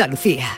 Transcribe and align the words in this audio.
Andalucía. 0.00 0.48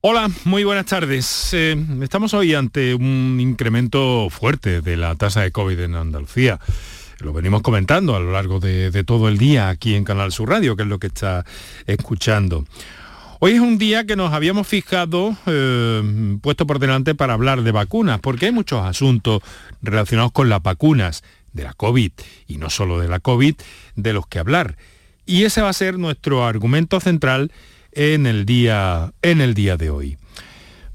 Hola, 0.00 0.30
muy 0.44 0.64
buenas 0.64 0.86
tardes. 0.86 1.50
Eh, 1.52 1.76
estamos 2.00 2.32
hoy 2.32 2.54
ante 2.54 2.94
un 2.94 3.36
incremento 3.38 4.28
fuerte 4.30 4.80
de 4.80 4.96
la 4.96 5.14
tasa 5.14 5.42
de 5.42 5.52
COVID 5.52 5.78
en 5.80 5.94
Andalucía. 5.94 6.58
Lo 7.18 7.34
venimos 7.34 7.60
comentando 7.60 8.16
a 8.16 8.20
lo 8.20 8.32
largo 8.32 8.60
de, 8.60 9.04
todo 9.04 9.28
el 9.28 9.36
día 9.36 9.68
aquí 9.68 9.94
en 9.94 10.04
Canal 10.04 10.32
Sur 10.32 10.48
Radio, 10.48 10.74
que 10.74 10.84
es 10.84 10.88
lo 10.88 10.98
que 10.98 11.08
está 11.08 11.44
escuchando. 11.86 12.64
Hoy 13.38 13.52
es 13.52 13.60
un 13.60 13.76
día 13.76 14.06
que 14.06 14.16
nos 14.16 14.32
habíamos 14.32 14.66
fijado, 14.66 15.36
eh, 15.44 16.38
puesto 16.40 16.66
por 16.66 16.78
delante 16.78 17.14
para 17.14 17.34
hablar 17.34 17.60
de 17.60 17.72
vacunas, 17.72 18.20
porque 18.20 18.46
hay 18.46 18.52
muchos 18.52 18.82
asuntos 18.86 19.42
relacionados 19.82 20.32
con 20.32 20.48
las 20.48 20.62
vacunas 20.62 21.22
de 21.52 21.64
la 21.64 21.74
COVID, 21.74 22.12
y 22.46 22.56
no 22.56 22.70
solo 22.70 22.98
de 22.98 23.08
la 23.08 23.20
COVID, 23.20 23.54
de 23.96 24.12
los 24.14 24.26
que 24.26 24.38
hablar. 24.38 24.78
Y 25.26 25.44
ese 25.44 25.60
va 25.60 25.70
a 25.70 25.74
ser 25.74 25.98
nuestro 25.98 26.44
argumento 26.44 27.00
central 27.00 27.50
en 27.92 28.26
el 28.26 28.46
día, 28.46 29.12
en 29.22 29.40
el 29.40 29.54
día 29.54 29.76
de 29.76 29.90
hoy. 29.90 30.16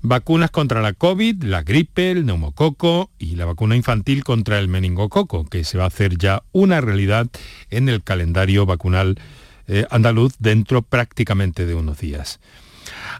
Vacunas 0.01 0.49
contra 0.49 0.81
la 0.81 0.93
COVID, 0.93 1.43
la 1.43 1.61
gripe, 1.61 2.09
el 2.09 2.25
neumococo 2.25 3.11
y 3.19 3.35
la 3.35 3.45
vacuna 3.45 3.75
infantil 3.75 4.23
contra 4.23 4.57
el 4.57 4.67
meningococo, 4.67 5.45
que 5.45 5.63
se 5.63 5.77
va 5.77 5.83
a 5.83 5.87
hacer 5.87 6.17
ya 6.17 6.43
una 6.53 6.81
realidad 6.81 7.27
en 7.69 7.89
el 7.89 8.01
calendario 8.01 8.65
vacunal 8.65 9.19
eh, 9.67 9.85
andaluz 9.91 10.33
dentro 10.39 10.81
prácticamente 10.81 11.65
de 11.65 11.75
unos 11.75 11.99
días. 11.99 12.39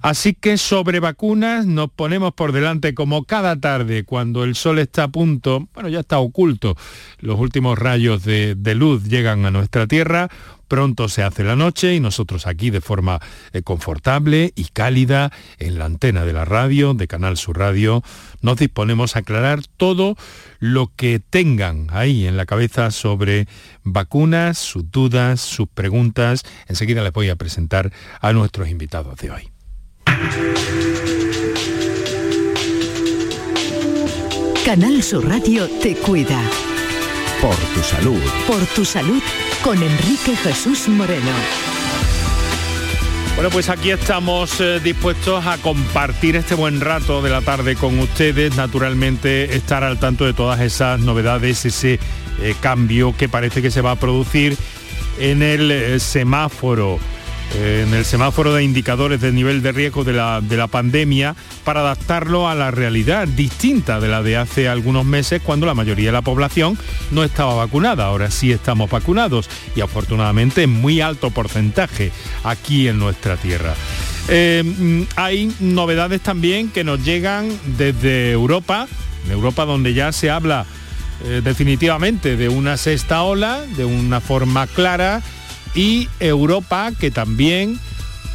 Así 0.01 0.33
que 0.33 0.57
sobre 0.57 0.99
vacunas 0.99 1.65
nos 1.65 1.91
ponemos 1.91 2.33
por 2.33 2.51
delante 2.51 2.93
como 2.93 3.25
cada 3.25 3.59
tarde 3.59 4.03
cuando 4.03 4.43
el 4.43 4.55
sol 4.55 4.79
está 4.79 5.03
a 5.03 5.07
punto, 5.09 5.67
bueno 5.73 5.89
ya 5.89 5.99
está 5.99 6.19
oculto, 6.19 6.75
los 7.19 7.39
últimos 7.39 7.77
rayos 7.77 8.23
de, 8.23 8.55
luz 8.75 9.03
llegan 9.03 9.45
a 9.45 9.51
nuestra 9.51 9.87
tierra, 9.87 10.29
Pronto 10.71 11.09
se 11.09 11.21
hace 11.21 11.43
la 11.43 11.57
noche 11.57 11.95
y 11.95 11.99
nosotros 11.99 12.47
aquí 12.47 12.69
de 12.69 12.79
forma 12.79 13.19
eh, 13.51 13.61
confortable 13.61 14.53
y 14.55 14.63
cálida 14.71 15.29
en 15.59 15.77
la 15.77 15.83
antena 15.83 16.23
de 16.23 16.31
la 16.31 16.45
radio, 16.45 16.93
de 16.93 17.09
Canal 17.09 17.35
Sur 17.35 17.59
Radio, 17.59 18.01
nos 18.41 18.55
disponemos 18.55 19.17
a 19.17 19.19
aclarar 19.19 19.59
todo 19.75 20.15
lo 20.59 20.89
que 20.95 21.19
tengan 21.19 21.87
ahí 21.91 22.25
en 22.25 22.37
la 22.37 22.45
cabeza 22.45 22.89
sobre 22.91 23.49
vacunas, 23.83 24.59
sus 24.59 24.89
dudas, 24.89 25.41
sus 25.41 25.67
preguntas. 25.67 26.43
Enseguida 26.69 27.03
les 27.03 27.11
voy 27.11 27.27
a 27.27 27.35
presentar 27.35 27.91
a 28.21 28.31
nuestros 28.31 28.69
invitados 28.69 29.17
de 29.17 29.31
hoy. 29.31 29.60
Canal 34.65 35.03
Sur 35.03 35.27
Radio 35.27 35.67
te 35.81 35.95
cuida. 35.95 36.39
Por 37.41 37.55
tu 37.55 37.81
salud. 37.81 38.21
Por 38.47 38.65
tu 38.67 38.85
salud 38.85 39.21
con 39.63 39.81
Enrique 39.81 40.35
Jesús 40.35 40.87
Moreno. 40.87 41.31
Bueno, 43.35 43.49
pues 43.49 43.69
aquí 43.69 43.89
estamos 43.89 44.61
eh, 44.61 44.79
dispuestos 44.79 45.45
a 45.45 45.57
compartir 45.57 46.35
este 46.35 46.53
buen 46.53 46.79
rato 46.79 47.21
de 47.21 47.29
la 47.29 47.41
tarde 47.41 47.75
con 47.75 47.97
ustedes, 47.99 48.55
naturalmente 48.55 49.55
estar 49.55 49.83
al 49.83 49.99
tanto 49.99 50.25
de 50.25 50.33
todas 50.33 50.61
esas 50.61 50.99
novedades, 50.99 51.65
ese 51.65 51.99
eh, 52.41 52.55
cambio 52.61 53.15
que 53.17 53.27
parece 53.27 53.61
que 53.61 53.71
se 53.71 53.81
va 53.81 53.91
a 53.91 53.95
producir 53.95 54.55
en 55.19 55.41
el 55.41 55.71
eh, 55.71 55.99
semáforo 55.99 56.99
en 57.53 57.93
el 57.93 58.05
semáforo 58.05 58.53
de 58.53 58.63
indicadores 58.63 59.19
del 59.19 59.35
nivel 59.35 59.61
de 59.61 59.71
riesgo 59.71 60.03
de 60.03 60.13
la, 60.13 60.41
de 60.41 60.57
la, 60.57 60.67
pandemia 60.67 61.35
para 61.63 61.81
adaptarlo 61.81 62.47
a 62.47 62.55
la 62.55 62.71
realidad 62.71 63.27
distinta 63.27 63.99
de 63.99 64.07
la 64.07 64.23
de 64.23 64.37
hace 64.37 64.69
algunos 64.69 65.05
meses 65.05 65.41
cuando 65.41 65.65
la 65.65 65.73
mayoría 65.73 66.07
de 66.07 66.11
la 66.13 66.21
población 66.21 66.77
no 67.11 67.23
estaba 67.23 67.55
vacunada. 67.55 68.05
Ahora 68.05 68.31
sí 68.31 68.51
estamos 68.51 68.89
vacunados 68.89 69.49
y 69.75 69.81
afortunadamente 69.81 70.63
en 70.63 70.69
muy 70.69 71.01
alto 71.01 71.29
porcentaje 71.31 72.11
aquí 72.43 72.87
en 72.87 72.99
nuestra 72.99 73.37
tierra. 73.37 73.73
Eh, 74.29 75.05
hay 75.15 75.53
novedades 75.59 76.21
también 76.21 76.69
que 76.69 76.83
nos 76.83 77.03
llegan 77.03 77.49
desde 77.77 78.31
Europa, 78.31 78.87
de 79.27 79.33
Europa 79.33 79.65
donde 79.65 79.93
ya 79.93 80.11
se 80.11 80.29
habla 80.29 80.65
eh, 81.25 81.41
definitivamente 81.43 82.37
de 82.37 82.49
una 82.49 82.77
sexta 82.77 83.23
ola, 83.23 83.61
de 83.75 83.85
una 83.85 84.21
forma 84.21 84.67
clara 84.67 85.21
y 85.75 86.09
Europa 86.19 86.91
que 86.99 87.11
también 87.11 87.79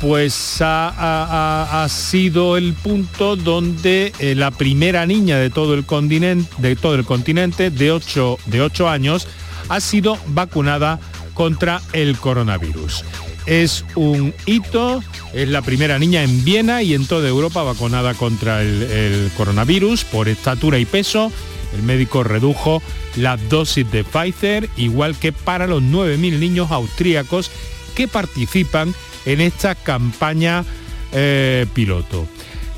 pues 0.00 0.58
ha, 0.60 1.86
sido 1.88 2.56
el 2.56 2.74
punto 2.74 3.36
donde 3.36 4.12
eh, 4.18 4.34
la 4.34 4.50
primera 4.50 5.06
niña 5.06 5.38
de 5.38 5.50
todo 5.50 5.74
el 5.74 5.84
continente 5.84 6.50
de 6.58 6.76
todo 6.76 6.94
el 6.94 7.04
continente 7.04 7.70
de 7.70 7.92
8 7.92 8.38
de 8.46 8.88
años 8.88 9.26
ha 9.68 9.80
sido 9.80 10.18
vacunada 10.28 11.00
contra 11.34 11.82
el 11.92 12.16
coronavirus. 12.16 13.04
Es 13.46 13.84
un 13.94 14.34
hito, 14.46 15.02
es 15.32 15.48
la 15.48 15.62
primera 15.62 15.98
niña 15.98 16.22
en 16.22 16.44
Viena 16.44 16.82
y 16.82 16.94
en 16.94 17.06
toda 17.06 17.28
Europa 17.28 17.62
vacunada 17.62 18.14
contra 18.14 18.62
el 18.62 19.30
coronavirus 19.36 20.04
por 20.04 20.28
estatura 20.28 20.78
y 20.78 20.84
peso 20.84 21.30
el 21.74 21.82
médico 21.82 22.22
redujo 22.22 22.82
la 23.16 23.36
dosis 23.36 23.90
de 23.90 24.04
Pfizer, 24.04 24.68
igual 24.76 25.16
que 25.16 25.32
para 25.32 25.66
los 25.66 25.82
9.000 25.82 26.38
niños 26.38 26.70
austríacos 26.70 27.50
que 27.94 28.08
participan 28.08 28.94
en 29.24 29.40
esta 29.40 29.74
campaña 29.74 30.64
eh, 31.12 31.66
piloto. 31.74 32.26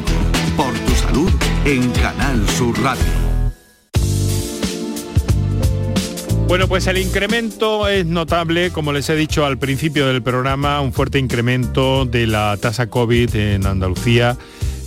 Por 0.55 0.73
tu 0.73 0.93
salud 0.93 1.29
en 1.65 1.91
Canal 1.91 2.47
Sur 2.49 2.81
Radio. 2.81 3.27
Bueno, 6.47 6.69
pues 6.69 6.87
el 6.87 6.97
incremento 6.97 7.89
es 7.89 8.05
notable, 8.05 8.71
como 8.71 8.93
les 8.93 9.09
he 9.09 9.15
dicho 9.15 9.45
al 9.45 9.57
principio 9.57 10.07
del 10.07 10.23
programa, 10.23 10.79
un 10.79 10.93
fuerte 10.93 11.19
incremento 11.19 12.05
de 12.05 12.25
la 12.25 12.55
tasa 12.55 12.87
COVID 12.87 13.35
en 13.35 13.65
Andalucía. 13.65 14.37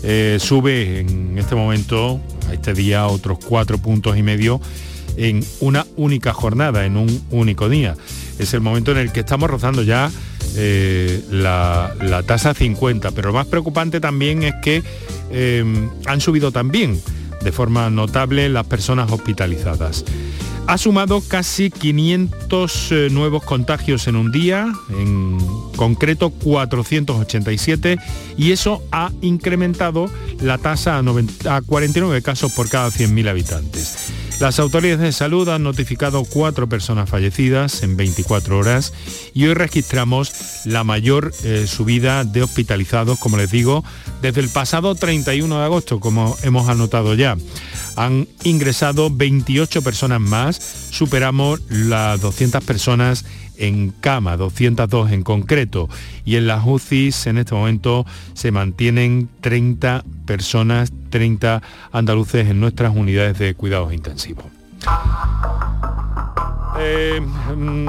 Eh, 0.03 0.38
sube 0.41 1.00
en 1.00 1.37
este 1.37 1.55
momento, 1.55 2.19
a 2.49 2.55
este 2.55 2.73
día, 2.73 3.06
otros 3.06 3.38
cuatro 3.44 3.76
puntos 3.76 4.17
y 4.17 4.23
medio 4.23 4.59
en 5.19 5.44
una 5.61 5.87
única 5.97 6.33
jornada, 6.33 6.87
en 6.87 6.97
un 6.97 7.23
único 7.31 7.69
día. 7.69 7.94
Es 8.41 8.55
el 8.55 8.63
momento 8.63 8.91
en 8.93 8.99
el 8.99 9.13
que 9.13 9.21
estamos 9.21 9.51
rozando 9.51 9.83
ya 9.83 10.11
eh, 10.57 11.23
la, 11.31 12.23
tasa 12.27 12.55
50, 12.55 13.11
pero 13.11 13.29
lo 13.29 13.35
más 13.35 13.47
preocupante 13.47 14.01
también 14.01 14.43
es 14.43 14.55
que 14.63 14.83
eh, 15.31 15.63
han 16.07 16.21
subido 16.23 16.51
también 16.51 17.01
de 17.43 17.53
forma 17.53 17.91
notable 17.91 18.49
las 18.49 18.67
personas 18.67 19.13
hospitalizadas. 19.13 20.07
Ha 20.67 20.79
sumado 20.79 21.21
casi 21.21 21.71
500 21.71 22.93
eh, 22.93 23.09
nuevos 23.11 23.43
contagios 23.43 24.07
en 24.07 24.17
un 24.17 24.33
día, 24.33 24.73
en 24.89 25.39
concreto 25.77 26.31
487, 26.31 27.99
y 28.39 28.53
eso 28.53 28.83
ha 28.91 29.11
incrementado 29.21 30.11
la 30.41 30.57
tasa 30.57 30.97
a, 30.97 31.57
a 31.57 31.61
49 31.61 32.23
casos 32.23 32.53
por 32.53 32.71
cada 32.71 32.89
100.000 32.89 33.29
habitantes. 33.29 34.13
Las 34.41 34.59
autoridades 34.59 35.01
de 35.01 35.13
salud 35.13 35.47
han 35.51 35.63
notificado 35.63 36.25
cuatro 36.25 36.67
personas 36.67 37.11
fallecidas 37.11 37.83
en 37.83 37.99
24 37.99 38.57
horas 38.57 38.95
y 39.35 39.47
hoy 39.47 39.53
registramos 39.53 40.33
la 40.65 40.83
mayor 40.83 41.31
eh, 41.45 41.67
subida 41.67 42.25
de 42.25 42.43
hospitalizados, 42.43 43.19
como 43.19 43.37
les 43.37 43.51
digo, 43.51 43.85
desde 44.23 44.41
el 44.41 44.49
pasado 44.49 44.95
31 44.95 45.59
de 45.59 45.65
agosto, 45.65 46.01
como 46.01 46.39
hemos 46.43 46.71
anotado 46.71 47.13
ya. 47.13 47.37
Han 47.97 48.29
ingresado 48.45 49.11
28 49.11 49.83
personas 49.83 50.21
más, 50.21 50.57
superamos 50.91 51.61
las 51.69 52.21
200 52.21 52.65
personas 52.65 53.25
en 53.57 53.91
cama, 53.91 54.37
202 54.37 55.13
en 55.13 55.23
concreto, 55.23 55.89
y 56.25 56.37
en 56.37 56.47
las 56.47 56.65
UCIs 56.67 57.27
en 57.27 57.39
este 57.39 57.55
momento 57.55 58.07
se 58.33 58.51
mantienen 58.51 59.29
30 59.43 60.05
personas, 60.27 60.93
30 61.11 61.63
andaluces 61.93 62.49
en 62.49 62.59
nuestras 62.59 62.97
unidades 62.97 63.39
de 63.39 63.55
cuidados 63.55 63.93
intensivos. 63.93 64.47
Eh, 66.79 67.21
mm, 67.21 67.89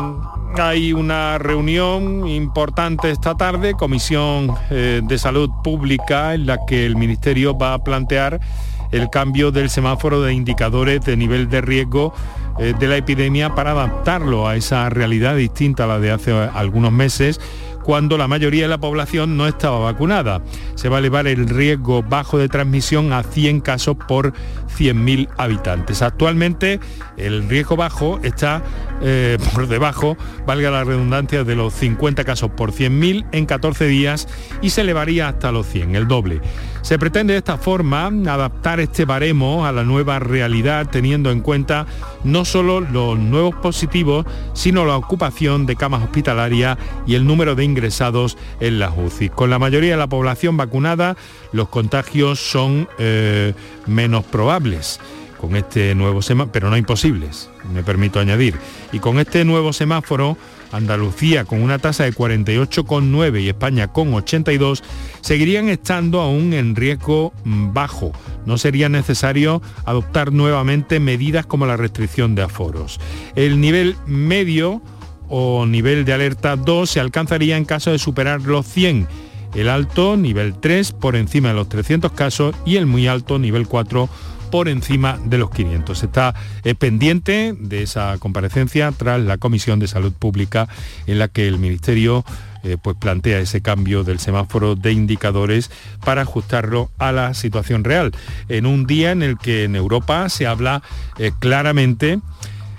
hay 0.60 0.92
una 0.92 1.38
reunión 1.38 2.28
importante 2.28 3.10
esta 3.10 3.36
tarde, 3.36 3.74
Comisión 3.74 4.54
eh, 4.70 5.02
de 5.02 5.18
Salud 5.18 5.50
Pública, 5.64 6.34
en 6.34 6.46
la 6.46 6.66
que 6.66 6.86
el 6.86 6.98
Ministerio 6.98 7.58
va 7.58 7.74
a 7.74 7.84
plantear 7.84 8.42
el 8.92 9.10
cambio 9.10 9.52
del 9.52 9.70
semáforo 9.70 10.22
de 10.22 10.34
indicadores 10.34 11.02
de 11.02 11.18
nivel 11.18 11.50
de 11.50 11.62
riesgo 11.62 12.14
eh, 12.60 12.74
de 12.78 12.88
la 12.88 12.98
epidemia 12.98 13.56
para 13.56 13.72
adaptarlo 13.72 14.48
a 14.48 14.56
esa 14.56 14.90
realidad 14.90 15.36
distinta 15.36 15.86
a 15.86 15.88
la 15.88 16.00
de 16.00 16.12
hace 16.12 16.32
algunos 16.32 16.92
meses 16.92 17.40
cuando 17.84 18.18
la 18.18 18.28
mayoría 18.28 18.64
de 18.64 18.68
la 18.68 18.80
población 18.80 19.38
no 19.38 19.48
estaba 19.48 19.80
vacunada. 19.80 20.42
Se 20.76 20.90
va 20.90 20.98
a 20.98 21.00
elevar 21.00 21.28
el 21.28 21.48
riesgo 21.48 22.04
bajo 22.04 22.38
de 22.38 22.48
transmisión 22.48 23.14
a 23.14 23.24
100 23.24 23.62
casos 23.62 23.98
por 24.08 24.34
100.000 24.78 25.30
habitantes. 25.38 26.02
Actualmente 26.02 26.80
el 27.18 27.50
riesgo 27.50 27.76
bajo 27.76 28.20
está 28.24 28.62
eh, 29.02 29.38
por 29.54 29.68
debajo, 29.68 30.18
valga 30.46 30.72
la 30.72 30.84
redundancia, 30.84 31.44
de 31.44 31.56
los 31.56 31.74
50 31.74 32.24
casos 32.24 32.52
por 32.52 32.72
100.000 32.72 33.26
en 33.32 33.46
14 33.46 33.86
días 33.88 34.28
y 34.62 34.70
se 34.72 34.82
elevaría 34.82 35.28
hasta 35.28 35.52
los 35.52 35.68
100, 35.68 35.96
el 35.96 36.08
doble. 36.08 36.42
Se 36.82 36.98
pretende 36.98 37.34
de 37.34 37.40
esta 37.40 37.58
forma 37.58 38.08
adaptar 38.08 38.80
este 38.80 39.06
baremo 39.06 39.66
a 39.66 39.72
la 39.72 39.84
nueva 39.84 40.20
realidad 40.20 40.90
teniendo 40.92 41.32
en 41.32 41.42
cuenta 41.42 41.86
no 42.24 42.44
solo 42.44 42.82
los 42.82 43.18
nuevos 43.18 43.56
positivos, 43.56 44.26
sino 44.54 44.86
la 44.86 44.98
ocupación 44.98 45.66
de 45.66 45.76
camas 45.76 46.04
hospitalarias 46.04 46.78
y 47.06 47.16
el 47.16 47.26
número 47.26 47.56
de 47.56 47.64
ingresados 47.64 48.38
en 48.60 48.80
las 48.80 48.94
UCI. 48.98 49.30
Con 49.30 49.50
la 49.50 49.60
mayoría 49.60 49.92
de 49.92 49.98
la 49.98 50.08
población 50.08 50.58
vacunada, 50.58 51.16
los 51.52 51.70
contagios 51.70 52.40
son 52.40 52.90
eh, 52.98 53.54
menos 53.86 54.24
probables 54.26 55.00
con 55.40 55.56
este 55.56 55.96
nuevo 55.96 56.22
semáforo, 56.22 56.52
pero 56.52 56.70
no 56.70 56.78
imposibles, 56.78 57.50
me 57.74 57.84
permito 57.84 58.20
añadir. 58.20 58.56
Y 58.92 59.00
con 59.00 59.18
este 59.20 59.44
nuevo 59.44 59.74
semáforo, 59.74 60.38
Andalucía 60.72 61.46
con 61.46 61.62
una 61.62 61.80
tasa 61.80 62.04
de 62.04 62.14
48,9 62.14 63.42
y 63.42 63.50
España 63.50 63.88
con 63.88 64.14
82, 64.14 64.84
seguirían 65.22 65.70
estando 65.70 66.22
aún 66.22 66.54
en 66.54 66.76
riesgo 66.76 67.34
bajo. 67.44 68.12
No 68.46 68.58
sería 68.58 68.90
necesario 68.90 69.62
adoptar 69.86 70.32
nuevamente 70.32 71.00
medidas 71.00 71.46
como 71.46 71.66
la 71.66 71.78
restricción 71.78 72.36
de 72.36 72.44
aforos. 72.44 73.00
El 73.36 73.60
nivel 73.62 73.96
medio 74.06 74.82
o 75.30 75.66
nivel 75.66 76.06
de 76.06 76.14
alerta 76.14 76.56
2 76.56 76.90
se 76.90 77.00
alcanzaría 77.00 77.58
en 77.58 77.66
caso 77.66 77.92
de 77.92 78.00
superar 78.00 78.42
los 78.42 78.66
100 78.66 79.08
el 79.54 79.70
alto, 79.70 80.16
nivel 80.18 80.54
3, 80.60 80.94
por 80.94 81.16
encima 81.16 81.50
de 81.50 81.56
los 81.56 81.70
300 81.70 82.12
casos 82.14 82.56
y 82.66 82.78
el 82.78 82.86
muy 82.86 83.08
alto, 83.08 83.38
nivel 83.38 83.68
4, 83.68 84.10
por 84.52 84.70
encima 84.70 85.18
de 85.24 85.38
los 85.38 85.50
500. 85.50 86.04
Está 86.04 86.36
pendiente 86.78 87.56
de 87.58 87.84
esa 87.84 88.18
comparecencia 88.20 88.92
tras 88.92 89.20
la 89.22 89.38
Comisión 89.38 89.80
de 89.80 89.88
Salud 89.88 90.14
Pública 90.14 90.68
en 91.08 91.20
la 91.20 91.28
que 91.28 91.48
el 91.48 91.58
Ministerio 91.58 92.24
eh, 92.64 92.78
pues 92.80 92.96
plantea 92.96 93.40
ese 93.40 93.62
cambio 93.62 94.04
del 94.04 94.20
semáforo 94.20 94.76
de 94.76 94.92
indicadores 94.92 95.72
para 96.06 96.22
ajustarlo 96.22 96.92
a 97.00 97.12
la 97.12 97.34
situación 97.34 97.84
real. 97.84 98.12
En 98.50 98.68
un 98.68 98.86
día 98.86 99.12
en 99.12 99.24
el 99.24 99.40
que 99.40 99.64
en 99.64 99.76
Europa 99.76 100.30
se 100.30 100.46
habla 100.46 100.84
eh, 101.18 101.32
claramente, 101.40 102.20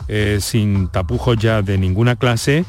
eh, 0.07 0.39
sin 0.41 0.87
tapujos 0.87 1.37
ya 1.37 1.63
de 1.63 1.79
ninguna 1.79 2.15
clase, 2.15 2.65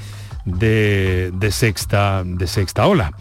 de, 0.45 1.31
sexta, 1.51 2.23
de 2.25 2.47
sexta 2.47 2.87
ola. 2.87 3.13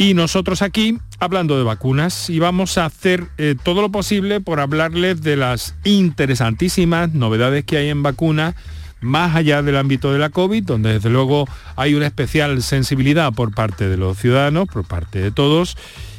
Y 0.00 0.14
nosotros 0.14 0.62
aquí, 0.62 0.96
hablando 1.18 1.58
de 1.58 1.64
vacunas, 1.64 2.30
y 2.30 2.38
vamos 2.38 2.78
a 2.78 2.84
hacer 2.84 3.26
eh, 3.36 3.56
todo 3.60 3.82
lo 3.82 3.90
posible 3.90 4.40
por 4.40 4.60
hablarles 4.60 5.22
de 5.22 5.36
las 5.36 5.74
interesantísimas 5.82 7.14
novedades 7.14 7.64
que 7.64 7.78
hay 7.78 7.88
en 7.88 8.04
vacunas, 8.04 8.54
más 9.00 9.34
allá 9.34 9.60
del 9.60 9.76
ámbito 9.76 10.12
de 10.12 10.20
la 10.20 10.30
COVID, 10.30 10.62
donde 10.62 10.94
desde 10.94 11.10
luego 11.10 11.48
hay 11.74 11.94
una 11.94 12.06
especial 12.06 12.62
sensibilidad 12.62 13.32
por 13.32 13.52
parte 13.52 13.88
de 13.88 13.96
los 13.96 14.16
ciudadanos, 14.18 14.68
por 14.68 14.84
parte 14.86 15.18
de 15.20 15.32
todos, 15.32 15.76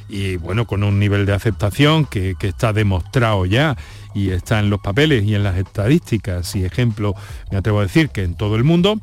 y 0.10 0.36
bueno, 0.36 0.68
con 0.68 0.84
un 0.84 1.00
nivel 1.00 1.26
de 1.26 1.34
aceptación 1.34 2.06
que, 2.06 2.36
que 2.38 2.50
está 2.50 2.74
demostrado 2.74 3.46
ya 3.46 3.78
y 4.14 4.32
está 4.32 4.60
en 4.60 4.70
los 4.70 4.82
papeles 4.82 5.24
y 5.24 5.36
en 5.36 5.44
las 5.44 5.58
estadísticas 5.58 6.54
y 6.58 6.66
ejemplo, 6.66 7.16
me 7.50 7.58
atrevo 7.58 7.80
a 7.80 7.84
decir 7.84 8.10
que 8.10 8.24
en 8.24 8.36
todo 8.36 8.58
el 8.58 8.66
mundo. 8.66 9.00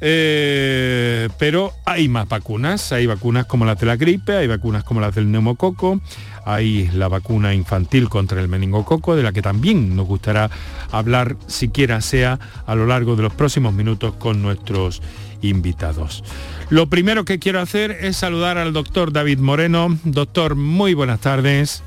Eh, 0.00 1.28
pero 1.38 1.72
hay 1.84 2.08
más 2.08 2.28
vacunas, 2.28 2.92
hay 2.92 3.06
vacunas 3.06 3.46
como 3.46 3.64
las 3.64 3.78
de 3.78 3.86
la 3.86 3.96
gripe, 3.96 4.36
hay 4.36 4.46
vacunas 4.46 4.84
como 4.84 5.00
las 5.00 5.14
del 5.14 5.30
neumococo, 5.30 6.00
hay 6.44 6.90
la 6.92 7.08
vacuna 7.08 7.54
infantil 7.54 8.08
contra 8.08 8.40
el 8.40 8.48
meningococo, 8.48 9.16
de 9.16 9.22
la 9.22 9.32
que 9.32 9.42
también 9.42 9.96
nos 9.96 10.06
gustará 10.06 10.50
hablar, 10.90 11.36
siquiera 11.46 12.00
sea 12.00 12.38
a 12.66 12.74
lo 12.74 12.86
largo 12.86 13.16
de 13.16 13.22
los 13.22 13.34
próximos 13.34 13.72
minutos 13.72 14.14
con 14.16 14.42
nuestros 14.42 15.00
invitados. 15.42 16.24
Lo 16.70 16.88
primero 16.88 17.24
que 17.24 17.38
quiero 17.38 17.60
hacer 17.60 17.90
es 17.92 18.16
saludar 18.16 18.58
al 18.58 18.72
doctor 18.72 19.12
David 19.12 19.38
Moreno. 19.38 19.98
Doctor, 20.04 20.54
muy 20.54 20.94
buenas 20.94 21.20
tardes. 21.20 21.82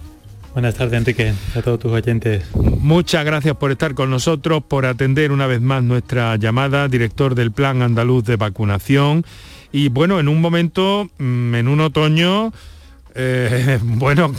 Buenas 0.58 0.74
tardes, 0.74 0.98
Enrique, 0.98 1.36
a 1.54 1.62
todos 1.62 1.78
tus 1.78 1.92
oyentes. 1.92 2.44
Muchas 2.56 3.24
gracias 3.24 3.56
por 3.58 3.70
estar 3.70 3.94
con 3.94 4.10
nosotros, 4.10 4.64
por 4.68 4.88
atender 4.88 5.32
una 5.32 5.46
vez 5.46 5.62
más 5.62 5.84
nuestra 5.84 6.36
llamada, 6.38 6.88
director 6.88 7.36
del 7.36 7.52
Plan 7.52 7.84
Andaluz 7.84 8.24
de 8.24 8.38
Vacunación. 8.38 9.24
Y 9.72 9.90
bueno, 9.90 10.20
en 10.20 10.28
un 10.28 10.42
momento, 10.42 11.12
mm, 11.20 11.54
en 11.54 11.68
un 11.68 11.80
otoño, 11.80 12.52
eh, 13.14 13.78
bueno, 13.84 14.34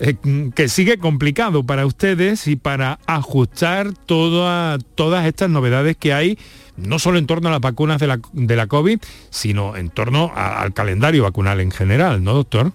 eh, 0.00 0.16
que 0.54 0.68
sigue 0.68 0.98
complicado 0.98 1.64
para 1.64 1.86
ustedes 1.86 2.46
y 2.46 2.56
para 2.56 2.98
ajustar 3.06 3.94
todas 3.94 4.78
estas 5.24 5.48
novedades 5.48 5.96
que 5.96 6.12
hay, 6.12 6.38
no 6.76 6.98
solo 6.98 7.16
en 7.16 7.24
torno 7.24 7.48
a 7.48 7.52
las 7.52 7.62
vacunas 7.62 7.98
de 7.98 8.08
la, 8.08 8.20
de 8.34 8.56
la 8.56 8.66
COVID, 8.66 8.98
sino 9.30 9.76
en 9.76 9.88
torno 9.88 10.30
al 10.34 10.74
calendario 10.74 11.22
vacunal 11.22 11.60
en 11.60 11.70
general, 11.70 12.22
¿no, 12.22 12.34
doctor? 12.34 12.74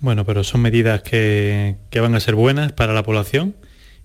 Bueno, 0.00 0.24
pero 0.24 0.44
son 0.44 0.62
medidas 0.62 1.02
que, 1.02 1.76
van 1.94 2.14
a 2.14 2.20
ser 2.20 2.34
buenas 2.34 2.72
para 2.72 2.94
la 2.94 3.02
población 3.02 3.54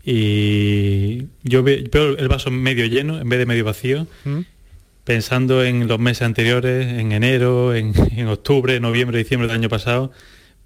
y 0.03 1.27
yo 1.43 1.63
veo 1.63 2.17
el 2.17 2.27
vaso 2.27 2.51
medio 2.51 2.85
lleno 2.85 3.19
en 3.19 3.27
vez 3.27 3.39
de 3.39 3.45
medio 3.45 3.63
vacío, 3.65 4.05
mm. 4.25 4.39
pensando 5.03 5.63
en 5.63 5.87
los 5.87 5.97
meses 5.97 6.23
anteriores, 6.23 6.99
en 6.99 7.11
enero, 7.11 7.73
en, 7.73 8.27
octubre, 8.27 8.79
noviembre, 8.79 9.17
diciembre 9.17 9.47
del 9.47 9.57
año 9.57 9.69
pasado, 9.69 10.11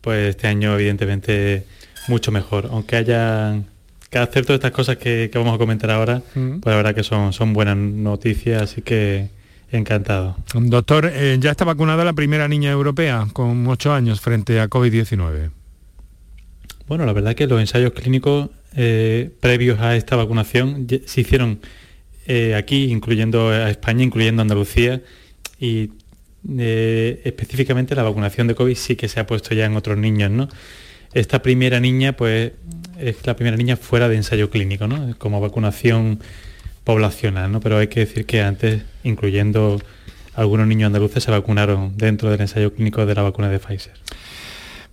pues 0.02 0.32
este 0.32 0.48
año 0.48 0.74
evidentemente 0.74 1.64
mucho 2.08 2.32
mejor. 2.32 2.68
Aunque 2.72 2.96
haya 2.96 3.62
que 4.10 4.18
hacer 4.18 4.46
todas 4.46 4.58
estas 4.58 4.72
cosas 4.72 4.98
que, 4.98 5.30
vamos 5.36 5.54
a 5.54 5.58
comentar 5.60 5.92
ahora, 5.92 6.24
mm. 6.34 6.60
pues 6.60 6.72
la 6.72 6.78
verdad 6.78 6.96
que 6.96 7.04
son, 7.04 7.34
son 7.34 7.54
buenas 7.54 7.78
noticias, 7.78 8.64
así 8.64 8.82
que 8.82 9.30
Encantado. 9.72 10.36
Doctor, 10.56 11.12
eh, 11.14 11.38
ya 11.40 11.52
está 11.52 11.64
vacunada 11.64 12.04
la 12.04 12.14
primera 12.14 12.48
niña 12.48 12.72
europea 12.72 13.28
con 13.34 13.68
8 13.68 13.94
años 13.94 14.20
frente 14.20 14.60
a 14.60 14.68
COVID-19. 14.68 15.52
Bueno, 16.88 17.06
la 17.06 17.14
verdad 17.14 17.36
que 17.36 17.46
los 17.46 17.60
ensayos 17.60 17.94
clínicos 17.94 18.50
eh, 18.76 19.30
previos 19.40 19.80
a 19.80 19.96
esta 19.96 20.16
vacunación 20.16 20.88
se 21.06 21.22
hicieron 21.22 21.60
eh, 22.26 22.56
aquí, 22.56 22.86
incluyendo 22.86 23.50
a 23.50 23.70
España, 23.70 24.04
incluyendo 24.04 24.42
Andalucía, 24.42 25.02
y 25.60 25.92
específicamente 26.48 27.96
la 27.96 28.04
vacunación 28.04 28.48
de 28.48 28.56
COVID 28.56 28.76
sí 28.76 28.96
que 28.96 29.08
se 29.08 29.20
ha 29.20 29.28
puesto 29.28 29.54
ya 29.54 29.66
en 29.66 29.76
otros 29.76 29.98
niños, 29.98 30.32
¿no? 30.32 30.48
Esta 31.14 31.42
primera 31.42 31.80
niña, 31.80 32.14
pues, 32.14 32.54
es 32.98 33.18
la 33.26 33.36
primera 33.36 33.58
niña 33.58 33.76
fuera 33.76 34.08
de 34.08 34.16
ensayo 34.16 34.50
clínico, 34.50 34.88
¿no? 34.88 35.16
Como 35.18 35.42
vacunación 35.42 36.20
poblacional, 36.84 37.52
¿no? 37.52 37.60
Pero 37.60 37.78
hay 37.78 37.88
que 37.88 38.02
decir 38.02 38.26
que 38.26 38.42
antes, 38.42 38.84
incluyendo 39.04 39.82
algunos 40.36 40.68
niños 40.68 40.88
andaluces, 40.88 41.24
se 41.24 41.32
vacunaron 41.32 41.98
dentro 41.98 42.30
del 42.30 42.42
ensayo 42.42 42.74
clínico 42.74 43.06
de 43.06 43.16
la 43.16 43.24
vacuna 43.24 43.50
de 43.50 43.60
Pfizer. 43.60 43.94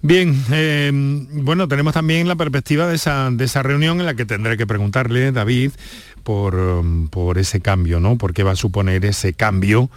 Bien, 0.02 0.40
eh, 0.52 0.90
bueno, 0.92 1.68
tenemos 1.68 1.94
también 1.94 2.28
la 2.28 2.36
perspectiva 2.36 2.86
de 2.86 2.96
esa, 2.96 3.30
de 3.30 3.44
esa 3.44 3.62
reunión 3.62 3.98
en 4.00 4.06
la 4.06 4.14
que 4.14 4.26
tendré 4.26 4.56
que 4.56 4.66
preguntarle, 4.66 5.32
David, 5.32 5.72
por, 6.22 6.54
um, 6.54 7.08
por 7.08 7.38
ese 7.38 7.60
cambio, 7.60 7.98
¿no? 7.98 8.18
¿Por 8.18 8.34
qué 8.34 8.42
va 8.42 8.52
a 8.52 8.56
suponer 8.56 9.04
ese 9.04 9.32
cambio 9.32 9.90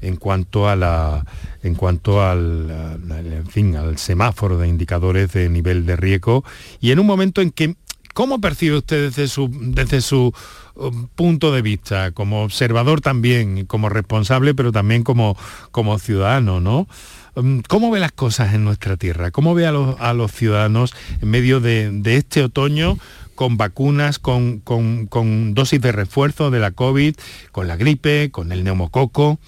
en 0.00 0.16
cuanto 0.16 0.68
a 0.68 0.76
la 0.76 1.24
en 1.62 1.76
cuanto 1.76 2.24
al, 2.26 2.98
en 3.08 3.46
fin, 3.46 3.76
al 3.76 3.96
semáforo 3.98 4.58
de 4.58 4.66
indicadores 4.66 5.32
de 5.32 5.48
nivel 5.48 5.86
de 5.86 5.94
riesgo 5.94 6.44
y 6.80 6.90
en 6.90 6.98
un 6.98 7.06
momento 7.06 7.40
en 7.40 7.52
que 7.52 7.76
¿Cómo 8.12 8.40
percibe 8.40 8.76
usted 8.76 9.08
desde 9.08 9.28
su, 9.28 9.48
desde 9.50 10.00
su 10.00 10.34
um, 10.74 11.06
punto 11.08 11.52
de 11.52 11.62
vista, 11.62 12.10
como 12.12 12.42
observador 12.42 13.00
también, 13.00 13.64
como 13.66 13.88
responsable, 13.88 14.54
pero 14.54 14.70
también 14.70 15.02
como, 15.02 15.36
como 15.70 15.98
ciudadano, 15.98 16.60
¿no? 16.60 16.86
Um, 17.34 17.62
¿Cómo 17.66 17.90
ve 17.90 18.00
las 18.00 18.12
cosas 18.12 18.54
en 18.54 18.64
nuestra 18.64 18.98
tierra? 18.98 19.30
¿Cómo 19.30 19.54
ve 19.54 19.66
a 19.66 19.72
los, 19.72 20.32
ciudadanos 20.32 20.94
en 21.22 21.30
medio 21.30 21.60
de, 21.60 22.02
este 22.04 22.42
otoño 22.42 22.98
con 23.34 23.56
vacunas, 23.56 24.18
con, 24.18 24.60
con, 24.60 25.54
dosis 25.54 25.80
de 25.80 25.92
refuerzo 25.92 26.50
de 26.50 26.60
la 26.60 26.72
COVID, 26.72 27.14
con 27.50 27.66
la 27.66 27.76
gripe, 27.76 28.30
con 28.30 28.52
el 28.52 28.62
neumococo? 28.62 29.38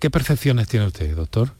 ¿Qué 0.00 0.10
percepciones 0.10 0.66
tiene 0.66 0.86
usted, 0.86 1.14
doctor? 1.14 1.52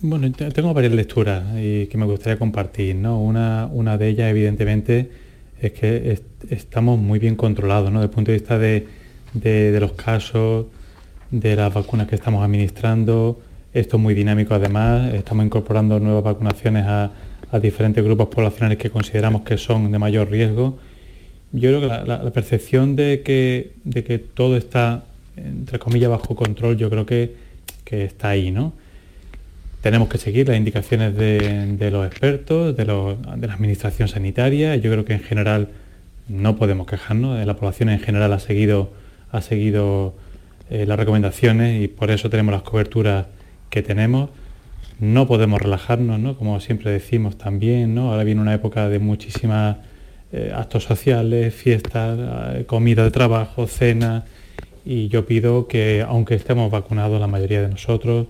Bueno, 0.00 0.30
tengo 0.32 0.72
varias 0.72 0.92
lecturas 0.92 1.44
y 1.56 1.86
que 1.86 1.98
me 1.98 2.04
gustaría 2.04 2.38
compartir. 2.38 2.94
¿no? 2.94 3.20
Una, 3.20 3.66
una 3.72 3.98
de 3.98 4.08
ellas, 4.08 4.30
evidentemente, 4.30 5.23
es 5.66 5.72
que 5.72 6.20
estamos 6.50 6.98
muy 6.98 7.18
bien 7.18 7.36
controlados, 7.36 7.90
¿no? 7.90 8.00
Desde 8.00 8.10
el 8.10 8.14
punto 8.14 8.30
de 8.30 8.38
vista 8.38 8.58
de, 8.58 9.78
los 9.80 9.92
casos, 9.92 10.66
de 11.30 11.56
las 11.56 11.72
vacunas 11.72 12.06
que 12.06 12.14
estamos 12.14 12.44
administrando. 12.44 13.40
Esto 13.72 13.96
es 13.96 14.02
muy 14.02 14.14
dinámico 14.14 14.54
además. 14.54 15.14
Estamos 15.14 15.46
incorporando 15.46 15.98
nuevas 16.00 16.22
vacunaciones 16.24 16.84
a, 16.86 17.10
diferentes 17.62 18.02
grupos 18.02 18.26
poblacionales 18.26 18.78
que 18.78 18.90
consideramos 18.90 19.42
que 19.42 19.56
son 19.56 19.92
de 19.92 19.98
mayor 19.98 20.28
riesgo. 20.28 20.76
Yo 21.52 21.70
creo 21.70 21.80
que 21.82 22.08
la, 22.08 22.32
percepción 22.32 22.96
de 22.96 23.22
que, 23.24 23.74
de 23.84 24.02
que 24.02 24.18
todo 24.18 24.56
está, 24.56 25.04
entre 25.36 25.78
comillas, 25.78 26.10
bajo 26.10 26.34
control, 26.34 26.76
yo 26.76 26.90
creo 26.90 27.06
que, 27.06 27.36
que 27.84 28.04
está 28.06 28.30
ahí, 28.30 28.50
¿no? 28.50 28.72
Tenemos 29.84 30.08
que 30.08 30.16
seguir 30.16 30.48
las 30.48 30.56
indicaciones 30.56 31.14
de, 31.14 31.90
los 31.90 32.06
expertos, 32.06 32.74
de, 32.74 32.86
la 32.86 33.52
administración 33.52 34.08
sanitaria. 34.08 34.76
Yo 34.76 34.90
creo 34.90 35.04
que 35.04 35.12
en 35.12 35.20
general 35.20 35.68
no 36.26 36.56
podemos 36.56 36.86
quejarnos. 36.86 37.44
La 37.44 37.54
población 37.54 37.90
en 37.90 38.00
general 38.00 38.32
ha 38.32 38.38
seguido, 38.38 38.94
eh, 40.70 40.86
las 40.86 40.98
recomendaciones 40.98 41.82
y 41.82 41.88
por 41.88 42.10
eso 42.10 42.30
tenemos 42.30 42.54
las 42.54 42.62
coberturas 42.62 43.26
que 43.68 43.82
tenemos. 43.82 44.30
No 45.00 45.26
podemos 45.26 45.60
relajarnos, 45.60 46.18
¿no? 46.18 46.38
como 46.38 46.60
siempre 46.60 46.90
decimos 46.90 47.36
también. 47.36 47.98
Ahora 47.98 48.24
viene 48.24 48.40
una 48.40 48.54
época 48.54 48.88
de 48.88 48.98
muchísimas 49.00 49.76
eh, 50.32 50.50
actos 50.56 50.84
sociales, 50.84 51.54
fiestas, 51.54 52.18
eh, 52.54 52.64
comida 52.64 53.04
de 53.04 53.10
trabajo, 53.10 53.66
cena. 53.66 54.24
Y 54.82 55.08
yo 55.08 55.26
pido 55.26 55.68
que, 55.68 56.02
aunque 56.08 56.36
estemos 56.36 56.70
vacunados 56.70 57.20
la 57.20 57.26
mayoría 57.26 57.60
de 57.60 57.68
nosotros, 57.68 58.28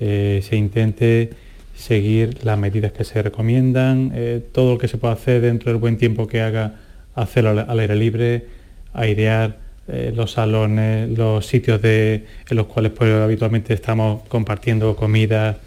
eh, 0.00 0.40
se 0.42 0.56
intente 0.56 1.30
seguir 1.76 2.42
las 2.42 2.58
medidas 2.58 2.92
que 2.92 3.04
se 3.04 3.22
recomiendan, 3.22 4.12
eh, 4.14 4.40
todo 4.52 4.72
lo 4.72 4.78
que 4.78 4.88
se 4.88 4.96
pueda 4.96 5.12
hacer 5.12 5.42
dentro 5.42 5.70
del 5.70 5.78
buen 5.78 5.98
tiempo 5.98 6.26
que 6.26 6.40
haga, 6.40 6.76
hacerlo 7.14 7.50
al, 7.50 7.78
aire 7.78 7.96
libre, 7.96 8.46
airear 8.94 9.58
eh, 9.88 10.10
los 10.14 10.32
salones, 10.32 11.10
los 11.10 11.46
sitios 11.46 11.84
en 11.84 12.24
los 12.50 12.66
cuales 12.66 12.92
pues, 12.92 13.12
habitualmente 13.12 13.74
estamos 13.74 14.22
compartiendo 14.28 14.96
comida 14.96 15.58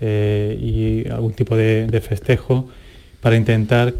y 0.00 1.06
algún 1.10 1.34
tipo 1.34 1.56
de, 1.56 2.00
festejo 2.02 2.70
para 3.20 3.36
intentar, 3.36 3.92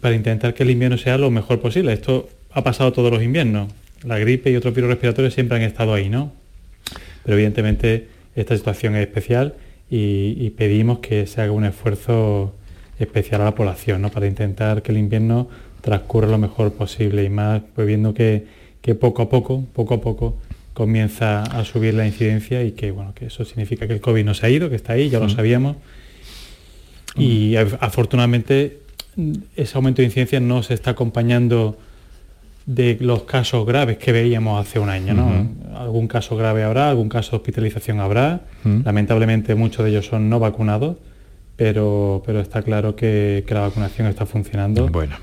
para 0.00 0.14
intentar 0.16 0.54
que 0.54 0.64
el 0.64 0.70
invierno 0.70 0.98
sea 0.98 1.18
lo 1.18 1.30
mejor 1.30 1.60
posible. 1.60 1.92
Esto 1.92 2.28
ha 2.52 2.64
pasado 2.64 2.92
todos 2.92 3.12
los 3.12 3.22
inviernos. 3.22 3.70
La 4.02 4.18
gripe 4.18 4.50
y 4.50 4.56
otros 4.56 4.74
virus 4.74 4.90
respiratorios 4.90 5.34
siempre 5.34 5.58
han 5.58 5.62
estado 5.62 5.94
ahí, 5.94 6.08
¿no? 6.08 6.32
Pero 7.22 7.36
evidentemente 7.36 8.08
esta 8.40 8.56
situación 8.56 8.96
es 8.96 9.06
especial 9.06 9.54
y, 9.90 10.50
pedimos 10.50 11.00
que 11.00 11.26
se 11.26 11.40
haga 11.40 11.52
un 11.52 11.64
esfuerzo 11.64 12.54
especial 12.98 13.40
a 13.40 13.44
la 13.44 13.54
población 13.54 14.08
para 14.12 14.26
intentar 14.26 14.82
que 14.82 14.92
el 14.92 14.98
invierno 14.98 15.48
transcurra 15.80 16.28
lo 16.28 16.38
mejor 16.38 16.72
posible 16.72 17.24
y 17.24 17.28
más 17.28 17.62
pues 17.74 17.86
viendo 17.86 18.14
que, 18.14 18.46
poco 19.00 19.22
a 19.22 19.28
poco, 19.28 19.64
poco 19.72 19.94
a 19.94 20.00
poco 20.00 20.36
comienza 20.74 21.42
a 21.42 21.64
subir 21.64 21.94
la 21.94 22.06
incidencia 22.06 22.62
y 22.62 22.72
que 22.72 22.90
bueno 22.90 23.12
que 23.14 23.26
eso 23.26 23.44
significa 23.44 23.86
que 23.86 23.94
el 23.94 24.00
COVID 24.00 24.24
no 24.24 24.34
se 24.34 24.46
ha 24.46 24.50
ido, 24.50 24.70
que 24.70 24.76
está 24.76 24.94
ahí, 24.94 25.08
ya 25.08 25.18
lo 25.18 25.26
mm. 25.26 25.30
sabíamos. 25.30 25.76
Y 27.16 27.54
mm. 27.56 27.76
afortunadamente 27.80 28.78
ese 29.56 29.76
aumento 29.76 30.02
de 30.02 30.06
incidencia 30.06 30.40
no 30.40 30.62
se 30.62 30.74
está 30.74 30.92
acompañando 30.92 31.76
de 32.66 32.98
los 33.00 33.22
casos 33.22 33.66
graves 33.66 33.98
que 33.98 34.12
veíamos 34.12 34.60
hace 34.60 34.78
un 34.78 34.88
año. 34.88 35.14
¿no? 35.14 35.48
Algún 35.76 36.08
caso 36.08 36.36
grave 36.36 36.62
habrá, 36.62 36.90
algún 36.90 37.08
caso 37.08 37.32
de 37.32 37.36
hospitalización 37.38 38.00
habrá. 38.00 38.42
Lamentablemente 38.64 39.54
muchos 39.54 39.84
de 39.84 39.90
ellos 39.90 40.06
son 40.06 40.28
no 40.28 40.38
vacunados, 40.38 40.96
pero, 41.56 42.22
pero 42.24 42.40
está 42.40 42.62
claro 42.62 42.96
que, 42.96 43.44
la 43.48 43.60
vacunación 43.60 44.06
está 44.06 44.26
funcionando. 44.26 44.88
Bueno. 44.88 45.16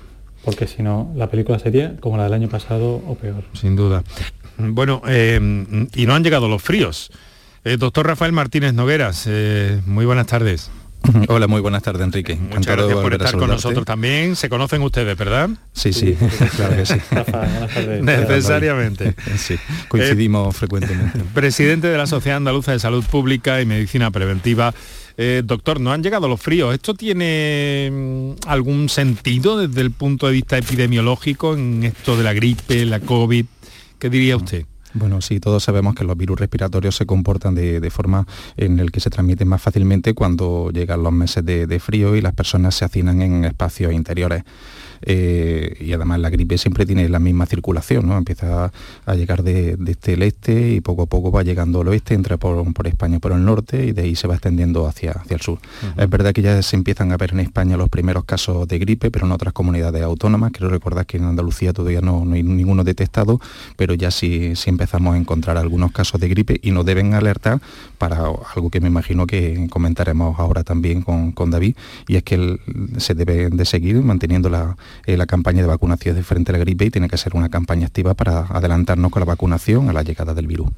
Porque 0.44 0.68
si 0.68 0.82
no, 0.82 1.12
la 1.16 1.30
película 1.30 1.60
sería 1.60 1.98
como 2.00 2.18
la 2.18 2.24
del 2.24 2.34
año 2.34 2.48
pasado 2.48 3.02
o 3.08 3.16
peor. 3.16 3.44
Sin 3.54 3.76
duda. 3.76 4.04
Bueno, 4.58 5.02
eh, 5.08 5.40
y 5.94 6.06
no 6.06 6.16
han 6.16 6.24
llegado 6.24 6.48
los 6.48 6.62
fríos. 6.62 7.12
Eh, 7.64 7.76
doctor 7.78 8.08
Rafael 8.08 8.32
Martínez 8.32 8.74
Nogueras, 8.74 9.26
eh, 9.28 9.82
muy 9.86 10.06
buenas 10.06 10.28
tardes. 10.28 10.72
Hola, 11.28 11.48
muy 11.48 11.62
buenas 11.62 11.84
tardes, 11.84 12.04
Enrique. 12.04 12.36
Muchas 12.36 12.76
gracias 12.76 12.98
por 12.98 13.14
estar 13.14 13.38
con 13.38 13.50
nosotros 13.50 13.86
también. 13.86 14.36
Se 14.36 14.50
conocen 14.50 14.82
ustedes, 14.82 15.18
¿verdad? 15.18 15.50
Sí, 15.74 15.94
sí, 15.94 16.18
claro 16.56 16.76
que 16.76 16.86
sí. 16.86 16.96
Necesariamente. 18.02 19.16
Sí, 19.38 19.56
coincidimos 19.88 20.56
eh, 20.56 20.58
frecuentemente. 20.58 21.20
Presidente 21.34 21.88
de 21.88 21.98
la 21.98 22.08
Sociedad 22.08 22.38
Andaluza 22.38 22.72
de 22.72 22.80
Salud 22.80 23.04
Pública 23.06 23.62
y 23.62 23.66
Medicina 23.66 24.12
Preventiva. 24.12 24.74
Eh, 25.18 25.42
doctor, 25.44 25.80
no 25.80 25.92
han 25.92 26.04
llegado 26.04 26.28
los 26.28 26.40
fríos. 26.40 26.74
¿Esto 26.74 26.94
tiene 26.94 27.90
mm, 27.92 28.32
algún 28.48 28.88
sentido 28.90 29.58
desde 29.58 29.82
el 29.82 29.92
punto 29.92 30.28
de 30.28 30.34
vista 30.34 30.58
epidemiológico 30.58 31.56
en 31.56 31.84
esto 31.84 32.18
de 32.18 32.24
la 32.24 32.34
gripe, 32.34 32.86
la 32.86 33.00
COVID? 33.00 33.46
¿Qué 33.98 34.10
diría 34.10 34.38
usted? 34.38 34.66
Bueno, 34.98 35.22
sí, 35.22 35.40
todos 35.40 35.64
sabemos 35.64 35.94
que 35.94 36.04
los 36.04 36.18
virus 36.18 36.40
respiratorios 36.40 36.96
se 36.96 37.06
comportan 37.06 37.54
de, 37.54 37.90
forma 37.92 38.26
en 38.56 38.80
el 38.80 38.92
que 38.92 39.00
se 39.00 39.12
transmiten 39.12 39.48
más 39.48 39.62
fácilmente 39.62 40.16
cuando 40.16 40.72
llegan 40.72 41.04
los 41.04 41.12
meses 41.12 41.46
de 41.46 41.80
frío 41.80 42.16
y 42.16 42.22
las 42.22 42.34
personas 42.34 42.74
se 42.74 42.86
hacinan 42.86 43.22
en 43.22 43.46
espacios 43.46 43.94
interiores. 43.94 44.44
Eh, 45.02 45.78
y 45.80 45.94
además 45.94 46.20
la 46.20 46.30
gripe 46.30 46.58
siempre 46.58 46.86
tiene 46.86 47.08
la 47.10 47.20
misma 47.20 47.46
circulación, 47.46 48.08
¿no? 48.08 48.18
Empieza 48.18 48.72
a 49.06 49.16
llegar 49.16 49.44
de, 49.44 49.78
este 49.88 50.14
el 50.14 50.24
este 50.24 50.72
y 50.74 50.82
poco 50.82 51.04
a 51.04 51.06
poco 51.06 51.32
va 51.32 51.44
llegando 51.44 51.82
al 51.82 51.88
oeste, 51.90 52.14
entra 52.14 52.38
por, 52.38 52.66
España 52.86 53.20
por 53.20 53.32
el 53.32 53.44
norte 53.44 53.86
y 53.86 53.92
de 53.92 54.04
ahí 54.04 54.16
se 54.16 54.28
va 54.28 54.36
extendiendo 54.36 54.88
hacia, 54.88 55.12
hacia 55.12 55.36
el 55.36 55.42
sur. 55.42 55.60
Es 55.98 56.10
verdad 56.10 56.34
que 56.34 56.42
ya 56.42 56.62
se 56.62 56.76
empiezan 56.76 57.12
a 57.12 57.18
ver 57.18 57.32
en 57.32 57.42
España 57.42 57.78
los 57.78 57.90
primeros 57.90 58.26
casos 58.26 58.68
de 58.68 58.80
gripe, 58.80 59.12
pero 59.12 59.26
en 59.26 59.32
otras 59.32 59.54
comunidades 59.54 60.02
autónomas, 60.04 60.52
quiero 60.52 60.70
recordar 60.70 61.06
que 61.06 61.18
en 61.18 61.26
Andalucía 61.26 61.74
todavía 61.74 62.02
no, 62.02 62.26
hay 62.34 62.44
ninguno 62.44 62.84
detectado, 62.84 63.40
pero 63.76 63.94
ya 63.94 64.12
sí, 64.12 64.56
sí 64.56 64.70
empezamos 64.70 65.16
a 65.16 65.18
encontrar 65.18 65.58
algunos 65.58 65.92
casos 65.92 66.20
de 66.20 66.30
gripe 66.30 66.60
y 66.62 66.72
nos 66.72 66.86
deben 66.86 67.14
alertar 67.14 67.60
para 67.98 68.18
algo 68.18 68.70
que 68.70 68.80
me 68.80 68.88
imagino 68.88 69.28
que 69.28 69.68
comentaremos 69.70 70.40
ahora 70.40 70.64
también 70.64 71.02
con, 71.02 71.52
David, 71.52 71.76
y 72.08 72.16
es 72.16 72.24
que 72.24 72.60
se 72.98 73.14
debe 73.14 73.50
de 73.50 73.66
seguir 73.66 74.02
manteniendo 74.02 74.50
la, 74.50 74.76
eh, 75.06 75.18
la 75.18 75.26
campaña 75.26 75.62
de 75.62 75.68
vacunación 75.68 76.16
de 76.16 76.24
frente 76.24 76.52
a 76.52 76.54
la 76.54 76.60
gripe 76.60 76.86
y 76.86 76.92
tiene 76.92 77.10
que 77.10 77.18
ser 77.18 77.36
una 77.36 77.50
campaña 77.50 77.88
activa 77.88 78.14
para 78.14 78.40
adelantarnos 78.40 79.12
con 79.12 79.22
la 79.22 79.26
vacunación 79.26 79.90
a 79.90 79.94
la 79.94 80.04
llegada 80.04 80.34
del 80.34 80.48
virus. 80.48 80.70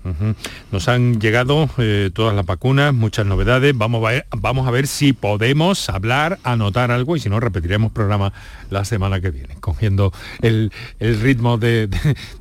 Nos 0.72 0.88
han 0.88 1.20
llegado 1.20 1.70
eh, 1.78 2.12
todas 2.14 2.36
las 2.36 2.46
vacunas, 2.46 2.94
muchas 2.94 3.26
novedades. 3.26 3.78
Vamos 3.78 4.06
a, 4.06 4.12
ver, 4.12 4.26
vamos 4.36 4.68
a 4.68 4.72
ver 4.72 4.88
si 4.88 5.14
podemos 5.14 5.90
hablar, 5.90 6.40
anotar 6.44 6.92
algo 6.92 7.16
y 7.16 7.20
si 7.20 7.30
no 7.30 7.40
repetiremos 7.40 7.92
programa 7.92 8.34
la 8.70 8.86
semana 8.86 9.20
que 9.22 9.32
viene, 9.32 9.56
cogiendo 9.60 10.12
el, 10.42 10.72
ritmo 11.00 11.58
de, 11.58 11.90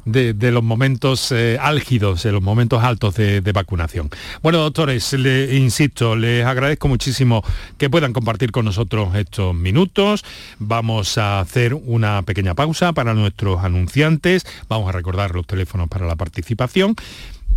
los 0.04 0.62
momentos 0.62 1.32
eh, 1.32 1.58
álgidos, 1.60 2.22
de 2.22 2.32
los 2.32 2.42
momentos 2.42 2.82
altos 2.82 3.14
de, 3.14 3.40
vacunación. 3.52 4.10
Bueno, 4.42 4.58
doctores, 4.58 5.12
le 5.14 5.56
insisto, 5.56 6.14
les 6.14 6.44
agradezco 6.44 6.86
muchísimo 6.86 7.42
que 7.78 7.88
puedan 7.88 8.12
compartir 8.12 8.52
con 8.52 8.66
nosotros 8.66 9.14
estos 9.14 9.54
minutos. 9.54 10.24
Vamos 10.58 11.18
a 11.18 11.40
hacer 11.40 11.57
una 11.74 12.22
pequeña 12.22 12.54
pausa 12.54 12.92
para 12.92 13.14
nuestros 13.14 13.64
anunciantes. 13.64 14.46
Vamos 14.68 14.88
a 14.88 14.92
recordar 14.92 15.34
los 15.34 15.46
teléfonos 15.46 15.88
para 15.88 16.06
la 16.06 16.16
participación. 16.16 16.94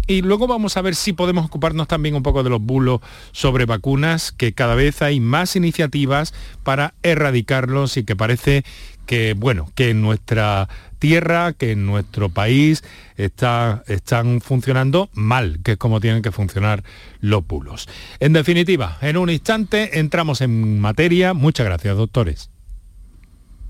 Y 0.08 0.24
luego 0.24 0.48
vamos 0.48 0.76
a 0.76 0.82
ver 0.82 0.96
si 0.96 1.14
podemos 1.14 1.46
ocuparnos 1.46 1.88
también 1.88 2.16
un 2.16 2.24
poco 2.24 2.44
de 2.44 2.50
los 2.50 2.62
bulos 2.62 3.02
sobre 3.32 3.66
vacunas, 3.66 4.32
que 4.32 4.54
cada 4.54 4.76
vez 4.76 5.02
hay 5.02 5.20
más 5.20 5.56
iniciativas 5.56 6.34
para 6.64 6.96
erradicarlos 7.04 7.96
y 7.98 8.04
que 8.04 8.16
parece 8.16 8.64
que, 9.06 9.34
bueno, 9.38 9.72
que 9.76 9.92
en 9.92 10.02
nuestra 10.02 10.68
tierra, 11.00 11.54
que 11.54 11.72
en 11.72 11.86
nuestro 11.86 12.30
país 12.30 12.84
está, 13.16 13.84
están 13.88 14.42
funcionando 14.42 15.10
mal, 15.14 15.60
que 15.64 15.74
es 15.74 15.78
como 15.78 16.02
tienen 16.02 16.24
que 16.24 16.32
funcionar 16.32 16.84
los 17.20 17.46
bulos. 17.46 17.88
En 18.20 18.34
definitiva, 18.34 18.98
en 19.02 19.18
un 19.18 19.30
instante 19.30 20.00
entramos 20.00 20.42
en 20.42 20.80
materia. 20.80 21.34
Muchas 21.34 21.66
gracias, 21.68 21.96
doctores. 21.96 22.50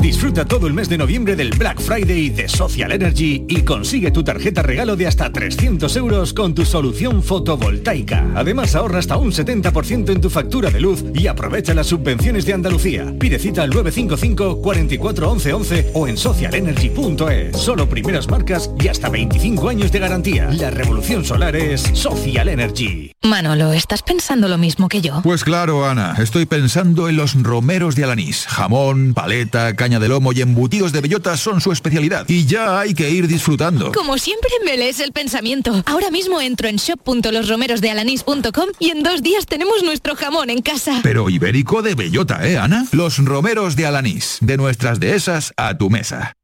Disfruta 0.00 0.44
todo 0.44 0.66
el 0.66 0.72
mes 0.72 0.88
de 0.88 0.98
noviembre 0.98 1.36
del 1.36 1.50
Black 1.50 1.80
Friday 1.80 2.30
de 2.30 2.48
Social 2.48 2.92
Energy 2.92 3.44
y 3.48 3.62
consigue 3.62 4.10
tu 4.10 4.24
tarjeta 4.24 4.62
regalo 4.62 4.96
de 4.96 5.06
hasta 5.06 5.30
300 5.30 5.94
euros 5.96 6.32
con 6.32 6.54
tu 6.54 6.64
solución 6.64 7.22
fotovoltaica. 7.22 8.26
Además 8.34 8.74
ahorra 8.74 8.98
hasta 8.98 9.16
un 9.16 9.32
70% 9.32 10.10
en 10.10 10.20
tu 10.20 10.30
factura 10.30 10.70
de 10.70 10.80
luz 10.80 11.04
y 11.14 11.26
aprovecha 11.26 11.74
las 11.74 11.88
subvenciones 11.88 12.46
de 12.46 12.54
Andalucía. 12.54 13.14
Pide 13.18 13.38
cita 13.38 13.62
al 13.62 13.70
955 13.70 14.62
44 14.62 15.30
11 15.30 15.52
11 15.52 15.90
o 15.94 16.08
en 16.08 16.16
socialenergy.es. 16.16 17.56
Solo 17.56 17.88
primeras 17.88 18.28
marcas 18.28 18.70
y 18.80 18.88
hasta 18.88 19.08
25 19.08 19.68
años 19.68 19.92
de 19.92 19.98
garantía. 19.98 20.50
La 20.50 20.70
revolución 20.70 21.24
solar 21.24 21.56
es 21.56 21.82
Social 21.92 22.48
Energy. 22.48 23.12
Manolo, 23.22 23.72
¿estás 23.72 24.02
pensando 24.02 24.48
lo 24.48 24.56
mismo 24.56 24.88
que 24.88 25.02
yo? 25.02 25.20
Pues 25.22 25.44
claro, 25.44 25.86
Ana, 25.86 26.16
estoy 26.18 26.46
pensando 26.46 27.08
en 27.08 27.16
los 27.16 27.40
romeros 27.42 27.94
de 27.94 28.04
Alanís. 28.04 28.46
Jamón, 28.46 29.12
paleta, 29.12 29.69
caña 29.76 29.98
de 29.98 30.08
lomo 30.08 30.32
y 30.32 30.40
embutidos 30.40 30.92
de 30.92 31.00
bellota 31.00 31.36
son 31.36 31.60
su 31.60 31.72
especialidad. 31.72 32.28
Y 32.28 32.46
ya 32.46 32.80
hay 32.80 32.94
que 32.94 33.10
ir 33.10 33.26
disfrutando. 33.26 33.92
Como 33.92 34.18
siempre 34.18 34.50
me 34.64 34.76
lees 34.76 35.00
el 35.00 35.12
pensamiento. 35.12 35.82
Ahora 35.86 36.10
mismo 36.10 36.40
entro 36.40 36.68
en 36.68 36.76
shop.losromerosdealanís.com 36.76 38.66
y 38.78 38.90
en 38.90 39.02
dos 39.02 39.22
días 39.22 39.46
tenemos 39.46 39.82
nuestro 39.82 40.16
jamón 40.16 40.50
en 40.50 40.62
casa. 40.62 41.00
Pero 41.02 41.28
ibérico 41.30 41.82
de 41.82 41.94
bellota, 41.94 42.46
¿eh, 42.46 42.58
Ana? 42.58 42.86
Los 42.92 43.18
romeros 43.18 43.76
de 43.76 43.86
Alanís. 43.86 44.38
De 44.40 44.56
nuestras 44.56 45.00
dehesas 45.00 45.52
a 45.56 45.76
tu 45.76 45.90
mesa. 45.90 46.34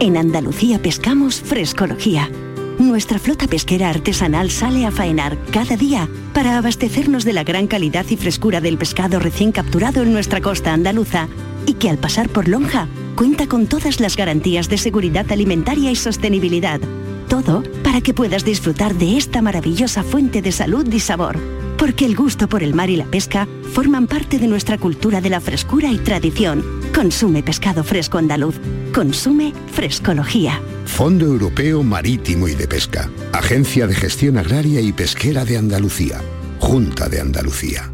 En 0.00 0.16
Andalucía 0.16 0.80
pescamos 0.80 1.40
frescología. 1.40 2.30
Nuestra 2.80 3.18
flota 3.18 3.46
pesquera 3.46 3.90
artesanal 3.90 4.50
sale 4.50 4.86
a 4.86 4.90
faenar 4.90 5.36
cada 5.52 5.76
día 5.76 6.08
para 6.32 6.56
abastecernos 6.56 7.26
de 7.26 7.34
la 7.34 7.44
gran 7.44 7.66
calidad 7.66 8.06
y 8.08 8.16
frescura 8.16 8.62
del 8.62 8.78
pescado 8.78 9.18
recién 9.18 9.52
capturado 9.52 10.02
en 10.02 10.14
nuestra 10.14 10.40
costa 10.40 10.72
andaluza 10.72 11.28
y 11.66 11.74
que 11.74 11.90
al 11.90 11.98
pasar 11.98 12.30
por 12.30 12.48
Lonja 12.48 12.88
cuenta 13.16 13.46
con 13.48 13.66
todas 13.66 14.00
las 14.00 14.16
garantías 14.16 14.70
de 14.70 14.78
seguridad 14.78 15.30
alimentaria 15.30 15.90
y 15.90 15.96
sostenibilidad. 15.96 16.80
Todo 17.28 17.62
para 17.84 18.00
que 18.00 18.14
puedas 18.14 18.46
disfrutar 18.46 18.94
de 18.94 19.18
esta 19.18 19.42
maravillosa 19.42 20.02
fuente 20.02 20.40
de 20.40 20.50
salud 20.50 20.90
y 20.90 21.00
sabor. 21.00 21.38
Porque 21.80 22.04
el 22.04 22.14
gusto 22.14 22.46
por 22.46 22.62
el 22.62 22.74
mar 22.74 22.90
y 22.90 22.96
la 22.96 23.06
pesca 23.06 23.48
forman 23.72 24.06
parte 24.06 24.38
de 24.38 24.46
nuestra 24.46 24.76
cultura 24.76 25.22
de 25.22 25.30
la 25.30 25.40
frescura 25.40 25.90
y 25.90 25.96
tradición. 25.96 26.62
Consume 26.94 27.42
pescado 27.42 27.82
fresco 27.82 28.18
andaluz. 28.18 28.60
Consume 28.94 29.54
frescología. 29.72 30.60
Fondo 30.84 31.24
Europeo 31.24 31.82
Marítimo 31.82 32.48
y 32.48 32.54
de 32.54 32.68
Pesca. 32.68 33.10
Agencia 33.32 33.86
de 33.86 33.94
Gestión 33.94 34.36
Agraria 34.36 34.82
y 34.82 34.92
Pesquera 34.92 35.46
de 35.46 35.56
Andalucía. 35.56 36.20
Junta 36.58 37.08
de 37.08 37.22
Andalucía. 37.22 37.90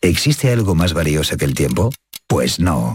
¿Existe 0.00 0.52
algo 0.52 0.76
más 0.76 0.94
valioso 0.94 1.36
que 1.36 1.44
el 1.44 1.54
tiempo? 1.54 1.90
Pues 2.28 2.60
no. 2.60 2.94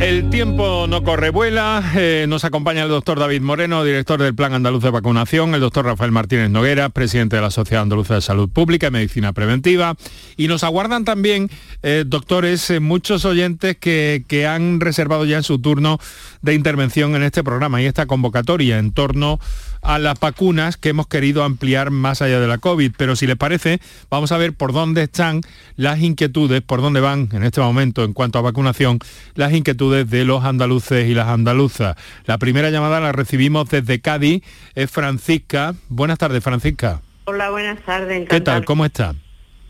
El 0.00 0.28
tiempo 0.28 0.86
no 0.86 1.02
corre 1.02 1.30
vuela, 1.30 1.82
eh, 1.96 2.26
nos 2.28 2.44
acompaña 2.44 2.82
el 2.82 2.90
doctor 2.90 3.18
David 3.18 3.40
Moreno, 3.40 3.82
director 3.82 4.20
del 4.22 4.34
Plan 4.34 4.52
Andaluz 4.52 4.82
de 4.82 4.90
Vacunación, 4.90 5.54
el 5.54 5.60
doctor 5.60 5.86
Rafael 5.86 6.12
Martínez 6.12 6.50
Noguera, 6.50 6.90
presidente 6.90 7.36
de 7.36 7.42
la 7.42 7.50
Sociedad 7.50 7.82
Andaluza 7.82 8.14
de 8.14 8.20
Salud 8.20 8.50
Pública 8.50 8.88
y 8.88 8.90
Medicina 8.90 9.32
Preventiva, 9.32 9.96
y 10.36 10.48
nos 10.48 10.64
aguardan 10.64 11.06
también, 11.06 11.50
eh, 11.82 12.04
doctores, 12.06 12.68
eh, 12.68 12.78
muchos 12.78 13.24
oyentes 13.24 13.78
que, 13.78 14.22
que 14.28 14.46
han 14.46 14.80
reservado 14.80 15.24
ya 15.24 15.38
en 15.38 15.42
su 15.42 15.58
turno 15.58 15.98
de 16.42 16.52
intervención 16.52 17.16
en 17.16 17.22
este 17.22 17.42
programa 17.42 17.80
y 17.80 17.86
esta 17.86 18.04
convocatoria 18.04 18.78
en 18.78 18.92
torno 18.92 19.40
a 19.86 20.00
las 20.00 20.18
vacunas 20.18 20.76
que 20.76 20.88
hemos 20.88 21.06
querido 21.06 21.44
ampliar 21.44 21.90
más 21.90 22.20
allá 22.20 22.40
de 22.40 22.48
la 22.48 22.58
COVID. 22.58 22.92
Pero 22.96 23.14
si 23.14 23.26
les 23.26 23.36
parece, 23.36 23.80
vamos 24.10 24.32
a 24.32 24.38
ver 24.38 24.52
por 24.52 24.72
dónde 24.72 25.04
están 25.04 25.42
las 25.76 26.00
inquietudes, 26.00 26.60
por 26.60 26.82
dónde 26.82 27.00
van 27.00 27.28
en 27.32 27.44
este 27.44 27.60
momento 27.60 28.02
en 28.02 28.12
cuanto 28.12 28.38
a 28.38 28.42
vacunación, 28.42 28.98
las 29.34 29.52
inquietudes 29.52 30.10
de 30.10 30.24
los 30.24 30.44
andaluces 30.44 31.08
y 31.08 31.14
las 31.14 31.28
andaluzas. 31.28 31.96
La 32.24 32.38
primera 32.38 32.70
llamada 32.70 33.00
la 33.00 33.12
recibimos 33.12 33.70
desde 33.70 34.00
Cádiz, 34.00 34.42
es 34.74 34.90
Francisca. 34.90 35.74
Buenas 35.88 36.18
tardes, 36.18 36.42
Francisca. 36.42 37.00
Hola, 37.24 37.50
buenas 37.50 37.80
tardes. 37.82 38.28
¿Qué 38.28 38.40
tal? 38.40 38.64
¿Cómo 38.64 38.84
está? 38.84 39.14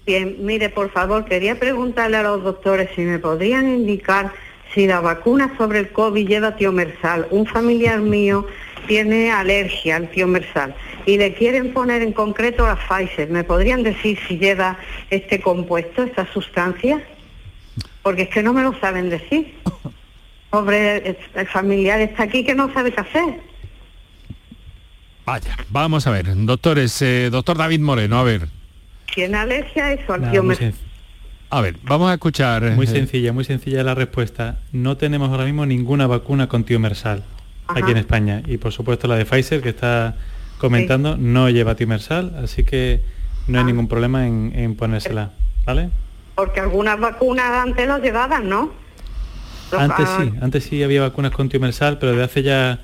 Bien, 0.06 0.36
mire, 0.40 0.70
por 0.70 0.90
favor, 0.92 1.24
quería 1.24 1.58
preguntarle 1.58 2.16
a 2.16 2.22
los 2.22 2.42
doctores 2.42 2.88
si 2.94 3.02
me 3.02 3.18
podrían 3.18 3.68
indicar 3.68 4.32
si 4.74 4.86
la 4.86 5.00
vacuna 5.00 5.54
sobre 5.58 5.80
el 5.80 5.90
COVID 5.90 6.28
lleva 6.28 6.56
tiomersal. 6.56 7.26
Un 7.30 7.46
familiar 7.46 8.00
mío 8.00 8.46
tiene 8.86 9.30
alergia 9.30 9.96
al 9.96 10.10
tiomersal 10.10 10.74
y 11.04 11.18
le 11.18 11.34
quieren 11.34 11.72
poner 11.72 12.02
en 12.02 12.12
concreto 12.12 12.66
la 12.66 12.76
Pfizer. 12.76 13.28
¿Me 13.30 13.44
podrían 13.44 13.82
decir 13.82 14.18
si 14.26 14.38
lleva 14.38 14.78
este 15.10 15.40
compuesto, 15.40 16.02
esta 16.02 16.26
sustancia? 16.32 17.02
Porque 18.02 18.22
es 18.22 18.28
que 18.28 18.42
no 18.42 18.52
me 18.52 18.62
lo 18.62 18.78
saben 18.80 19.10
decir. 19.10 19.54
Pobre, 20.50 21.16
el 21.34 21.46
familiar 21.48 22.00
está 22.00 22.22
aquí 22.24 22.44
que 22.44 22.54
no 22.54 22.72
sabe 22.72 22.92
qué 22.92 23.00
hacer. 23.00 23.40
Vaya, 25.24 25.56
vamos 25.70 26.06
a 26.06 26.10
ver, 26.12 26.26
doctores, 26.46 27.02
eh, 27.02 27.30
doctor 27.30 27.58
David 27.58 27.80
Moreno, 27.80 28.18
a 28.18 28.22
ver. 28.22 28.48
¿Tiene 29.12 29.36
alergia 29.38 29.86
a 29.86 29.92
eso, 29.92 30.12
al 30.12 30.22
sen- 30.22 30.74
A 31.50 31.60
ver, 31.60 31.76
vamos 31.82 32.10
a 32.10 32.14
escuchar. 32.14 32.62
Muy 32.72 32.86
eh, 32.86 32.90
sencilla, 32.90 33.32
muy 33.32 33.44
sencilla 33.44 33.82
la 33.82 33.94
respuesta. 33.94 34.60
No 34.72 34.96
tenemos 34.96 35.30
ahora 35.30 35.44
mismo 35.44 35.66
ninguna 35.66 36.06
vacuna 36.06 36.48
con 36.48 36.64
tiomersal 36.64 37.24
Ajá. 37.68 37.78
aquí 37.80 37.90
en 37.90 37.96
España. 37.98 38.42
Y 38.46 38.58
por 38.58 38.72
supuesto 38.72 39.06
la 39.08 39.16
de 39.16 39.24
Pfizer 39.24 39.60
que 39.62 39.70
está 39.70 40.14
comentando 40.58 41.16
no 41.16 41.50
lleva 41.50 41.74
tiomersal, 41.74 42.34
así 42.42 42.64
que 42.64 43.00
no 43.48 43.58
hay 43.58 43.64
Ah. 43.64 43.66
ningún 43.66 43.88
problema 43.88 44.26
en, 44.26 44.52
en 44.54 44.74
ponérsela. 44.76 45.30
¿Vale? 45.64 45.90
Porque 46.36 46.60
algunas 46.60 46.98
vacunas 47.00 47.50
antes 47.66 47.88
las 47.88 48.00
llevaban, 48.00 48.48
¿no? 48.48 48.70
Los- 49.72 49.80
Antes 49.80 50.06
ah, 50.08 50.18
sí, 50.22 50.32
antes 50.40 50.64
sí 50.64 50.82
había 50.84 51.00
vacunas 51.02 51.32
con 51.32 51.48
tiomersal, 51.48 51.98
pero 51.98 52.14
de 52.14 52.22
hace 52.22 52.42
ya, 52.44 52.78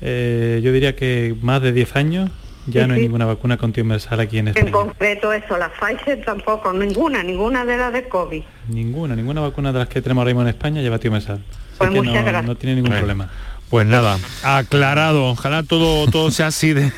eh, 0.00 0.60
yo 0.64 0.72
diría 0.72 0.96
que 0.96 1.34
más 1.42 1.60
de 1.60 1.72
10 1.72 1.94
años, 1.96 2.30
ya 2.66 2.82
Sí, 2.82 2.88
no 2.88 2.94
hay 2.94 3.00
sí. 3.00 3.06
ninguna 3.06 3.26
vacuna 3.26 3.58
con 3.58 3.72
tiomersal 3.72 4.18
aquí 4.20 4.38
en 4.38 4.48
En 4.48 4.56
España. 4.56 4.72
concreto 4.72 5.30
eso, 5.32 5.58
la 5.58 5.68
Pfizer 5.70 6.24
tampoco, 6.24 6.72
ninguna, 6.72 7.22
ninguna 7.22 7.64
de 7.66 7.76
las 7.76 7.92
de 7.92 8.08
COVID. 8.08 8.42
Ninguna, 8.68 9.14
ninguna 9.14 9.42
vacuna 9.42 9.72
de 9.72 9.78
las 9.80 9.88
que 9.88 10.00
tenemos 10.00 10.22
ahora 10.22 10.30
mismo 10.30 10.42
en 10.42 10.48
España 10.48 10.80
lleva 10.80 10.98
tiomersal. 10.98 11.36
Así 11.36 11.44
Pues 11.78 11.90
que 11.90 11.96
muchas 11.96 12.14
no, 12.14 12.22
gracias. 12.22 12.44
no 12.46 12.54
tiene 12.56 12.76
ningún 12.76 12.90
Bueno. 12.92 13.00
problema. 13.06 13.30
Pues 13.70 13.86
nada, 13.86 14.18
aclarado. 14.42 15.30
Ojalá 15.30 15.62
todo, 15.62 16.08
todo 16.10 16.30
sea 16.30 16.48
así 16.48 16.72
de, 16.72 16.92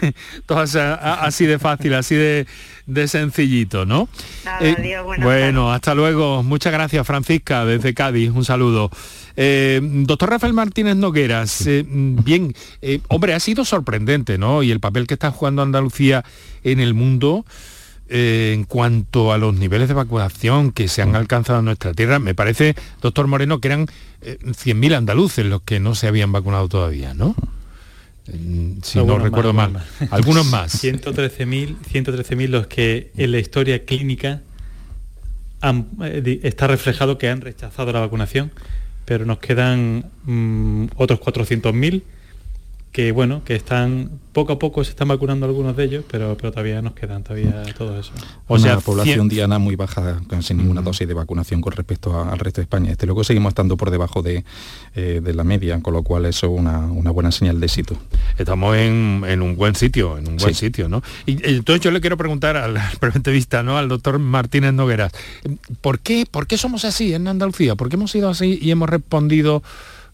todo 0.47 0.67
sea 0.67 0.95
así 0.95 1.47
de 1.47 1.59
fácil, 1.59 1.95
así 1.95 2.15
de, 2.15 2.47
de 2.87 3.09
sencillito, 3.09 3.87
¿no? 3.87 4.09
Nada, 4.45 4.59
Eh, 4.61 4.77
adiós, 4.79 5.05
bueno, 5.23 5.73
hasta 5.73 5.95
luego. 5.95 6.43
Muchas 6.43 6.73
gracias, 6.73 7.07
Francisca, 7.07 7.65
desde 7.65 7.95
Cádiz. 7.95 8.31
Un 8.31 8.45
saludo. 8.45 8.91
Eh, 9.41 9.81
doctor 9.83 10.31
Rafael 10.31 10.53
Martínez 10.53 10.97
Nogueras, 10.97 11.65
eh, 11.69 11.85
bien, 11.87 12.55
eh, 12.83 13.01
hombre, 13.07 13.35
ha 13.35 13.41
sido 13.41 13.65
sorprendente, 13.65 14.37
¿no? 14.37 14.65
Y 14.65 14.73
el 14.73 14.81
papel 14.81 15.07
que 15.07 15.15
está 15.15 15.31
jugando 15.31 15.63
Andalucía 15.63 16.25
en 16.65 16.81
el 16.81 16.93
mundo 16.93 17.47
eh, 18.09 18.53
en 18.55 18.65
cuanto 18.65 19.33
a 19.33 19.39
los 19.39 19.55
niveles 19.55 19.89
de 19.89 19.95
vacunación 19.95 20.73
que 20.73 20.89
se 20.89 21.03
han 21.03 21.15
alcanzado 21.17 21.59
en 21.59 21.67
nuestra 21.67 21.93
tierra, 21.93 22.19
me 22.19 22.35
parece, 22.35 22.75
doctor 23.03 23.27
Moreno, 23.27 23.61
que 23.61 23.69
eran 23.69 23.87
eh, 24.23 24.39
100.000 24.43 24.95
andaluces 24.97 25.45
los 25.47 25.63
que 25.63 25.81
no 25.81 25.95
se 25.95 26.09
habían 26.09 26.33
vacunado 26.33 26.69
todavía, 26.69 27.15
¿no? 27.15 27.35
Eh, 28.29 28.77
Si 28.83 28.99
no 28.99 29.07
más, 29.07 29.23
recuerdo 29.23 29.53
mal. 29.53 29.73
algunos 30.11 30.11
más. 30.11 30.13
Algunos 30.13 30.47
más. 30.47 30.85
113.000 30.85 31.77
113.000 31.93 32.49
los 32.49 32.67
que 32.67 33.11
en 33.17 33.33
la 33.33 33.39
historia 33.39 33.85
clínica 33.85 34.43
han, 35.61 35.89
eh, 36.03 36.41
está 36.43 36.67
reflejado 36.67 37.19
que 37.19 37.29
han 37.29 37.41
rechazado 37.41 37.93
la 37.93 38.01
vacunación, 38.01 38.53
pero 39.05 39.25
nos 39.25 39.39
quedan 39.39 40.07
mm, 40.25 40.87
otros 40.97 41.21
400.000 41.21 42.03
que 42.93 43.13
bueno, 43.13 43.43
que 43.45 43.55
están 43.55 44.11
poco 44.33 44.53
a 44.55 44.59
poco 44.59 44.83
se 44.85 44.91
están 44.91 45.09
vacunando 45.09 45.47
algunos 45.47 45.77
de 45.77 45.85
ellos, 45.85 46.05
pero, 46.11 46.37
pero 46.37 46.51
todavía 46.53 46.81
nos 46.81 46.95
quedan 46.95 47.23
todavía 47.23 47.63
todo 47.77 47.99
eso. 48.01 48.13
O 48.47 48.55
Una 48.55 48.63
sea, 48.63 48.79
población 48.81 49.27
cien- 49.29 49.31
diana 49.31 49.59
muy 49.59 49.77
baja, 49.77 50.21
sin 50.41 50.57
ninguna 50.59 50.81
dosis 50.81 51.07
de 51.07 51.13
vacunación 51.15 51.61
con 51.61 51.73
respecto 51.73 52.19
a- 52.19 52.33
al 52.33 52.39
resto 52.39 52.61
de 52.61 52.63
España. 52.65 52.91
Este 52.91 53.05
luego 53.07 53.25
seguimos 53.25 53.51
estando 53.51 53.77
por 53.77 53.91
debajo 53.91 54.23
de, 54.23 54.45
eh, 54.95 55.21
de 55.23 55.35
la 55.35 55.45
media, 55.45 55.81
con 55.83 55.93
lo 55.93 56.03
cual 56.03 56.25
eso 56.27 56.47
es 56.47 56.53
una, 56.59 56.79
una 56.87 57.11
buena 57.11 57.31
señal 57.31 57.61
de 57.61 57.67
éxito. 57.67 57.97
Estamos 58.39 58.77
en, 58.77 59.23
en 59.27 59.43
un 59.43 59.55
buen 59.57 59.75
sitio, 59.75 60.17
en 60.17 60.27
un 60.29 60.37
buen 60.37 60.55
Sí. 60.55 60.67
sitio, 60.67 60.89
¿no? 60.89 61.03
Y 61.27 61.33
y 61.47 61.57
entonces 61.57 61.83
yo 61.83 61.91
le 61.91 62.01
quiero 62.01 62.17
preguntar 62.17 62.57
al 62.57 62.75
preventevista, 63.01 63.63
¿no? 63.63 63.77
Al 63.77 63.89
doctor 63.89 64.19
Martínez 64.19 64.73
Nogueras, 64.73 65.13
¿por 65.81 65.99
qué, 66.01 66.27
¿por 66.31 66.47
qué 66.47 66.57
somos 66.57 66.85
así 66.85 67.13
en 67.13 67.29
Andalucía? 67.29 67.75
¿Por 67.77 67.89
qué 67.91 67.97
hemos 67.97 68.11
sido 68.13 68.29
así 68.31 68.59
y 68.63 68.71
hemos 68.71 68.89
respondido 68.89 69.63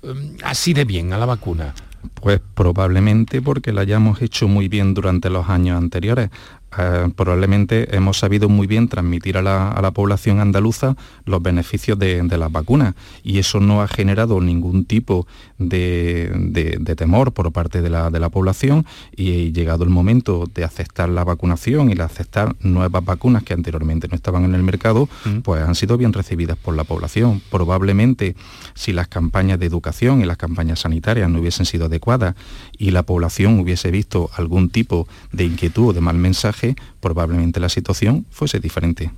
eh, 0.03 0.13
así 0.43 0.73
de 0.75 0.85
bien 0.85 1.13
a 1.13 1.19
la 1.19 1.27
vacuna? 1.27 1.75
Pues 2.15 2.41
probablemente 2.55 3.41
porque 3.41 3.73
la 3.73 3.83
hayamos 3.83 4.23
hecho 4.23 4.49
muy 4.49 4.69
bien 4.69 4.95
durante 4.95 5.31
los 5.31 5.49
años 5.49 5.79
anteriores. 5.79 6.31
Eh, 6.79 7.09
probablemente 7.15 7.95
hemos 7.97 8.19
sabido 8.19 8.49
muy 8.49 8.67
bien 8.67 8.89
transmitir 8.89 9.37
a 9.37 9.43
la, 9.43 9.71
a 9.71 9.81
la 9.83 9.91
población 9.93 10.41
andaluza 10.41 10.97
los 11.25 11.43
beneficios 11.43 11.99
de, 11.99 12.23
de 12.23 12.39
las 12.39 12.51
vacunas. 12.51 12.95
Y 13.23 13.39
eso 13.39 13.61
no 13.61 13.83
ha 13.83 13.89
generado 13.89 14.41
ningún 14.41 14.85
tipo 14.85 15.27
de, 15.59 16.31
de- 16.35 16.77
de 16.81 16.97
temor 16.97 17.33
por 17.33 17.51
parte 17.53 17.83
de 17.83 17.91
la, 17.91 18.11
de 18.11 18.21
la 18.21 18.29
población. 18.29 18.87
Y 19.17 19.53
llegado 19.53 19.85
el 19.85 19.91
momento 19.91 20.45
de 20.55 20.65
aceptar 20.65 21.09
la 21.09 21.25
vacunación 21.25 21.91
y 21.91 21.95
de 21.95 22.03
aceptar 22.03 22.55
nuevas 22.61 23.05
vacunas 23.05 23.43
que 23.43 23.55
anteriormente 23.55 24.09
no 24.09 24.15
estaban 24.17 24.45
en 24.45 24.55
el 24.55 24.63
mercado, 24.63 25.09
pues 25.43 25.63
han 25.63 25.75
sido 25.75 25.97
bien 25.97 26.13
recibidas 26.13 26.57
por 26.57 26.75
la 26.77 26.85
población. 26.85 27.41
Probablemente 27.51 28.37
si 28.75 28.93
las 28.93 29.09
campañas 29.09 29.59
de 29.59 29.67
educación 29.67 30.21
y 30.21 30.25
las 30.25 30.37
campañas 30.37 30.81
sanitarias 30.81 31.29
no 31.31 31.41
hubiesen 31.41 31.67
sido 31.67 31.87
adecuadas 31.87 32.35
y 32.79 32.91
la 32.91 33.03
población 33.03 33.59
hubiese 33.61 33.91
visto 33.91 34.31
algún 34.37 34.69
tipo 34.71 35.07
de 35.33 35.45
inquietud 35.45 35.89
o 35.89 35.93
de 35.93 36.01
mal 36.01 36.17
mensaje, 36.17 36.64
probablemente 37.01 37.61
la 37.61 37.69
situación 37.69 38.27
fuese 38.31 38.61
diferente. 38.61 39.11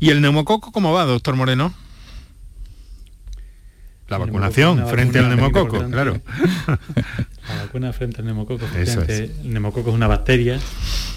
¿Y 0.00 0.10
el 0.10 0.20
neumococo 0.20 0.72
cómo 0.72 0.92
va, 0.92 1.04
doctor 1.04 1.36
Moreno? 1.36 1.72
La 4.08 4.16
El 4.16 4.24
vacunación 4.24 4.86
frente 4.88 5.18
al 5.18 5.28
neumococo, 5.28 5.88
claro. 5.88 6.20
La 7.48 7.62
vacuna 7.62 7.92
frente 7.92 8.20
al 8.20 8.26
neumococo. 8.26 8.66
Eso 8.66 9.02
efectivamente, 9.02 9.34
El 9.42 9.52
neumococo 9.52 9.90
es 9.90 9.94
una 9.94 10.06
bacteria 10.06 10.58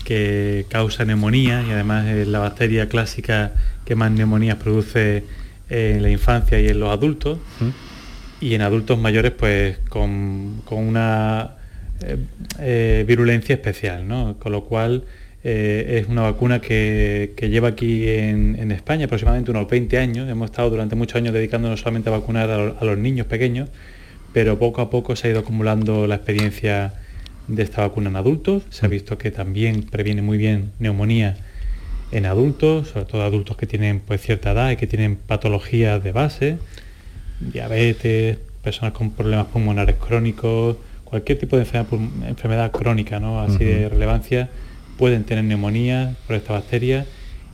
que 0.03 0.65
causa 0.69 1.03
neumonía 1.03 1.63
y 1.67 1.71
además 1.71 2.05
es 2.07 2.27
la 2.27 2.39
bacteria 2.39 2.87
clásica 2.87 3.53
que 3.85 3.95
más 3.95 4.11
neumonías 4.11 4.57
produce 4.57 5.25
en 5.69 6.03
la 6.03 6.09
infancia 6.09 6.59
y 6.59 6.67
en 6.67 6.79
los 6.79 6.89
adultos. 6.89 7.39
Y 8.39 8.53
en 8.53 8.61
adultos 8.61 8.99
mayores 8.99 9.31
pues 9.31 9.77
con, 9.89 10.61
con 10.65 10.79
una 10.79 11.55
eh, 12.03 12.17
eh, 12.59 13.05
virulencia 13.07 13.55
especial, 13.55 14.07
¿no? 14.07 14.37
Con 14.39 14.51
lo 14.51 14.65
cual 14.65 15.05
eh, 15.43 16.01
es 16.01 16.07
una 16.07 16.23
vacuna 16.23 16.59
que, 16.59 17.33
lleva 17.39 17.69
aquí 17.69 18.09
en, 18.09 18.71
España 18.71 19.05
aproximadamente 19.05 19.51
unos 19.51 19.69
20 19.69 19.97
años. 19.97 20.29
Hemos 20.29 20.51
estado 20.51 20.69
durante 20.69 20.95
muchos 20.95 21.15
años 21.15 21.33
dedicándonos 21.33 21.79
solamente 21.79 22.09
a 22.09 22.13
vacunar 22.13 22.49
a, 22.49 22.55
a 22.79 22.85
los 22.85 22.97
niños 22.97 23.27
pequeños, 23.27 23.69
pero 24.33 24.59
poco 24.59 24.81
a 24.81 24.89
poco 24.89 25.15
se 25.15 25.27
ha 25.27 25.31
ido 25.31 25.39
acumulando 25.39 26.07
la 26.07 26.15
experiencia 26.15 26.93
de 27.47 27.63
esta 27.63 27.81
vacuna 27.81 28.09
en 28.09 28.15
adultos. 28.15 28.63
Se 28.69 28.85
ha 28.85 28.89
visto 28.89 29.17
que 29.17 29.31
también 29.31 29.83
previene 29.83 30.21
muy 30.21 30.37
bien 30.37 30.71
neumonía 30.79 31.37
en 32.11 32.25
adultos, 32.25 32.89
sobre 32.89 33.05
todo 33.05 33.23
adultos 33.23 33.57
que 33.57 33.67
tienen 33.67 33.99
pues, 33.99 34.21
cierta 34.21 34.51
edad 34.51 34.71
y 34.71 34.77
que 34.77 34.87
tienen 34.87 35.15
patologías 35.15 36.03
de 36.03 36.11
base, 36.11 36.57
diabetes, 37.39 38.37
personas 38.63 38.93
con 38.93 39.11
problemas 39.11 39.47
pulmonares 39.47 39.95
crónicos, 39.97 40.77
cualquier 41.15 41.39
tipo 41.39 41.55
de 41.55 41.65
enfermedad, 42.27 42.71
crónica, 42.71 43.21
¿no? 43.21 43.39
así 43.39 43.63
de 43.63 43.87
relevancia, 43.87 44.49
pueden 44.97 45.23
tener 45.23 45.45
neumonía 45.45 46.13
por 46.27 46.35
esta 46.35 46.51
bacteria 46.51 47.05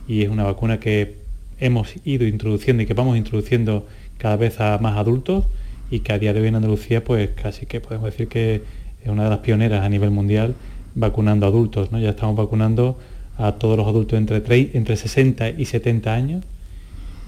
y 0.08 0.22
es 0.22 0.30
una 0.30 0.42
vacuna 0.42 0.80
que 0.80 1.14
hemos 1.60 1.94
ido 2.04 2.26
introduciendo 2.26 2.82
y 2.82 2.86
que 2.86 2.94
vamos 2.94 3.16
introduciendo 3.16 3.86
cada 4.18 4.34
vez 4.34 4.58
a 4.58 4.78
más 4.78 4.96
adultos 4.96 5.44
y 5.92 6.00
que 6.00 6.12
a 6.12 6.18
día 6.18 6.32
de 6.32 6.40
hoy 6.40 6.48
en 6.48 6.56
Andalucía 6.56 7.04
pues 7.04 7.30
casi 7.40 7.66
que 7.66 7.80
podemos 7.80 8.06
decir 8.10 8.26
que 8.26 8.62
es 9.00 9.08
una 9.08 9.24
de 9.24 9.30
las 9.30 9.38
pioneras 9.38 9.84
a 9.84 9.88
nivel 9.88 10.10
mundial 10.10 10.56
vacunando 10.96 11.46
adultos, 11.46 11.92
¿no? 11.92 12.00
Ya 12.00 12.10
estamos 12.10 12.34
vacunando 12.34 12.98
a 13.38 13.52
todos 13.52 13.76
los 13.76 13.86
adultos 13.86 14.18
entre, 14.18 14.42
entre 14.74 14.96
60 14.96 15.50
y 15.50 15.66
70 15.66 16.12
años 16.12 16.44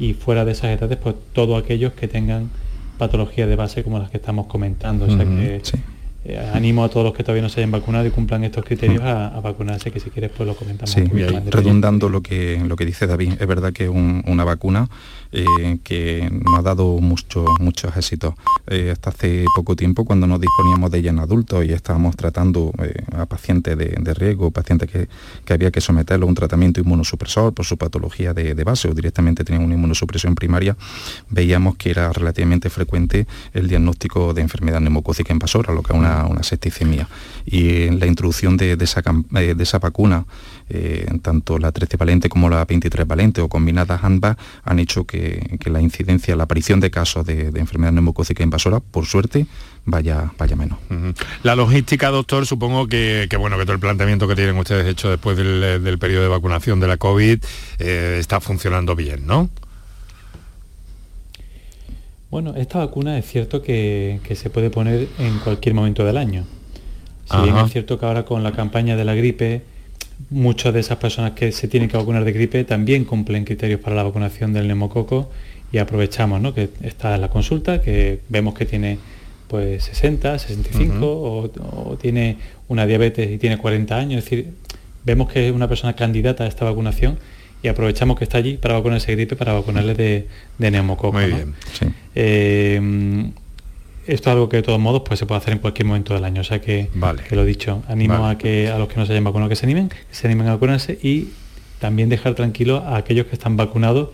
y 0.01 0.15
fuera 0.15 0.45
de 0.45 0.51
esas 0.51 0.77
edades 0.77 0.99
pues 0.99 1.15
todos 1.33 1.63
aquellos 1.63 1.93
que 1.93 2.09
tengan 2.09 2.51
patologías 2.99 3.49
de 3.49 3.55
base 3.55 3.85
como 3.85 4.01
las 4.01 4.11
que 4.11 4.17
estamos 4.17 4.47
comentando. 4.47 5.07
O 5.07 5.11
sea 5.11 5.25
que 5.25 5.63
eh, 6.25 6.51
animo 6.55 6.85
a 6.85 6.89
todos 6.89 7.05
los 7.05 7.15
que 7.15 7.23
todavía 7.23 7.43
no 7.43 7.49
se 7.49 7.61
hayan 7.61 7.71
vacunado 7.71 8.07
y 8.07 8.11
cumplan 8.11 8.45
estos 8.45 8.65
criterios 8.65 9.03
a, 9.03 9.41
vacunarse, 9.41 9.91
que 9.91 10.01
si 10.01 10.09
quieres 10.09 10.31
pues 10.35 10.47
lo 10.47 10.57
comentamos. 10.57 10.91
Sí, 10.91 11.03
redundando 11.51 12.09
lo 12.09 12.23
que, 12.23 12.63
lo 12.65 12.77
que 12.77 12.87
dice 12.87 13.07
David, 13.07 13.35
es 13.39 13.47
verdad 13.47 13.73
que 13.73 13.89
una 13.89 14.45
vacuna 14.45 14.89
eh, 15.37 15.79
que 15.83 16.31
nos 16.31 16.61
ha 16.61 16.63
dado 16.63 17.01
mucho, 17.01 17.45
muchos 17.59 17.97
éxitos. 17.97 18.35
Eh, 18.69 18.91
hasta 18.93 19.11
hace 19.11 19.45
poco 19.57 19.75
tiempo, 19.75 20.05
cuando 20.05 20.29
nos 20.29 20.41
disponíamos 20.41 20.93
de 20.93 21.01
ella 21.01 21.11
en 21.11 21.19
adultos 21.19 21.65
y 21.65 21.73
estábamos 21.73 22.15
tratando 22.15 22.71
eh, 22.81 23.03
a 23.17 23.27
pacientes 23.27 23.77
de, 23.77 24.15
riesgo, 24.15 24.53
pacientes 24.53 24.89
que, 24.89 25.09
había 25.53 25.73
que 25.73 25.81
someterlo 25.81 26.27
a 26.27 26.29
un 26.29 26.37
tratamiento 26.37 26.81
inmunosupresor 26.81 27.53
por 27.53 27.67
su 27.67 27.77
patología 27.77 28.33
de, 28.33 28.55
base 28.63 28.87
o 28.87 28.95
directamente 28.95 29.43
tenían 29.43 29.65
una 29.65 29.75
inmunosupresión 29.75 30.37
primaria, 30.37 30.77
veíamos 31.31 31.75
que 31.79 31.91
era 31.91 32.13
relativamente 32.13 32.71
frecuente 32.71 33.27
el 33.55 33.67
diagnóstico 33.67 34.35
de 34.35 34.41
enfermedad 34.41 34.81
neumocócica 34.81 35.33
invasora, 35.33 35.75
lo 35.75 35.83
que 35.83 35.95
es 35.95 35.99
una, 35.99 36.27
una 36.27 36.45
septicemia. 36.45 37.09
Y 37.45 37.91
la 37.91 38.07
introducción 38.07 38.57
de, 38.57 38.79
esa, 38.81 39.79
vacuna 39.81 40.27
tanto 41.23 41.59
la 41.59 41.73
13 41.73 41.97
valente 41.97 42.29
como 42.29 42.49
la 42.49 42.65
23 42.65 43.07
valente 43.07 43.41
o 43.41 43.49
combinadas 43.49 44.05
ambas 44.05 44.37
han 44.63 44.79
hecho 44.79 45.05
que, 45.05 45.24
la 45.65 45.81
incidencia, 45.81 46.37
la 46.37 46.45
aparición 46.45 46.81
de 46.81 46.91
casos 46.91 47.25
de, 47.27 47.49
enfermedad 47.57 47.93
neumocócica 47.93 48.43
invasora, 48.43 48.81
por 48.81 49.07
suerte, 49.07 49.47
vaya, 49.85 50.33
vaya 50.39 50.57
menos. 50.57 50.79
La 51.43 51.57
logística, 51.57 52.11
doctor, 52.11 52.47
supongo 52.47 52.87
que, 52.87 53.29
bueno, 53.39 53.57
que 53.59 53.65
todo 53.65 53.75
el 53.75 53.81
planteamiento 53.81 54.29
que 54.29 54.35
tienen 54.35 54.57
ustedes 54.57 54.87
hecho 54.87 55.11
después 55.11 55.37
del, 55.37 55.99
periodo 55.99 56.23
de 56.23 56.29
vacunación 56.29 56.81
de 56.81 56.89
la 56.89 56.97
COVID 56.97 57.39
eh, 57.79 58.17
está 58.19 58.41
funcionando 58.41 58.95
bien, 58.95 59.27
¿no? 59.27 59.49
Bueno, 62.31 62.55
esta 62.57 62.79
vacuna 62.79 63.17
es 63.17 63.27
cierto 63.27 63.63
que, 63.63 64.19
se 64.35 64.51
puede 64.51 64.69
poner 64.69 65.07
en 65.19 65.39
cualquier 65.39 65.75
momento 65.75 66.05
del 66.05 66.17
año. 66.17 66.45
Si 67.31 67.37
bien 67.43 67.57
es 67.57 67.71
cierto 67.71 67.99
que 67.99 68.07
ahora 68.07 68.25
con 68.25 68.43
la 68.43 68.53
campaña 68.53 68.97
de 68.97 69.05
la 69.05 69.15
gripe 69.15 69.63
muchas 70.31 70.75
de 70.75 70.81
esas 70.81 70.99
personas 70.99 71.33
que 71.33 71.53
se 71.53 71.69
tienen 71.69 71.89
que 71.89 71.97
vacunar 71.97 72.25
de 72.25 72.33
gripe 72.33 72.65
también 72.65 73.05
cumplen 73.05 73.45
criterios 73.45 73.81
para 73.81 73.97
la 73.97 74.03
vacunación 74.03 74.53
del 74.53 74.67
neumococo 74.69 75.31
y 75.73 75.79
aprovechamos 75.79 76.41
¿no? 76.41 76.55
que 76.55 76.71
está 76.83 77.15
en 77.15 77.21
la 77.21 77.29
consulta, 77.29 77.81
que 77.81 78.21
vemos 78.29 78.55
que 78.55 78.65
tiene 78.65 78.99
pues 79.49 79.85
60, 79.85 80.39
65 80.39 81.07
o, 81.07 81.99
tiene 82.01 82.39
una 82.69 82.87
diabetes 82.87 83.31
y 83.31 83.39
tiene 83.39 83.59
40 83.59 83.97
años, 83.97 84.19
es 84.19 84.25
decir, 84.25 84.53
vemos 85.05 85.31
que 85.31 85.49
es 85.49 85.55
una 85.55 85.69
persona 85.69 85.95
candidata 85.95 86.45
a 86.45 86.47
esta 86.47 86.65
vacunación 86.65 87.19
y 87.63 87.69
aprovechamos 87.69 88.19
que 88.19 88.25
está 88.25 88.39
allí 88.39 88.57
para 88.57 88.75
vacunarse 88.75 89.09
de 89.09 89.17
gripe, 89.17 89.37
para 89.37 89.53
vacunarle 89.53 89.95
de, 89.95 90.29
de 90.59 90.71
neumococo. 90.71 91.13
Muy 91.13 91.27
bien. 91.27 91.55
Eh, 92.15 93.31
esto 94.07 94.31
es 94.31 94.35
algo 94.35 94.49
que 94.49 94.59
de 94.59 94.63
todos 94.63 94.81
modos 94.81 95.03
pues 95.07 95.19
se 95.19 95.27
puede 95.27 95.41
hacer 95.41 95.53
en 95.53 95.59
cualquier 95.59 95.87
momento 95.87 96.15
del 96.15 96.25
año. 96.25 96.41
O 96.41 96.45
sea 96.45 96.61
que, 96.61 96.89
que 97.29 97.37
lo 97.37 97.45
dicho, 97.45 97.83
animo 97.89 98.27
a 98.27 98.39
que 98.39 98.69
a 98.69 98.79
los 98.79 98.89
que 98.89 98.97
no 98.97 99.07
se 99.07 99.13
hayan 99.13 99.25
vacunado 99.25 99.49
que 99.49 99.57
se 99.57 99.67
animen, 99.67 99.89
que 99.89 99.97
se 100.11 100.27
animen 100.27 100.49
a 100.49 100.53
vacunarse 100.55 100.99
y 101.03 101.29
también 101.79 102.09
dejar 102.09 102.35
tranquilo 102.35 102.79
a 102.79 102.97
aquellos 102.97 103.27
que 103.27 103.35
están 103.35 103.57
vacunados 103.57 104.09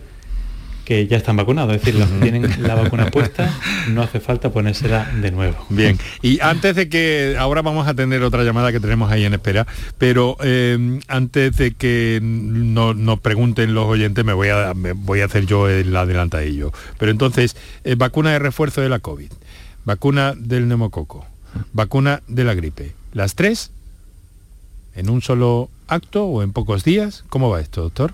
que 0.85 1.07
ya 1.07 1.17
están 1.17 1.37
vacunados, 1.37 1.75
es 1.75 1.81
decir, 1.81 1.99
los 1.99 2.09
que 2.09 2.19
tienen 2.19 2.63
la 2.63 2.75
vacuna 2.75 3.11
puesta, 3.11 3.53
no 3.89 4.01
hace 4.01 4.19
falta 4.19 4.51
ponérsela 4.51 5.09
de 5.21 5.31
nuevo. 5.31 5.55
Bien, 5.69 5.97
y 6.21 6.39
antes 6.41 6.75
de 6.75 6.89
que, 6.89 7.35
ahora 7.37 7.61
vamos 7.61 7.87
a 7.87 7.93
tener 7.93 8.23
otra 8.23 8.43
llamada 8.43 8.71
que 8.71 8.79
tenemos 8.79 9.11
ahí 9.11 9.23
en 9.23 9.33
espera, 9.33 9.67
pero 9.97 10.37
eh, 10.43 10.99
antes 11.07 11.55
de 11.57 11.71
que 11.71 12.19
nos 12.21 13.19
pregunten 13.19 13.73
los 13.73 13.85
oyentes, 13.85 14.25
me 14.25 14.33
voy 14.33 14.49
a, 14.49 14.73
voy 14.75 15.21
a 15.21 15.25
hacer 15.25 15.45
yo 15.45 15.69
el 15.69 15.95
adelantadillo. 15.95 16.73
Pero 16.97 17.11
entonces, 17.11 17.55
eh, 17.83 17.95
vacuna 17.95 18.31
de 18.31 18.39
refuerzo 18.39 18.81
de 18.81 18.89
la 18.89 18.99
COVID 18.99 19.31
vacuna 19.85 20.33
del 20.37 20.67
neumococo, 20.67 21.25
vacuna 21.73 22.21
de 22.27 22.43
la 22.43 22.53
gripe. 22.53 22.93
¿Las 23.13 23.35
tres? 23.35 23.71
¿En 24.95 25.09
un 25.09 25.21
solo 25.21 25.69
acto 25.87 26.25
o 26.25 26.43
en 26.43 26.53
pocos 26.53 26.83
días? 26.83 27.23
¿Cómo 27.29 27.49
va 27.49 27.61
esto, 27.61 27.81
doctor? 27.81 28.13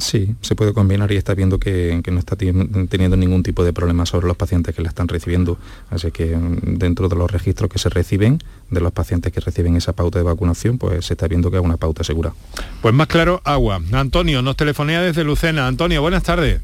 Sí, 0.00 0.34
se 0.42 0.54
puede 0.54 0.74
combinar 0.74 1.10
y 1.12 1.16
está 1.16 1.34
viendo 1.34 1.58
que, 1.58 2.02
no 2.12 2.18
está 2.18 2.36
teniendo 2.36 3.16
ningún 3.16 3.42
tipo 3.42 3.64
de 3.64 3.72
problema 3.72 4.04
sobre 4.04 4.26
los 4.26 4.36
pacientes 4.36 4.74
que 4.74 4.82
la 4.82 4.88
están 4.88 5.08
recibiendo. 5.08 5.56
Así 5.88 6.10
que 6.10 6.36
mm, 6.36 6.76
dentro 6.76 7.08
de 7.08 7.16
los 7.16 7.30
registros 7.30 7.70
que 7.70 7.78
se 7.78 7.88
reciben, 7.88 8.38
de 8.70 8.80
los 8.80 8.92
pacientes 8.92 9.32
que 9.32 9.40
reciben 9.40 9.76
esa 9.76 9.94
pauta 9.94 10.18
de 10.18 10.24
vacunación, 10.24 10.76
pues 10.76 11.06
se 11.06 11.14
está 11.14 11.26
viendo 11.26 11.50
que 11.50 11.56
es 11.56 11.62
una 11.62 11.78
pauta 11.78 12.04
segura. 12.04 12.34
Pues 12.82 12.94
más 12.94 13.06
claro, 13.06 13.40
agua. 13.44 13.80
Antonio, 13.92 14.42
nos 14.42 14.56
telefonea 14.56 15.00
desde 15.00 15.24
Lucena. 15.24 15.66
Antonio, 15.66 16.02
buenas 16.02 16.22
tardes. 16.22 16.60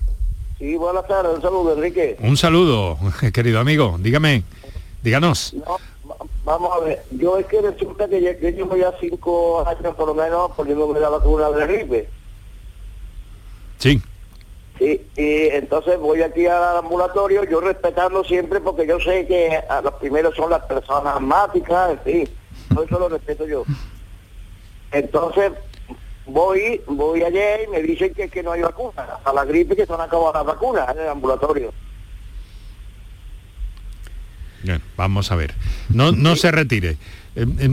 Sí, 0.64 0.76
buenas 0.76 1.06
tardes, 1.06 1.36
un 1.36 1.42
saludo, 1.42 1.74
Enrique. 1.74 2.16
Un 2.20 2.38
saludo, 2.38 2.96
querido 3.34 3.60
amigo, 3.60 3.96
dígame, 3.98 4.44
díganos. 5.02 5.54
vamos 6.42 6.72
a 6.74 6.80
ver, 6.82 7.02
yo 7.10 7.36
es 7.36 7.44
que 7.44 7.60
resulta 7.60 8.08
que, 8.08 8.22
yo 8.22 8.48
llevo 8.48 8.74
ya 8.74 8.90
cinco 8.98 9.62
años 9.68 9.94
por 9.94 10.06
lo 10.06 10.14
menos 10.14 10.52
poniéndome 10.52 11.00
la 11.00 11.10
vacuna 11.10 11.50
de 11.50 11.66
gripe. 11.66 12.08
Sí. 13.76 14.00
Sí, 14.78 15.06
y 15.18 15.48
entonces 15.48 15.98
voy 15.98 16.22
aquí 16.22 16.46
al 16.46 16.78
ambulatorio, 16.78 17.44
yo 17.44 17.60
respetando 17.60 18.24
siempre 18.24 18.58
porque 18.60 18.86
yo 18.86 18.98
sé 19.00 19.26
que 19.26 19.60
a 19.68 19.82
los 19.82 19.92
primeros 19.96 20.34
son 20.34 20.48
las 20.48 20.64
personas 20.64 21.16
asmáticas, 21.16 21.90
en 21.90 22.00
fin, 22.00 22.28
todo 22.70 22.84
eso 22.84 22.98
lo 23.00 23.10
respeto 23.10 23.46
yo. 23.46 23.64
Entonces, 24.92 25.52
voy, 26.26 26.80
voy 26.86 27.22
ayer 27.22 27.64
y 27.66 27.70
me 27.70 27.82
dicen 27.82 28.14
que, 28.14 28.28
que 28.28 28.42
no 28.42 28.52
hay 28.52 28.62
vacuna. 28.62 29.18
A 29.24 29.32
la 29.32 29.44
gripe 29.44 29.76
que 29.76 29.86
se 29.86 29.92
han 29.92 30.00
acabado 30.00 30.32
las 30.32 30.44
vacunas 30.44 30.88
en 30.90 31.02
el 31.02 31.08
ambulatorio. 31.08 31.72
Bien, 34.62 34.80
vamos 34.96 35.30
a 35.30 35.36
ver. 35.36 35.54
No, 35.90 36.12
no 36.12 36.36
se 36.36 36.50
retire. 36.50 36.96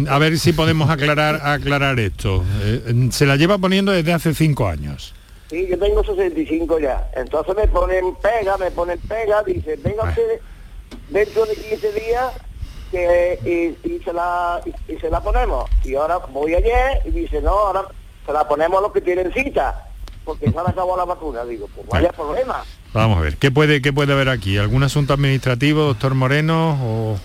A 0.09 0.17
ver 0.17 0.37
si 0.37 0.53
podemos 0.53 0.89
aclarar, 0.89 1.39
aclarar 1.43 1.99
esto. 1.99 2.43
Eh, 2.63 3.09
se 3.11 3.25
la 3.25 3.37
lleva 3.37 3.57
poniendo 3.57 3.91
desde 3.91 4.11
hace 4.11 4.33
cinco 4.33 4.67
años. 4.67 5.13
Sí, 5.49 5.67
yo 5.69 5.77
tengo 5.77 6.03
65 6.03 6.79
ya. 6.79 7.09
Entonces 7.15 7.55
me 7.55 7.67
ponen 7.67 8.15
pega, 8.15 8.57
me 8.57 8.71
ponen 8.71 8.99
pega, 8.99 9.43
dicen, 9.43 9.79
venga 9.83 10.03
usted 10.03 10.39
dentro 11.09 11.45
de 11.45 11.55
15 11.55 11.91
días 11.91 12.33
que, 12.89 13.77
y, 13.83 13.99
se 14.03 14.13
la, 14.13 14.61
y, 14.87 14.95
se 14.95 15.09
la 15.09 15.21
ponemos. 15.21 15.69
Y 15.83 15.95
ahora 15.95 16.17
voy 16.17 16.55
ayer 16.55 17.01
y 17.05 17.11
dice, 17.11 17.41
no, 17.41 17.51
ahora 17.51 17.85
se 18.25 18.33
la 18.33 18.47
ponemos 18.47 18.79
a 18.79 18.81
los 18.81 18.91
que 18.91 19.01
tienen 19.01 19.31
cita, 19.33 19.87
porque 20.23 20.51
se 20.51 20.57
han 20.57 20.67
acabado 20.67 20.97
la 20.97 21.05
vacuna, 21.05 21.43
digo, 21.45 21.67
pues 21.75 21.87
vaya 21.87 22.11
problema. 22.11 22.63
Vamos 22.93 23.17
a 23.17 23.21
ver, 23.21 23.37
¿qué 23.37 23.51
puede, 23.51 23.81
qué 23.81 23.93
puede 23.93 24.13
haber 24.13 24.29
aquí? 24.29 24.57
¿Algún 24.57 24.83
asunto 24.83 25.13
administrativo, 25.13 25.83
doctor 25.83 26.13
Moreno? 26.13 26.77
O... 26.83 27.17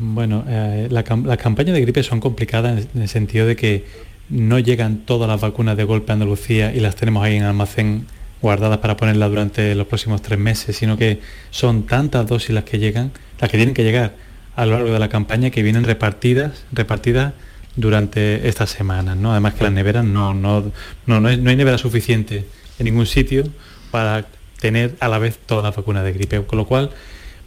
Bueno, 0.00 0.44
eh, 0.48 0.88
las 0.90 1.04
campañas 1.38 1.74
de 1.74 1.80
gripe 1.82 2.02
son 2.02 2.18
complicadas 2.18 2.86
en 2.94 3.02
el 3.02 3.08
sentido 3.08 3.46
de 3.46 3.56
que 3.56 3.84
no 4.28 4.58
llegan 4.58 4.98
todas 5.04 5.28
las 5.28 5.40
vacunas 5.40 5.76
de 5.76 5.84
golpe 5.84 6.12
a 6.12 6.14
Andalucía 6.14 6.72
y 6.74 6.80
las 6.80 6.96
tenemos 6.96 7.22
ahí 7.22 7.36
en 7.36 7.44
almacén 7.44 8.06
guardadas 8.40 8.78
para 8.78 8.96
ponerlas 8.96 9.28
durante 9.28 9.74
los 9.74 9.86
próximos 9.86 10.22
tres 10.22 10.38
meses, 10.38 10.76
sino 10.76 10.96
que 10.96 11.20
son 11.50 11.84
tantas 11.84 12.26
dosis 12.26 12.50
las 12.50 12.64
que 12.64 12.78
llegan, 12.78 13.12
las 13.38 13.50
que 13.50 13.56
tienen 13.56 13.74
que 13.74 13.84
llegar 13.84 14.14
a 14.56 14.66
lo 14.66 14.72
largo 14.72 14.92
de 14.92 14.98
la 14.98 15.08
campaña 15.08 15.50
que 15.50 15.62
vienen 15.62 15.84
repartidas, 15.84 16.64
repartidas 16.72 17.34
durante 17.76 18.48
estas 18.48 18.70
semanas. 18.70 19.16
¿no? 19.16 19.32
Además 19.32 19.54
que 19.54 19.64
las 19.64 19.72
neveras 19.72 20.04
no, 20.04 20.34
no, 20.34 20.72
no, 21.06 21.20
no, 21.20 21.28
hay, 21.28 21.38
nevera 21.38 21.78
suficiente 21.78 22.44
en 22.78 22.84
ningún 22.84 23.06
sitio 23.06 23.44
para 23.90 24.26
tener 24.60 24.94
a 25.00 25.08
la 25.08 25.18
vez 25.18 25.38
todas 25.38 25.64
las 25.64 25.74
vacunas 25.74 26.04
de 26.04 26.12
gripe, 26.12 26.42
con 26.44 26.58
lo 26.58 26.66
cual 26.66 26.90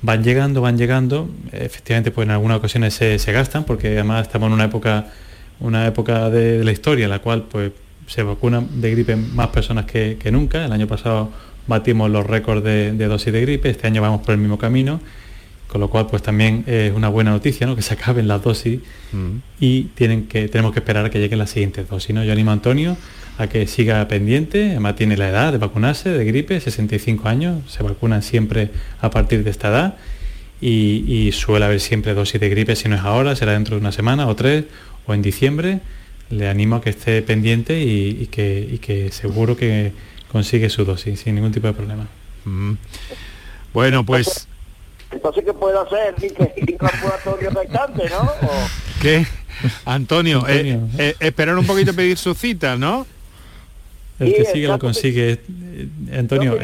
van 0.02 0.24
llegando, 0.24 0.62
van 0.62 0.78
llegando, 0.78 1.30
efectivamente 1.52 2.12
pues 2.12 2.26
en 2.26 2.32
algunas 2.32 2.58
ocasiones 2.58 2.94
se, 2.94 3.32
gastan, 3.32 3.64
porque 3.64 3.88
además 3.90 4.28
estamos 4.28 4.48
en 4.48 4.54
una 4.54 4.66
época, 4.66 5.08
una 5.60 5.88
época 5.88 6.30
de, 6.30 6.64
la 6.64 6.72
historia 6.72 7.06
en 7.06 7.12
la 7.12 7.20
cual 7.20 7.44
pues 7.50 7.72
se 8.08 8.22
vacunan 8.22 8.82
de 8.82 8.92
gripe 8.92 9.16
más 9.16 9.48
personas 9.48 9.86
que, 9.86 10.20
nunca. 10.32 10.66
El 10.66 10.72
año 10.74 10.88
pasado 10.88 11.32
batimos 11.68 12.12
los 12.12 12.26
récords 12.26 12.64
de, 12.64 12.92
de 12.92 13.08
dosis 13.08 13.34
de 13.34 13.42
gripe, 13.42 13.70
este 13.70 13.88
año 13.88 14.02
vamos 14.02 14.22
por 14.22 14.34
el 14.34 14.40
mismo 14.40 14.60
camino 14.60 15.00
con 15.76 15.82
lo 15.82 15.90
cual, 15.90 16.08
pues 16.08 16.24
también 16.24 16.64
es 16.68 16.94
una 16.94 17.10
buena 17.10 17.32
noticia, 17.32 17.68
¿no? 17.68 17.76
Que 17.76 17.82
se 17.82 17.94
acaben 17.94 18.30
las 18.30 18.42
dosis 18.42 18.80
mm. 19.12 19.36
y 19.60 19.82
tienen 19.94 20.26
que, 20.28 20.48
tenemos 20.48 20.72
que 20.72 20.80
esperar 20.80 21.04
a 21.04 21.10
que 21.10 21.20
lleguen 21.20 21.38
las 21.38 21.50
siguientes 21.50 21.90
dosis, 21.90 22.16
¿no? 22.16 22.24
Yo 22.24 22.32
animo 22.32 22.52
a 22.52 22.54
Antonio 22.54 22.96
a 23.38 23.48
que 23.48 23.68
siga 23.68 24.08
pendiente, 24.08 24.70
además 24.70 24.96
tiene 24.96 25.18
la 25.18 25.28
edad 25.28 25.52
de 25.52 25.58
vacunarse 25.58 26.12
de 26.12 26.24
gripe, 26.24 26.62
65 26.62 27.28
años, 27.28 27.70
se 27.70 27.84
vacunan 27.84 28.24
siempre 28.24 28.70
a 29.02 29.10
partir 29.10 29.44
de 29.44 29.50
esta 29.50 29.68
edad 29.68 29.98
y, 30.62 31.30
suele 31.34 31.66
haber 31.66 31.82
siempre 31.82 32.14
dosis 32.14 32.40
de 32.40 32.48
gripe, 32.48 32.78
si 32.78 32.88
no 32.88 32.96
es 32.96 33.02
ahora, 33.02 33.36
será 33.36 33.52
dentro 33.52 33.76
de 33.76 33.82
una 33.82 33.92
semana 33.92 34.28
o 34.28 34.36
tres 34.38 34.64
o 35.06 35.14
en 35.14 35.22
diciembre. 35.22 35.82
Le 36.30 36.48
animo 36.48 36.78
a 36.78 36.82
que 36.82 36.92
esté 36.92 37.22
pendiente 37.22 37.82
y, 37.82 38.28
que, 38.28 38.80
que, 38.82 39.12
seguro 39.12 39.58
que 39.58 39.92
consigue 40.32 40.70
su 40.70 40.86
dosis 40.86 41.20
sin 41.20 41.36
ningún 41.36 41.52
tipo 41.52 41.68
de 41.68 41.74
problema. 41.74 42.08
Mm. 42.46 42.76
Bueno, 43.74 44.06
pues 44.06 44.48
entonces, 45.12 45.44
¿qué 45.46 45.54
puedo 45.54 45.82
hacer? 45.82 46.16
laboratorio 46.80 47.50
restante, 47.52 48.10
¿no? 48.10 48.32
¿Qué? 49.02 49.26
Antonio, 49.86 50.46
eh, 50.48 50.80
eh, 50.98 51.16
esperar 51.20 51.58
un 51.58 51.66
poquito 51.66 51.92
a 51.92 51.94
pedir 51.94 52.18
su 52.18 52.34
cita, 52.34 52.76
¿no? 52.76 53.06
El 54.20 54.34
que 54.34 54.46
sigue 54.46 54.68
lo 54.68 54.80
consigue. 54.80 55.40
Eh, 55.78 55.88
Antonio, 56.18 56.58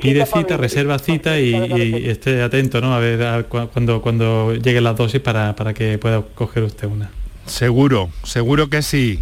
pide 0.00 0.26
cita, 0.26 0.56
reserva 0.56 0.98
cita 0.98 1.38
y, 1.38 2.08
esté 2.08 2.42
atento, 2.42 2.80
¿no? 2.80 2.94
A 2.94 2.98
ver 2.98 3.46
cuando, 3.46 4.02
cuando 4.02 4.54
llegue 4.54 4.80
la 4.80 4.94
dosis 4.94 5.20
para, 5.20 5.54
para 5.56 5.74
que 5.74 5.98
pueda 5.98 6.22
coger 6.34 6.62
usted 6.62 6.88
una. 6.88 7.10
Seguro, 7.46 8.10
seguro 8.22 8.68
que 8.68 8.82
sí. 8.82 9.20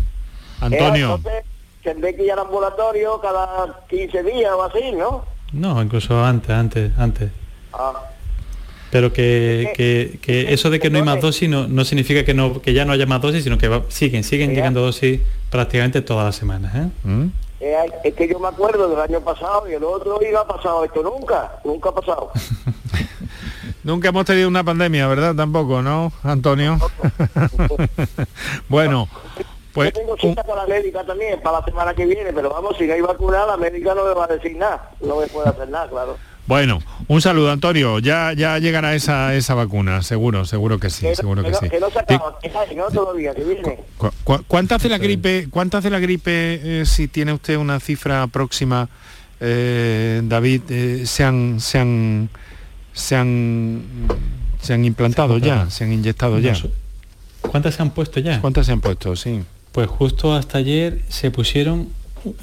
Antonio. 0.60 1.20
Eh, 1.24 1.42
tendré 1.82 2.14
que 2.14 2.24
ir 2.24 2.32
al 2.32 2.40
ambulatorio 2.40 3.20
cada 3.20 3.84
15 3.88 4.22
días 4.22 4.52
o 4.52 4.62
así, 4.62 4.92
¿no? 4.92 5.24
No, 5.52 5.82
incluso 5.82 6.24
antes, 6.24 6.50
antes, 6.50 6.92
antes. 6.98 7.30
Ah. 7.72 7.92
Pero 8.90 9.12
que, 9.12 9.72
que, 9.74 10.18
que, 10.20 10.52
eso 10.52 10.68
de 10.68 10.78
que 10.78 10.90
no 10.90 10.98
hay 10.98 11.04
más 11.04 11.20
dosis 11.20 11.48
no, 11.48 11.66
no 11.66 11.84
significa 11.84 12.24
que, 12.24 12.34
no, 12.34 12.60
que 12.60 12.74
ya 12.74 12.84
no 12.84 12.92
haya 12.92 13.06
más 13.06 13.22
dosis, 13.22 13.42
sino 13.42 13.56
que 13.56 13.82
siguen, 13.88 14.22
siguen 14.22 14.54
llegando 14.54 14.82
dosis 14.82 15.20
prácticamente 15.50 16.02
todas 16.02 16.26
las 16.26 16.36
semanas. 16.36 16.74
¿eh? 16.74 16.88
¿Mm? 17.04 17.28
Es 18.04 18.14
que 18.14 18.28
yo 18.28 18.40
me 18.40 18.48
acuerdo 18.48 18.88
del 18.88 19.00
año 19.00 19.20
pasado 19.20 19.70
y 19.70 19.74
el 19.74 19.84
otro 19.84 20.18
iba 20.28 20.40
ha 20.40 20.46
pasado 20.46 20.84
esto 20.84 21.02
nunca, 21.02 21.52
nunca 21.64 21.90
ha 21.90 21.94
pasado. 21.94 22.32
nunca 23.84 24.08
hemos 24.08 24.24
tenido 24.24 24.48
una 24.48 24.64
pandemia, 24.64 25.06
¿verdad? 25.06 25.34
Tampoco, 25.34 25.80
¿no, 25.80 26.12
Antonio? 26.24 26.76
bueno, 28.68 29.08
pues... 29.72 29.92
Yo 29.92 30.00
tengo 30.00 30.16
cita 30.16 30.42
con 30.44 30.56
la 30.56 30.66
médica 30.66 31.04
también 31.04 31.40
para 31.40 31.60
la 31.60 31.64
semana 31.64 31.94
que 31.94 32.06
viene, 32.06 32.32
pero 32.32 32.50
vamos, 32.50 32.76
si 32.78 32.86
no 32.86 32.94
hay 32.94 33.00
vacuna, 33.00 33.46
la 33.46 33.56
médica 33.56 33.94
no 33.94 34.04
me 34.04 34.14
va 34.14 34.24
a 34.24 34.28
decir 34.28 34.56
nada, 34.56 34.90
no 35.00 35.16
me 35.16 35.26
puede 35.26 35.48
hacer 35.48 35.68
nada, 35.68 35.88
claro. 35.88 36.16
Bueno, 36.46 36.80
un 37.06 37.22
saludo 37.22 37.52
Antonio, 37.52 38.00
ya 38.00 38.32
ya 38.32 38.58
llegará 38.58 38.96
esa 38.96 39.32
esa 39.34 39.54
vacuna, 39.54 40.02
seguro, 40.02 40.44
seguro 40.44 40.80
que 40.80 40.90
sí, 40.90 41.06
seguro 41.14 41.42
que, 41.44 41.54
sí. 41.54 41.70
Que 41.70 41.78
no 41.78 41.88
se 41.88 42.00
acaba, 42.00 42.36
que 42.40 42.74
no 42.74 42.90
todavía, 42.90 43.32
que 43.32 43.44
viene. 43.44 43.78
¿Cuánto 44.48 44.74
hace 44.74 44.88
la 44.88 44.98
gripe? 44.98 45.46
¿Cuánto 45.50 45.78
hace 45.78 45.88
la 45.88 46.00
gripe 46.00 46.80
eh, 46.80 46.84
si 46.84 47.06
tiene 47.06 47.32
usted 47.32 47.56
una 47.56 47.78
cifra 47.78 48.26
próxima, 48.26 48.88
eh, 49.38 50.20
David? 50.24 50.62
Eh, 50.68 51.02
se 51.06 51.22
han 51.22 51.60
se 51.60 51.78
han 51.78 52.28
se 52.92 53.14
han 53.14 53.82
se 54.60 54.74
han 54.74 54.84
implantado 54.84 55.38
ya, 55.38 55.70
se 55.70 55.84
han 55.84 55.92
inyectado 55.92 56.40
ya. 56.40 56.54
¿Cuántas 57.40 57.76
se 57.76 57.82
han 57.82 57.90
puesto 57.90 58.18
ya? 58.18 58.40
¿Cuántas 58.40 58.66
se 58.66 58.72
han 58.72 58.80
puesto? 58.80 59.14
Sí. 59.14 59.44
Pues 59.72 59.88
justo 59.88 60.34
hasta 60.34 60.58
ayer 60.58 61.00
se 61.08 61.30
pusieron 61.30 61.88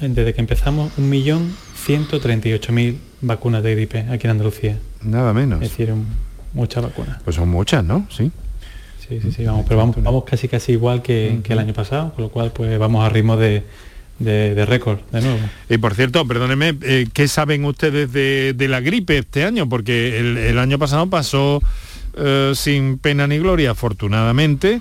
desde 0.00 0.34
que 0.34 0.40
empezamos 0.40 0.92
un 0.98 1.08
millón 1.08 1.54
138.000 1.86 2.96
vacunas 3.22 3.62
de 3.62 3.74
gripe 3.74 4.00
aquí 4.10 4.26
en 4.26 4.32
Andalucía. 4.32 4.78
Nada 5.02 5.32
menos. 5.32 5.62
Es 5.62 5.70
decir, 5.70 5.94
muchas 6.52 6.82
vacunas. 6.82 7.22
Pues 7.24 7.36
son 7.36 7.48
muchas, 7.48 7.84
¿no? 7.84 8.06
Sí. 8.10 8.30
Sí, 9.08 9.20
sí, 9.20 9.32
sí, 9.32 9.44
vamos, 9.44 9.64
pero 9.66 9.78
vamos, 9.78 9.96
vamos 10.02 10.24
casi 10.24 10.46
casi 10.46 10.72
igual 10.72 11.02
que, 11.02 11.40
el 11.48 11.58
año 11.58 11.72
pasado, 11.72 12.12
con 12.14 12.24
lo 12.24 12.30
cual 12.30 12.52
pues 12.52 12.78
vamos 12.78 13.04
a 13.04 13.08
ritmo 13.08 13.36
de, 13.36 13.64
de, 14.20 14.64
récord 14.66 15.00
de 15.10 15.20
nuevo. 15.20 15.38
Y 15.68 15.78
por 15.78 15.94
cierto, 15.94 16.24
perdóneme, 16.28 16.76
eh, 16.82 17.08
¿qué 17.12 17.26
saben 17.26 17.64
ustedes 17.64 18.12
de, 18.12 18.68
la 18.68 18.80
gripe 18.80 19.18
este 19.18 19.44
año? 19.44 19.68
Porque 19.68 20.18
el, 20.18 20.58
año 20.58 20.78
pasado 20.78 21.08
pasó 21.08 21.60
eh, 22.16 22.52
sin 22.54 22.98
pena 22.98 23.26
ni 23.26 23.38
gloria, 23.38 23.72
afortunadamente. 23.72 24.80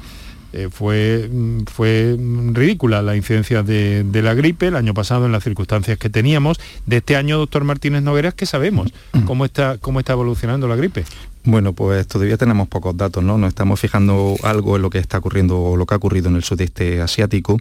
Eh, 0.52 0.70
fue, 0.72 1.30
mm, 1.32 1.66
fue 1.66 2.18
ridícula 2.54 3.02
la 3.02 3.16
incidencia 3.16 3.62
de, 3.64 4.06
la 4.22 4.34
gripe 4.34 4.68
el 4.68 4.76
año 4.76 4.94
pasado 4.94 5.26
en 5.26 5.32
las 5.32 5.44
circunstancias 5.44 5.98
que 5.98 6.10
teníamos. 6.10 6.60
De 6.86 6.98
este 6.98 7.16
año, 7.16 7.38
doctor 7.38 7.64
Martínez 7.64 8.02
Nogueras, 8.02 8.34
¿qué 8.34 8.46
sabemos? 8.46 8.92
¿Cómo 9.26 9.46
está, 9.46 9.78
cómo 9.78 10.00
está 10.00 10.14
evolucionando 10.14 10.68
la 10.68 10.76
gripe? 10.76 11.06
Bueno, 11.44 11.74
pues 11.74 12.06
todavía 12.08 12.38
tenemos 12.38 12.68
pocos 12.68 12.98
datos, 12.98 13.24
¿no? 13.24 13.38
Nos 13.38 13.50
estamos 13.50 13.80
fijando 13.80 14.36
algo 14.44 14.76
en 14.76 14.82
lo 14.82 14.90
que 14.90 14.98
está 14.98 15.20
ocurriendo 15.20 15.62
o 15.62 15.78
lo 15.78 15.86
que 15.86 15.94
ha 15.94 15.98
ocurrido 15.98 16.30
en 16.30 16.36
el 16.36 16.44
sudeste 16.44 17.02
asiático 17.02 17.60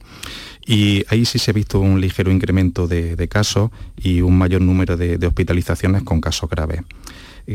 y 0.66 1.05
ahí 1.09 1.24
sí 1.24 1.38
se 1.38 1.53
ha 1.53 1.55
visto 1.55 1.79
un 1.81 2.01
ligero 2.01 2.33
incremento 2.33 2.88
de, 2.88 3.29
casos 3.29 3.70
y 3.96 4.20
un 4.20 4.37
mayor 4.37 4.62
número 4.62 4.96
de 4.96 5.27
hospitalizaciones 5.27 6.03
con 6.03 6.20
casos 6.20 6.51
graves. 6.51 6.83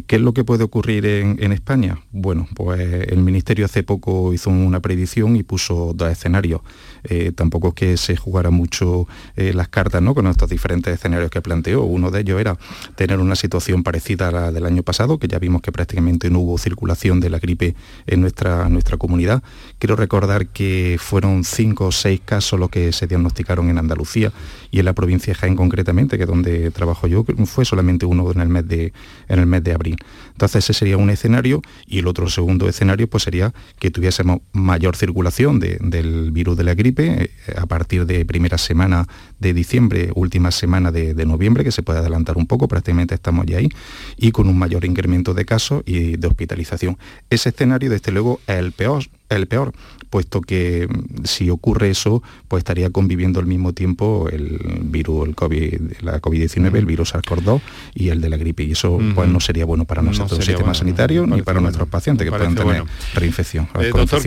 ¿Qué 0.01 0.15
es 0.15 0.21
lo 0.23 0.34
que 0.34 0.43
puede 0.43 0.63
ocurrir 0.63 1.06
en, 1.06 1.51
España? 1.51 1.99
Bueno, 2.12 2.47
pues 2.56 2.82
el 2.82 3.19
Ministerio 3.19 3.65
hace 3.65 3.84
poco 3.84 4.34
hizo 4.34 4.49
una 4.49 4.79
predicción 4.79 5.36
y 5.36 5.43
puso 5.43 5.93
dos 5.93 6.12
escenarios. 6.12 6.62
Eh, 7.04 7.32
tampoco 7.36 7.70
es 7.70 7.74
que 7.74 7.98
se 7.98 8.16
jugara 8.16 8.50
mucho 8.50 9.08
eh, 9.36 9.54
las 9.54 9.68
cartas 9.68 10.02
¿no? 10.02 10.16
con 10.16 10.28
estos 10.28 10.50
diferentes 10.50 10.94
escenarios 10.94 11.30
que 11.32 11.42
planteó. 11.42 11.84
Uno 11.84 12.12
de 12.12 12.22
ellos 12.22 12.39
era 12.39 12.58
tener 12.96 13.20
una 13.20 13.36
situación 13.36 13.84
parecida 13.84 14.30
a 14.30 14.32
la 14.32 14.52
del 14.52 14.66
año 14.66 14.84
pasado, 14.84 15.18
que 15.18 15.28
ya 15.28 15.39
vimos 15.39 15.62
que 15.62 15.72
prácticamente 15.72 16.30
no 16.30 16.39
hubo 16.39 16.58
circulación 16.58 17.20
de 17.20 17.30
la 17.30 17.39
gripe 17.39 17.76
en 18.08 18.22
nuestra, 18.22 18.70
nuestra 18.70 18.98
comunidad. 18.98 19.44
Quiero 19.80 19.96
recordar 19.96 20.48
que 20.48 20.98
fueron 21.00 21.44
cinco 21.44 21.88
o 21.88 21.92
seis 21.92 22.22
casos 22.24 22.60
los 22.60 22.70
que 22.70 22.92
se 22.92 23.08
diagnosticaron 23.08 23.70
en 23.70 23.78
Andalucía 23.78 24.32
y 24.72 24.80
en 24.80 24.86
la 24.86 24.94
provincia 24.94 25.34
de 25.34 25.39
Jaén 25.39 25.56
concretamente, 25.56 26.18
que 26.18 26.24
es 26.24 26.30
donde 26.30 26.72
trabajo 26.72 27.08
yo, 27.08 27.26
fue 27.46 27.66
solamente 27.66 28.06
uno 28.06 28.32
en 28.32 28.42
el 28.42 28.50
mes 28.50 28.68
de, 28.68 28.94
en 29.28 29.39
el 29.39 29.46
mes 29.46 29.63
de 29.63 29.74
abril. 29.74 29.98
Entonces 30.32 30.63
ese 30.63 30.74
sería 30.74 30.98
un 30.98 31.10
escenario 31.10 31.62
y 31.86 32.00
el 32.00 32.08
otro 32.08 32.30
segundo 32.30 32.68
escenario 32.68 33.08
pues 33.08 33.24
sería 33.24 33.54
que 33.80 33.92
tuviésemos 33.92 34.39
mayor 34.52 34.96
circulación 34.96 35.60
del 35.60 36.32
virus 36.32 36.58
de 36.58 36.63
la 36.63 36.74
gripe 36.74 36.92
eh, 36.97 37.29
a 37.56 37.65
partir 37.65 38.06
de 38.06 38.25
primera 38.25 38.58
semana 38.58 39.08
de 39.39 39.53
diciembre, 39.53 40.12
última 40.15 40.51
semana 40.51 40.91
de, 40.91 41.13
noviembre, 41.25 41.63
que 41.63 41.71
se 41.71 41.84
puede 41.84 41.99
adelantar 41.99 42.38
un 42.38 42.47
poco, 42.47 42.67
prácticamente 42.67 43.15
estamos 43.15 43.45
ya 43.45 43.58
ahí, 43.58 43.69
y 44.17 44.32
con 44.32 44.47
un 44.47 44.58
mayor 44.58 44.86
incremento 44.86 45.34
de 45.34 45.45
casos 45.45 45.84
y 45.86 46.17
de 46.17 46.27
hospitalización. 46.27 46.97
Ese 47.29 47.49
escenario, 47.49 47.89
desde 47.89 48.12
luego, 48.12 48.39
es 48.47 48.58
el 48.58 48.71
peor, 48.71 49.03
el 49.36 49.48
peor, 49.48 49.74
puesto 50.10 50.41
que 50.41 50.88
mm, 50.88 51.26
si 51.26 51.50
ocurre 51.50 51.89
eso, 51.89 52.22
pues 52.48 52.62
estaría 52.62 52.91
conviviendo 52.91 53.39
al 53.39 53.48
mismo 53.48 53.74
tiempo 53.74 54.30
el 54.32 54.60
virus, 54.84 55.28
el 55.28 55.36
COVID, 55.36 56.02
la 56.02 56.22
COVID-19, 56.22 56.76
el 56.76 56.86
virus 56.86 57.15
SARS-CoV-2 57.15 57.62
y 57.96 58.10
el 58.10 58.22
de 58.22 58.30
la 58.30 58.38
gripe. 58.38 58.63
Y 58.63 58.74
eso 58.74 59.00
pues 59.15 59.28
no 59.28 59.39
sería 59.39 59.65
bueno 59.65 59.86
para 59.86 60.02
nosotros, 60.02 60.39
el 60.39 60.46
sistema 60.46 60.74
sanitario, 60.74 61.26
ni 61.26 61.41
para 61.41 61.62
nuestros 61.62 61.88
pacientes 61.88 62.26
que 62.26 62.32
pueden 62.32 62.54
tener 62.54 62.84
reinfección. 63.15 63.67
Eh, 63.80 63.91
doctor, 63.93 64.22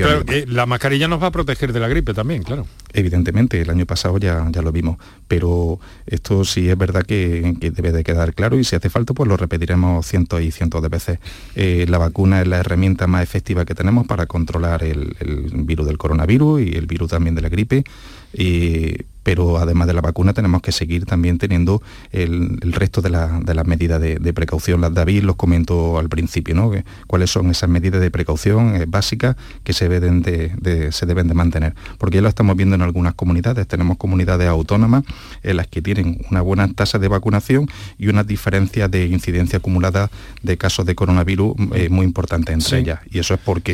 la 0.48 0.66
mascarilla 0.66 1.06
nos 1.06 1.22
va 1.22 1.28
a 1.28 1.30
proteger 1.30 1.72
de 1.72 1.80
la 1.80 1.88
gripe 1.88 2.14
también, 2.14 2.42
claro. 2.42 2.66
Evidentemente, 2.92 3.60
el 3.60 3.70
año 3.70 3.86
pasado 3.86 4.18
ya, 4.18 4.44
ya 4.50 4.62
lo 4.62 4.72
vimos, 4.72 4.98
pero 5.28 5.78
esto 6.06 6.44
sí 6.44 6.68
es 6.68 6.76
verdad 6.76 7.02
que, 7.04 7.54
debe 7.60 7.92
de 7.92 8.02
quedar 8.04 8.34
claro 8.34 8.58
y 8.58 8.64
si 8.64 8.74
hace 8.74 8.90
falta, 8.90 9.14
pues 9.14 9.28
lo 9.28 9.36
repetiremos 9.36 10.06
cientos 10.06 10.40
y 10.40 10.50
cientos 10.50 10.82
de 10.82 10.88
veces. 10.88 11.18
Eh, 11.54 11.86
la 11.88 11.98
vacuna 11.98 12.40
es 12.40 12.48
la 12.48 12.58
herramienta 12.58 13.06
más 13.06 13.22
efectiva 13.22 13.64
que 13.64 13.74
tenemos 13.74 14.06
para 14.06 14.26
controlar 14.26 14.82
el 14.82 14.95
el, 14.96 15.64
virus 15.64 15.86
del 15.86 15.98
coronavirus 15.98 16.62
y 16.62 16.76
el 16.76 16.86
virus 16.86 17.10
también 17.10 17.34
de 17.34 17.42
la 17.42 17.48
gripe. 17.48 17.84
Y 18.32 19.04
pero 19.26 19.58
además 19.58 19.88
de 19.88 19.92
la 19.92 20.02
vacuna 20.02 20.34
tenemos 20.34 20.62
que 20.62 20.70
seguir 20.70 21.04
también 21.04 21.36
teniendo 21.36 21.82
el, 22.12 22.60
resto 22.72 23.02
de, 23.02 23.10
las 23.10 23.66
medidas 23.66 24.00
de, 24.00 24.32
precaución. 24.32 24.80
Las 24.80 24.94
David 24.94 25.24
los 25.24 25.34
comentó 25.34 25.98
al 25.98 26.08
principio, 26.08 26.54
¿no? 26.54 26.70
cuáles 27.08 27.28
son 27.28 27.50
esas 27.50 27.68
medidas 27.68 28.00
de 28.00 28.12
precaución 28.12 28.76
eh, 28.76 28.84
básicas 28.86 29.34
que 29.64 29.72
se 29.72 29.88
deben 29.88 30.22
de, 30.22 30.92
se 30.92 31.06
deben 31.06 31.26
de 31.26 31.34
mantener. 31.34 31.74
Porque 31.98 32.18
ya 32.18 32.22
lo 32.22 32.28
estamos 32.28 32.56
viendo 32.56 32.76
en 32.76 32.82
algunas 32.82 33.14
comunidades. 33.14 33.66
Tenemos 33.66 33.96
comunidades 33.96 34.46
autónomas 34.46 35.02
en 35.42 35.56
las 35.56 35.66
que 35.66 35.82
tienen 35.82 36.24
una 36.30 36.40
buena 36.40 36.72
tasa 36.72 37.00
de 37.00 37.08
vacunación 37.08 37.68
y 37.98 38.06
una 38.06 38.22
diferencia 38.22 38.86
de 38.86 39.06
incidencia 39.06 39.58
acumulada 39.58 40.08
de 40.44 40.56
casos 40.56 40.86
de 40.86 40.94
coronavirus 40.94 41.56
eh, 41.74 41.88
muy 41.88 42.06
importante 42.06 42.52
entre 42.52 42.78
ellas. 42.78 43.00
Y 43.10 43.18
eso 43.18 43.34
es 43.34 43.40
porque 43.40 43.72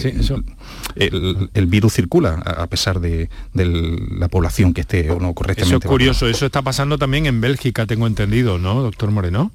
El, 0.96 1.66
virus 1.66 1.92
circula 1.92 2.36
a 2.36 2.66
pesar 2.68 3.00
de, 3.00 3.28
la 3.52 4.28
población 4.28 4.41
que 4.74 4.80
esté 4.82 5.10
o 5.10 5.18
no 5.18 5.34
eso 5.56 5.76
es 5.76 5.84
curioso, 5.84 6.26
eso 6.28 6.46
está 6.46 6.62
pasando 6.62 6.98
también 6.98 7.26
en 7.26 7.40
Bélgica, 7.40 7.86
tengo 7.86 8.06
entendido, 8.06 8.58
¿no, 8.58 8.82
doctor 8.82 9.10
Moreno? 9.10 9.50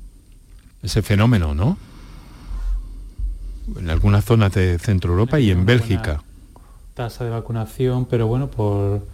Ese 0.84 1.02
fenómeno, 1.02 1.56
¿no? 1.56 1.78
En 3.78 3.90
algunas 3.90 4.24
zonas 4.24 4.54
de 4.54 4.80
Centro 4.80 5.12
Europa 5.12 5.40
y 5.40 5.52
en 5.52 5.66
Bélgica. 5.66 6.22
Tasa 6.94 7.26
de 7.26 7.30
vacunación, 7.32 8.06
pero 8.06 8.28
bueno, 8.28 8.48
por, 8.48 9.06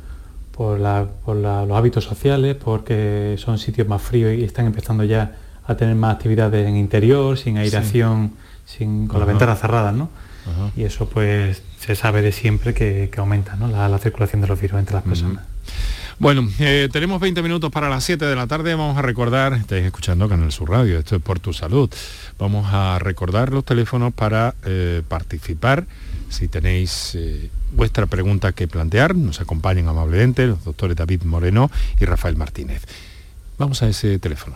por, 0.56 0.80
los 0.80 1.78
hábitos 1.78 2.04
sociales, 2.04 2.56
porque 2.56 3.36
son 3.40 3.58
sitios 3.58 3.88
más 3.88 4.02
fríos 4.02 4.34
y 4.38 4.44
están 4.44 4.66
empezando 4.66 5.04
ya 5.04 5.36
a 5.66 5.76
tener 5.76 5.96
más 5.96 6.16
actividades 6.16 6.68
en 6.68 6.78
interior, 6.78 7.38
sin 7.38 7.58
aireación, 7.58 8.34
sin, 8.66 9.08
con 9.08 9.20
las 9.20 9.28
ventanas 9.28 9.60
cerradas, 9.60 9.94
¿no? 9.94 10.10
Y 10.76 10.84
eso 10.84 11.08
pues 11.08 11.64
se 11.80 11.96
sabe 11.96 12.22
de 12.22 12.32
siempre 12.32 12.74
que, 12.74 13.10
aumenta 13.18 13.56
¿no? 13.56 13.68
la, 13.68 13.98
circulación 13.98 14.42
de 14.42 14.48
los 14.48 14.60
virus 14.60 14.80
entre 14.80 14.96
las 14.96 15.04
personas. 15.04 15.53
Bueno, 16.20 16.48
eh, 16.60 16.90
tenemos 16.92 17.20
20 17.20 17.42
minutos 17.42 17.72
para 17.72 17.90
las 17.90 18.04
7 18.04 18.26
de 18.26 18.36
la 18.36 18.48
tarde. 18.48 18.76
Vamos 18.76 18.98
a 18.98 19.02
recordar, 19.02 19.54
estáis 19.54 19.84
escuchando 19.84 20.30
Canal 20.30 20.52
Sur 20.52 20.70
Radio, 20.70 21.00
esto 21.00 21.16
es 21.16 21.22
por 21.22 21.40
tu 21.40 21.54
salud. 21.54 21.90
Vamos 22.38 22.68
a 22.72 23.00
recordar 23.00 23.52
los 23.52 23.66
teléfonos 23.66 24.14
para 24.14 24.56
eh, 24.66 25.02
participar. 25.08 25.86
Si 26.30 26.48
tenéis 26.48 27.16
eh, 27.16 27.50
vuestra 27.74 28.06
pregunta 28.06 28.52
que 28.54 28.68
plantear, 28.68 29.16
nos 29.16 29.42
acompañan 29.42 29.88
amablemente 29.88 30.48
los 30.48 30.64
doctores 30.64 30.96
David 30.96 31.24
Moreno 31.24 31.70
y 32.00 32.06
Rafael 32.06 32.38
Martínez. 32.38 32.84
Vamos 33.58 33.82
a 33.84 33.88
ese 33.88 34.18
teléfono. 34.20 34.56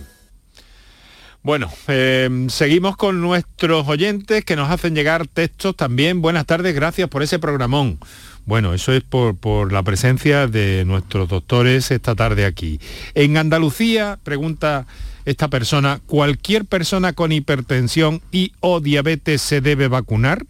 Bueno, 1.43 1.71
eh, 1.87 2.47
seguimos 2.49 2.95
con 2.97 3.19
nuestros 3.19 3.87
oyentes 3.87 4.45
que 4.45 4.55
nos 4.55 4.69
hacen 4.69 4.93
llegar 4.93 5.25
textos 5.25 5.75
también. 5.75 6.21
Buenas 6.21 6.45
tardes, 6.45 6.75
gracias 6.75 7.09
por 7.09 7.23
ese 7.23 7.39
programón. 7.39 7.97
Bueno, 8.45 8.75
eso 8.75 8.93
es 8.93 9.01
por, 9.01 9.35
por, 9.35 9.73
la 9.73 9.81
presencia 9.81 10.45
de 10.45 10.85
nuestros 10.85 11.27
doctores 11.29 11.89
esta 11.89 12.13
tarde 12.13 12.45
aquí. 12.45 12.79
En 13.15 13.37
Andalucía, 13.37 14.19
pregunta 14.23 14.85
esta 15.25 15.47
persona, 15.47 15.99
¿cualquier 16.05 16.65
persona 16.65 17.13
con 17.13 17.31
hipertensión 17.31 18.21
y 18.31 18.53
o 18.59 18.79
diabetes 18.79 19.41
se 19.41 19.61
debe 19.61 19.87
vacunar? 19.87 20.45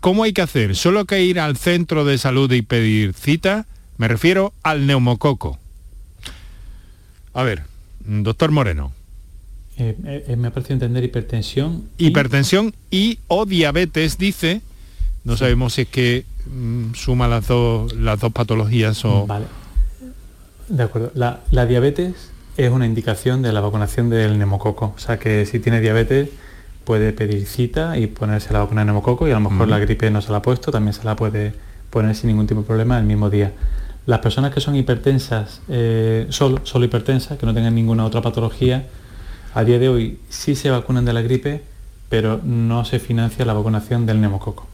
¿Cómo 0.00 0.24
hay 0.24 0.32
que 0.32 0.42
hacer? 0.42 0.74
¿Solo 0.74 1.04
que 1.04 1.22
ir 1.22 1.38
al 1.38 1.56
centro 1.56 2.04
de 2.04 2.18
salud 2.18 2.50
y 2.52 2.62
pedir 2.62 3.14
cita? 3.14 3.66
Me 3.98 4.08
refiero 4.08 4.52
al 4.64 4.86
neumococo. 4.86 5.58
A 7.34 7.42
ver, 7.44 7.62
doctor 8.00 8.50
Moreno. 8.50 8.97
Eh, 9.78 10.24
eh, 10.26 10.36
me 10.36 10.48
ha 10.48 10.50
parecido 10.50 10.74
entender 10.74 11.04
hipertensión. 11.04 11.84
Y... 11.98 12.08
Hipertensión 12.08 12.74
y 12.90 13.18
o 13.28 13.46
diabetes, 13.46 14.18
dice. 14.18 14.60
No 15.24 15.34
sí. 15.34 15.40
sabemos 15.40 15.74
si 15.74 15.82
es 15.82 15.88
que 15.88 16.24
mm, 16.50 16.94
suma 16.94 17.28
las 17.28 17.46
dos, 17.46 17.94
las 17.94 18.18
dos 18.18 18.32
patologías 18.32 19.04
o... 19.04 19.26
Vale. 19.26 19.46
De 20.68 20.82
acuerdo. 20.82 21.12
La, 21.14 21.40
la, 21.50 21.66
diabetes 21.66 22.30
es 22.56 22.70
una 22.70 22.86
indicación 22.86 23.40
de 23.40 23.52
la 23.52 23.60
vacunación 23.60 24.10
del 24.10 24.36
neumococo. 24.38 24.94
O 24.96 24.98
sea 24.98 25.18
que 25.18 25.46
si 25.46 25.60
tiene 25.60 25.80
diabetes 25.80 26.30
puede 26.84 27.12
pedir 27.12 27.46
cita 27.46 27.98
y 27.98 28.08
ponerse 28.08 28.52
la 28.52 28.60
vacuna 28.60 28.80
de 28.80 28.86
neumococo 28.86 29.28
y 29.28 29.30
a 29.30 29.34
lo 29.34 29.48
mejor 29.48 29.68
mm. 29.68 29.70
la 29.70 29.78
gripe 29.78 30.10
no 30.10 30.20
se 30.22 30.32
la 30.32 30.38
ha 30.38 30.42
puesto, 30.42 30.72
también 30.72 30.92
se 30.92 31.04
la 31.04 31.14
puede 31.14 31.52
poner 31.90 32.16
sin 32.16 32.28
ningún 32.28 32.46
tipo 32.46 32.62
de 32.62 32.66
problema 32.66 32.98
el 32.98 33.04
mismo 33.04 33.30
día. 33.30 33.52
Las 34.06 34.18
personas 34.20 34.52
que 34.52 34.60
son 34.60 34.74
hipertensas, 34.74 35.60
eh, 35.68 36.26
solo, 36.30 36.60
solo 36.64 36.86
hipertensas, 36.86 37.38
que 37.38 37.46
no 37.46 37.54
tengan 37.54 37.74
ninguna 37.74 38.04
otra 38.04 38.22
patología, 38.22 38.86
a 39.54 39.64
día 39.64 39.78
de 39.78 39.88
hoy 39.88 40.18
sí 40.28 40.54
se 40.54 40.70
vacunan 40.70 41.04
de 41.04 41.12
la 41.12 41.22
gripe, 41.22 41.62
pero 42.08 42.40
no 42.42 42.84
se 42.84 42.98
financia 42.98 43.44
la 43.44 43.52
vacunación 43.52 44.06
del 44.06 44.20
neumococo. 44.20 44.66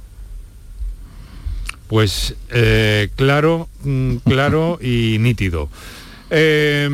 Pues 1.89 2.35
eh, 2.51 3.11
claro, 3.17 3.69
mm, 3.83 4.17
claro 4.25 4.79
y 4.81 5.19
nítido. 5.21 5.69
Eh, 6.31 6.89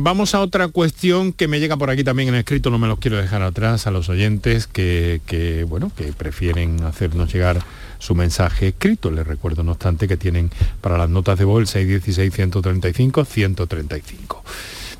vamos 0.00 0.34
a 0.34 0.40
otra 0.40 0.68
cuestión 0.68 1.32
que 1.32 1.48
me 1.48 1.60
llega 1.60 1.76
por 1.76 1.88
aquí 1.88 2.04
también 2.04 2.28
en 2.28 2.34
escrito, 2.34 2.68
no 2.68 2.78
me 2.78 2.88
los 2.88 2.98
quiero 2.98 3.16
dejar 3.16 3.42
atrás 3.42 3.86
a 3.86 3.90
los 3.90 4.08
oyentes 4.08 4.66
que, 4.66 5.20
que, 5.24 5.64
bueno, 5.64 5.92
que 5.96 6.12
prefieren 6.12 6.82
hacernos 6.82 7.32
llegar 7.32 7.62
su 7.98 8.14
mensaje 8.14 8.68
escrito. 8.68 9.10
Les 9.10 9.26
recuerdo, 9.26 9.62
no 9.62 9.72
obstante, 9.72 10.08
que 10.08 10.16
tienen 10.16 10.50
para 10.80 10.98
las 10.98 11.08
notas 11.08 11.38
de 11.38 11.44
voz 11.44 11.74
616-135-135. 11.74 14.42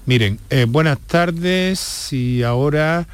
Miren, 0.04 0.40
eh, 0.50 0.66
buenas 0.68 0.98
tardes 0.98 2.12
y 2.12 2.42
ahora 2.42 3.06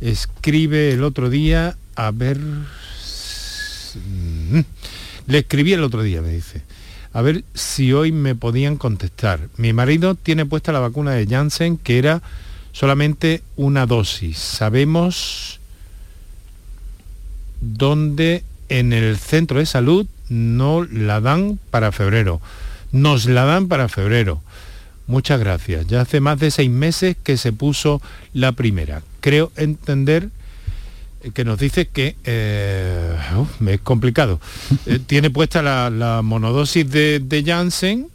escribe 0.00 0.92
el 0.92 1.04
otro 1.04 1.28
día, 1.28 1.76
a 1.96 2.10
ver... 2.12 2.38
Mm, 2.38 4.60
le 5.26 5.38
escribí 5.38 5.74
el 5.74 5.82
otro 5.82 6.02
día, 6.02 6.22
me 6.22 6.30
dice. 6.30 6.62
A 7.12 7.20
ver 7.20 7.44
si 7.52 7.92
hoy 7.92 8.10
me 8.10 8.34
podían 8.34 8.76
contestar. 8.76 9.50
Mi 9.58 9.74
marido 9.74 10.14
tiene 10.14 10.46
puesta 10.46 10.72
la 10.72 10.80
vacuna 10.80 11.10
de 11.10 11.26
Janssen, 11.26 11.76
que 11.76 11.98
era 11.98 12.22
solamente 12.72 13.42
una 13.56 13.84
dosis. 13.84 14.38
Sabemos 14.38 15.60
dónde 17.60 18.44
en 18.70 18.94
el 18.94 19.18
centro 19.18 19.58
de 19.58 19.66
salud 19.66 20.06
no 20.30 20.86
la 20.90 21.20
dan 21.20 21.58
para 21.70 21.92
febrero. 21.92 22.40
Nos 22.92 23.26
la 23.26 23.44
dan 23.44 23.68
para 23.68 23.90
febrero. 23.90 24.40
Muchas 25.06 25.38
gracias. 25.38 25.86
Ya 25.86 26.00
hace 26.00 26.20
más 26.20 26.38
de 26.38 26.50
seis 26.50 26.70
meses 26.70 27.16
que 27.22 27.36
se 27.36 27.52
puso 27.52 28.00
la 28.32 28.52
primera. 28.52 29.02
Creo 29.20 29.52
entender 29.56 30.30
que 31.32 31.44
nos 31.44 31.58
dice 31.58 31.86
que 31.86 32.16
eh, 32.24 33.16
uh, 33.36 33.68
es 33.68 33.80
complicado. 33.80 34.40
Eh, 34.86 34.98
tiene 34.98 35.30
puesta 35.30 35.62
la, 35.62 35.88
la 35.88 36.20
monodosis 36.20 36.90
de, 36.90 37.18
de, 37.20 37.42
Janssen, 37.42 38.08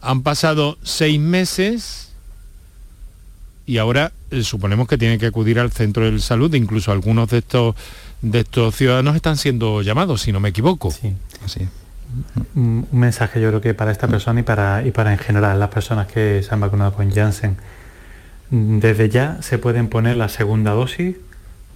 han 0.00 0.22
pasado 0.22 0.76
seis 0.82 1.20
meses 1.20 2.08
y 3.64 3.78
ahora 3.78 4.12
eh, 4.32 4.42
suponemos 4.42 4.88
que 4.88 4.98
tiene 4.98 5.18
que 5.18 5.26
acudir 5.26 5.60
al 5.60 5.70
centro 5.70 6.10
de 6.10 6.18
salud, 6.18 6.52
incluso 6.54 6.90
algunos 6.90 7.30
de 7.30 7.38
estos 7.38 7.76
de 8.22 8.40
estos 8.40 8.74
ciudadanos 8.74 9.14
están 9.14 9.36
siendo 9.36 9.82
llamados, 9.82 10.22
si 10.22 10.32
no 10.32 10.40
me 10.40 10.48
equivoco. 10.48 10.90
Sí, 10.90 11.12
así 11.44 11.68
Un 12.54 12.88
mensaje 12.92 13.40
yo 13.40 13.48
creo 13.48 13.60
que 13.60 13.74
para 13.74 13.92
esta 13.92 14.08
persona 14.08 14.40
y 14.40 14.42
para, 14.42 14.82
y 14.84 14.90
para 14.90 15.12
en 15.12 15.18
general 15.18 15.60
las 15.60 15.68
personas 15.68 16.06
que 16.06 16.42
se 16.42 16.54
han 16.54 16.60
vacunado 16.60 16.92
con 16.94 17.10
Janssen. 17.10 17.56
Desde 18.50 19.10
ya 19.10 19.38
se 19.42 19.58
pueden 19.58 19.88
poner 19.88 20.16
la 20.16 20.28
segunda 20.28 20.72
dosis 20.72 21.16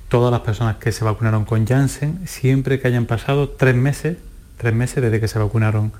todas 0.09 0.31
las 0.31 0.41
personas 0.41 0.77
que 0.77 0.93
se 0.93 1.05
vacunaron 1.05 1.47
con 1.47 1.67
Janssen, 1.67 2.21
siempre 2.27 2.79
que 2.79 2.89
hayan 2.89 3.07
pasado 3.07 3.49
tres 3.49 3.75
meses, 3.75 4.19
tres 4.59 4.75
meses 4.75 5.03
desde 5.03 5.21
que 5.21 5.27
se 5.27 5.39
vacunaron 5.39 5.91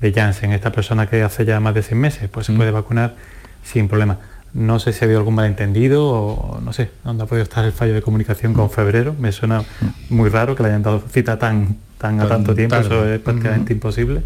de 0.00 0.12
Janssen. 0.12 0.52
Esta 0.52 0.72
persona 0.72 1.06
que 1.08 1.22
hace 1.22 1.44
ya 1.44 1.60
más 1.60 1.74
de 1.74 1.82
seis 1.82 1.96
meses, 1.96 2.28
pues 2.28 2.46
se 2.46 2.52
mm. 2.52 2.56
puede 2.56 2.72
vacunar 2.72 3.14
sin 3.62 3.86
problema. 3.86 4.18
No 4.52 4.80
sé 4.80 4.92
si 4.92 5.04
ha 5.04 5.06
habido 5.06 5.20
algún 5.20 5.36
malentendido 5.36 6.04
o 6.04 6.60
no 6.60 6.72
sé 6.72 6.90
dónde 7.04 7.22
ha 7.22 7.26
podido 7.26 7.44
estar 7.44 7.64
el 7.64 7.70
fallo 7.70 7.94
de 7.94 8.02
comunicación 8.02 8.54
con 8.54 8.70
febrero. 8.70 9.14
Me 9.18 9.30
suena 9.30 9.62
muy 10.08 10.28
raro 10.30 10.56
que 10.56 10.64
le 10.64 10.70
hayan 10.70 10.82
dado 10.82 11.00
cita 11.08 11.38
tan, 11.38 11.76
tan 12.00 12.20
a 12.20 12.28
tanto 12.28 12.54
tiempo, 12.54 12.76
eso 12.76 13.06
es 13.06 13.20
prácticamente 13.20 13.72
imposible. 13.72 14.22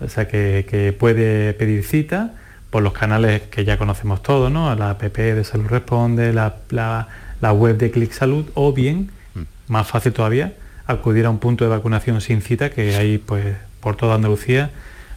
O 0.00 0.08
sea 0.08 0.28
que, 0.28 0.66
que, 0.68 0.92
puede 0.92 1.54
pedir 1.54 1.84
cita 1.84 2.34
por 2.70 2.82
los 2.82 2.92
canales 2.92 3.42
que 3.42 3.64
ya 3.64 3.78
conocemos 3.78 4.22
todos, 4.22 4.50
¿no? 4.52 4.74
La 4.74 4.90
app 4.90 5.02
de 5.02 5.44
Salud 5.44 5.66
Responde, 5.68 6.32
la, 6.34 6.56
la 6.70 7.08
la 7.40 7.52
web 7.52 7.76
de 7.76 7.90
Click 7.90 8.12
Salud 8.12 8.46
o 8.54 8.72
bien, 8.72 9.10
mm. 9.34 9.40
más 9.68 9.86
fácil 9.86 10.12
todavía, 10.12 10.54
acudir 10.86 11.26
a 11.26 11.30
un 11.30 11.38
punto 11.38 11.64
de 11.64 11.70
vacunación 11.70 12.20
sin 12.20 12.42
cita 12.42 12.70
que 12.70 12.96
hay 12.96 13.18
pues 13.18 13.56
por 13.80 13.96
toda 13.96 14.14
Andalucía 14.14 14.70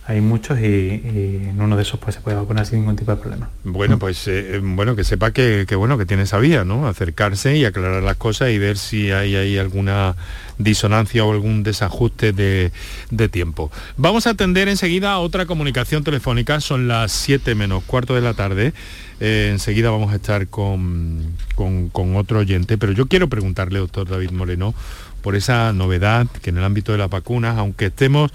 hay 0.09 0.21
muchos 0.21 0.59
y, 0.59 0.63
y, 0.63 1.49
en 1.51 1.61
uno 1.61 1.75
de 1.75 1.83
esos 1.83 1.99
pues 1.99 2.15
se 2.15 2.21
puede 2.21 2.35
vacunar 2.35 2.65
sin 2.65 2.79
ningún 2.79 2.95
tipo 2.95 3.11
de 3.11 3.17
problema. 3.17 3.49
Bueno, 3.63 3.99
pues 3.99 4.27
eh, 4.27 4.59
bueno, 4.61 4.95
que 4.95 5.03
sepa 5.03 5.29
que, 5.29 5.65
que, 5.67 5.75
bueno, 5.75 5.99
que 5.99 6.07
tiene 6.07 6.23
esa 6.23 6.39
vía, 6.39 6.63
¿no? 6.63 6.87
Acercarse 6.87 7.55
y 7.55 7.65
aclarar 7.65 8.01
las 8.01 8.17
cosas 8.17 8.49
y 8.49 8.57
ver 8.57 8.79
si 8.79 9.11
hay 9.11 9.59
alguna 9.59 10.15
disonancia 10.57 11.23
o 11.23 11.31
algún 11.31 11.61
desajuste 11.61 12.33
de, 12.33 12.71
de 13.11 13.29
tiempo. 13.29 13.71
Vamos 13.97 14.25
a 14.25 14.31
atender 14.31 14.67
enseguida 14.67 15.11
a 15.11 15.19
otra 15.19 15.45
comunicación 15.45 16.03
telefónica, 16.03 16.59
son 16.59 16.87
las 16.87 17.11
7 17.11 17.53
menos 17.53 17.83
cuarto 17.83 18.15
de 18.15 18.21
la 18.21 18.33
tarde. 18.33 18.73
Eh, 19.19 19.49
enseguida 19.51 19.91
vamos 19.91 20.11
a 20.11 20.15
estar 20.15 20.47
con, 20.47 21.21
con, 21.53 21.89
con 21.89 22.15
otro 22.15 22.39
oyente, 22.39 22.79
pero 22.79 22.93
yo 22.93 23.05
quiero 23.05 23.29
preguntarle, 23.29 23.77
doctor 23.77 24.09
David 24.09 24.31
Moreno, 24.31 24.73
por 25.21 25.35
esa 25.35 25.71
novedad 25.71 26.25
que 26.41 26.49
en 26.49 26.57
el 26.57 26.63
ámbito 26.63 26.93
de 26.93 26.97
las 26.97 27.11
vacunas, 27.11 27.59
aunque 27.59 27.87
estemos 27.87 28.31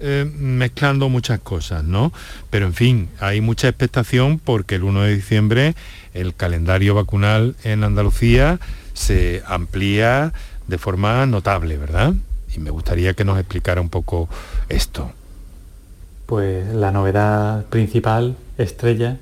eh, 0.00 0.30
mezclando 0.36 1.08
muchas 1.08 1.40
cosas, 1.40 1.84
¿no? 1.84 2.12
Pero 2.50 2.66
en 2.66 2.74
fin, 2.74 3.08
hay 3.20 3.40
mucha 3.40 3.68
expectación 3.68 4.38
porque 4.38 4.76
el 4.76 4.84
1 4.84 5.02
de 5.02 5.14
diciembre 5.14 5.74
el 6.14 6.34
calendario 6.34 6.94
vacunal 6.94 7.56
en 7.64 7.84
Andalucía 7.84 8.60
se 8.94 9.42
amplía 9.46 10.32
de 10.66 10.78
forma 10.78 11.26
notable, 11.26 11.76
¿verdad? 11.76 12.14
Y 12.54 12.60
me 12.60 12.70
gustaría 12.70 13.14
que 13.14 13.24
nos 13.24 13.38
explicara 13.38 13.80
un 13.80 13.88
poco 13.88 14.28
esto. 14.68 15.12
Pues 16.26 16.66
la 16.74 16.90
novedad 16.92 17.64
principal, 17.66 18.36
estrella, 18.58 19.16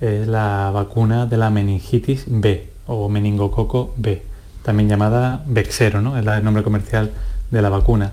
es 0.00 0.26
la 0.26 0.70
vacuna 0.72 1.26
de 1.26 1.36
la 1.36 1.50
meningitis 1.50 2.24
B 2.26 2.68
o 2.86 3.08
meningococo 3.08 3.94
B, 3.96 4.22
también 4.62 4.88
llamada 4.88 5.42
Vexero, 5.46 6.02
¿no? 6.02 6.18
Es 6.18 6.26
el 6.26 6.44
nombre 6.44 6.62
comercial 6.62 7.12
de 7.50 7.62
la 7.62 7.68
vacuna. 7.68 8.12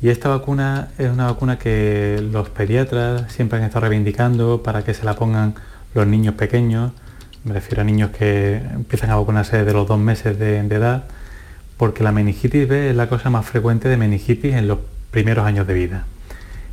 Y 0.00 0.10
esta 0.10 0.28
vacuna 0.28 0.88
es 0.96 1.10
una 1.10 1.26
vacuna 1.26 1.58
que 1.58 2.24
los 2.30 2.48
pediatras 2.50 3.32
siempre 3.32 3.58
han 3.58 3.64
estado 3.64 3.88
reivindicando 3.88 4.62
para 4.62 4.84
que 4.84 4.94
se 4.94 5.04
la 5.04 5.14
pongan 5.14 5.54
los 5.94 6.06
niños 6.06 6.34
pequeños, 6.34 6.92
me 7.44 7.54
refiero 7.54 7.82
a 7.82 7.84
niños 7.84 8.10
que 8.10 8.56
empiezan 8.56 9.10
a 9.10 9.16
vacunarse 9.16 9.64
de 9.64 9.72
los 9.72 9.88
dos 9.88 9.98
meses 9.98 10.38
de, 10.38 10.58
edad, 10.58 11.04
porque 11.76 12.04
la 12.04 12.12
meningitis 12.12 12.68
B 12.68 12.90
es 12.90 12.96
la 12.96 13.08
cosa 13.08 13.30
más 13.30 13.46
frecuente 13.46 13.88
de 13.88 13.96
meningitis 13.96 14.54
en 14.54 14.68
los 14.68 14.78
primeros 15.10 15.44
años 15.46 15.66
de 15.66 15.74
vida. 15.74 16.04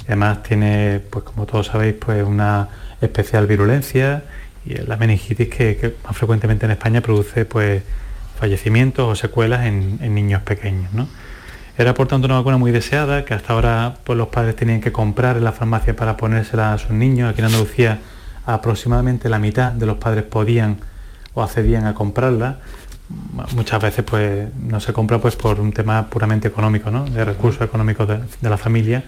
Además 0.05 0.43
tiene, 0.43 1.01
pues 1.09 1.25
como 1.25 1.47
todos 1.47 1.67
sabéis, 1.67 1.95
pues 1.95 2.23
una 2.23 2.69
especial 3.01 3.47
virulencia 3.47 4.23
y 4.65 4.75
la 4.75 4.97
meningitis 4.97 5.47
que, 5.49 5.77
que 5.77 5.95
más 6.03 6.15
frecuentemente 6.15 6.65
en 6.65 6.73
España 6.73 7.01
produce 7.01 7.45
pues 7.45 7.81
fallecimientos 8.39 9.07
o 9.07 9.15
secuelas 9.15 9.65
en, 9.65 9.99
en 10.01 10.13
niños 10.13 10.43
pequeños. 10.43 10.93
¿no? 10.93 11.07
Era 11.77 11.93
por 11.93 12.07
tanto 12.07 12.25
una 12.25 12.35
vacuna 12.35 12.57
muy 12.57 12.71
deseada 12.71 13.25
que 13.25 13.33
hasta 13.33 13.53
ahora 13.53 13.95
pues, 14.03 14.17
los 14.17 14.29
padres 14.29 14.55
tenían 14.55 14.79
que 14.79 14.93
comprar 14.93 15.35
en 15.35 15.43
la 15.43 15.51
farmacia 15.51 15.95
para 15.95 16.15
ponérsela 16.15 16.73
a 16.73 16.77
sus 16.77 16.91
niños. 16.91 17.29
Aquí 17.29 17.41
en 17.41 17.45
Andalucía 17.45 17.99
aproximadamente 18.45 19.27
la 19.27 19.39
mitad 19.39 19.71
de 19.71 19.85
los 19.85 19.97
padres 19.97 20.23
podían 20.23 20.77
o 21.33 21.43
accedían 21.43 21.85
a 21.85 21.93
comprarla. 21.93 22.59
Muchas 23.55 23.81
veces 23.81 24.05
pues 24.05 24.47
no 24.55 24.79
se 24.79 24.93
compra 24.93 25.19
pues 25.19 25.35
por 25.35 25.59
un 25.59 25.73
tema 25.73 26.09
puramente 26.09 26.47
económico, 26.47 26.89
¿no? 26.91 27.05
de 27.05 27.25
recursos 27.25 27.61
económicos 27.61 28.07
de, 28.07 28.49
la 28.49 28.57
familia. 28.57 29.03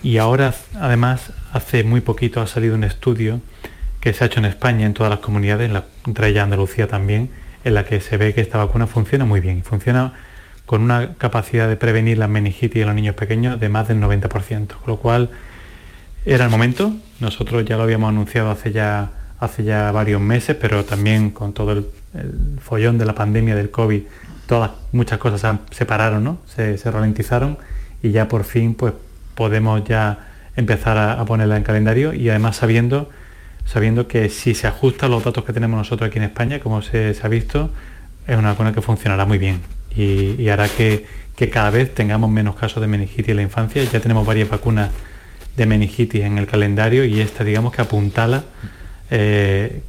Y 0.00 0.18
ahora, 0.18 0.54
además, 0.78 1.32
hace 1.52 1.82
muy 1.82 2.00
poquito 2.00 2.40
ha 2.40 2.46
salido 2.46 2.76
un 2.76 2.84
estudio 2.84 3.40
que 4.00 4.12
se 4.12 4.22
ha 4.22 4.28
hecho 4.28 4.38
en 4.38 4.46
España, 4.46 4.86
en 4.86 4.94
todas 4.94 5.10
las 5.10 5.18
comunidades, 5.18 5.72
entre 6.06 6.28
ellas 6.28 6.44
Andalucía 6.44 6.86
también, 6.86 7.30
en 7.64 7.74
la 7.74 7.84
que 7.84 8.00
se 8.00 8.16
ve 8.16 8.32
que 8.32 8.40
esta 8.40 8.58
vacuna 8.58 8.86
funciona 8.86 9.24
muy 9.24 9.40
bien. 9.40 9.64
Funciona 9.64 10.14
con 10.68 10.82
una 10.82 11.14
capacidad 11.14 11.66
de 11.66 11.76
prevenir 11.76 12.18
la 12.18 12.28
meningitis 12.28 12.82
en 12.82 12.88
los 12.88 12.94
niños 12.94 13.14
pequeños 13.14 13.58
de 13.58 13.70
más 13.70 13.88
del 13.88 14.02
90%, 14.02 14.66
con 14.66 14.86
lo 14.86 14.98
cual 14.98 15.30
era 16.26 16.44
el 16.44 16.50
momento.Nosotros 16.50 17.64
ya 17.64 17.78
lo 17.78 17.84
habíamos 17.84 18.10
anunciado 18.10 18.50
hace 18.50 18.70
ya, 18.70 19.10
hace 19.40 19.64
ya 19.64 19.90
varios 19.92 20.20
meses, 20.20 20.58
pero 20.60 20.84
también 20.84 21.30
con 21.30 21.54
todo 21.54 21.72
el, 21.72 21.86
follón 22.60 22.98
de 22.98 23.06
la 23.06 23.14
pandemia 23.14 23.56
del 23.56 23.70
COVID, 23.70 24.02
todas 24.46 24.72
muchas 24.92 25.18
cosas 25.18 25.40
se 25.40 25.74
separaron, 25.74 26.22
¿no? 26.22 26.38
se, 26.44 26.76
ralentizaron 26.84 27.56
y 28.02 28.10
ya 28.10 28.28
por 28.28 28.44
fin 28.44 28.74
pues, 28.74 28.92
podemos 29.34 29.82
ya 29.84 30.28
empezar 30.54 30.98
a, 30.98 31.24
ponerla 31.24 31.56
en 31.56 31.62
calendario 31.62 32.12
y 32.12 32.28
además 32.28 32.56
sabiendo, 32.56 33.08
sabiendo 33.64 34.06
que 34.06 34.28
si 34.28 34.54
se 34.54 34.66
ajustan 34.66 35.12
los 35.12 35.24
datos 35.24 35.44
que 35.44 35.54
tenemos 35.54 35.78
nosotros 35.78 36.08
aquí 36.08 36.18
en 36.18 36.24
España, 36.24 36.60
como 36.60 36.82
se, 36.82 37.14
se 37.14 37.26
ha 37.26 37.30
visto, 37.30 37.70
es 38.26 38.36
una 38.36 38.50
vacuna 38.50 38.74
que 38.74 38.82
funcionará 38.82 39.24
muy 39.24 39.38
bien 39.38 39.77
y, 39.98 40.48
hará 40.48 40.68
que, 40.68 41.04
cada 41.52 41.70
vez 41.70 41.94
tengamos 41.94 42.30
menos 42.30 42.56
casos 42.56 42.80
de 42.80 42.86
meningitis 42.86 43.28
en 43.28 43.36
la 43.36 43.42
infancia. 43.42 43.82
Ya 43.84 44.00
tenemos 44.00 44.26
varias 44.26 44.48
vacunas 44.48 44.90
de 45.56 45.66
meningitis 45.66 46.22
en 46.22 46.38
el 46.38 46.46
calendario 46.46 47.04
y 47.04 47.20
esta 47.20 47.42
digamos 47.44 47.72
que 47.72 47.82
apuntala 47.82 48.44
eh, 49.10 49.82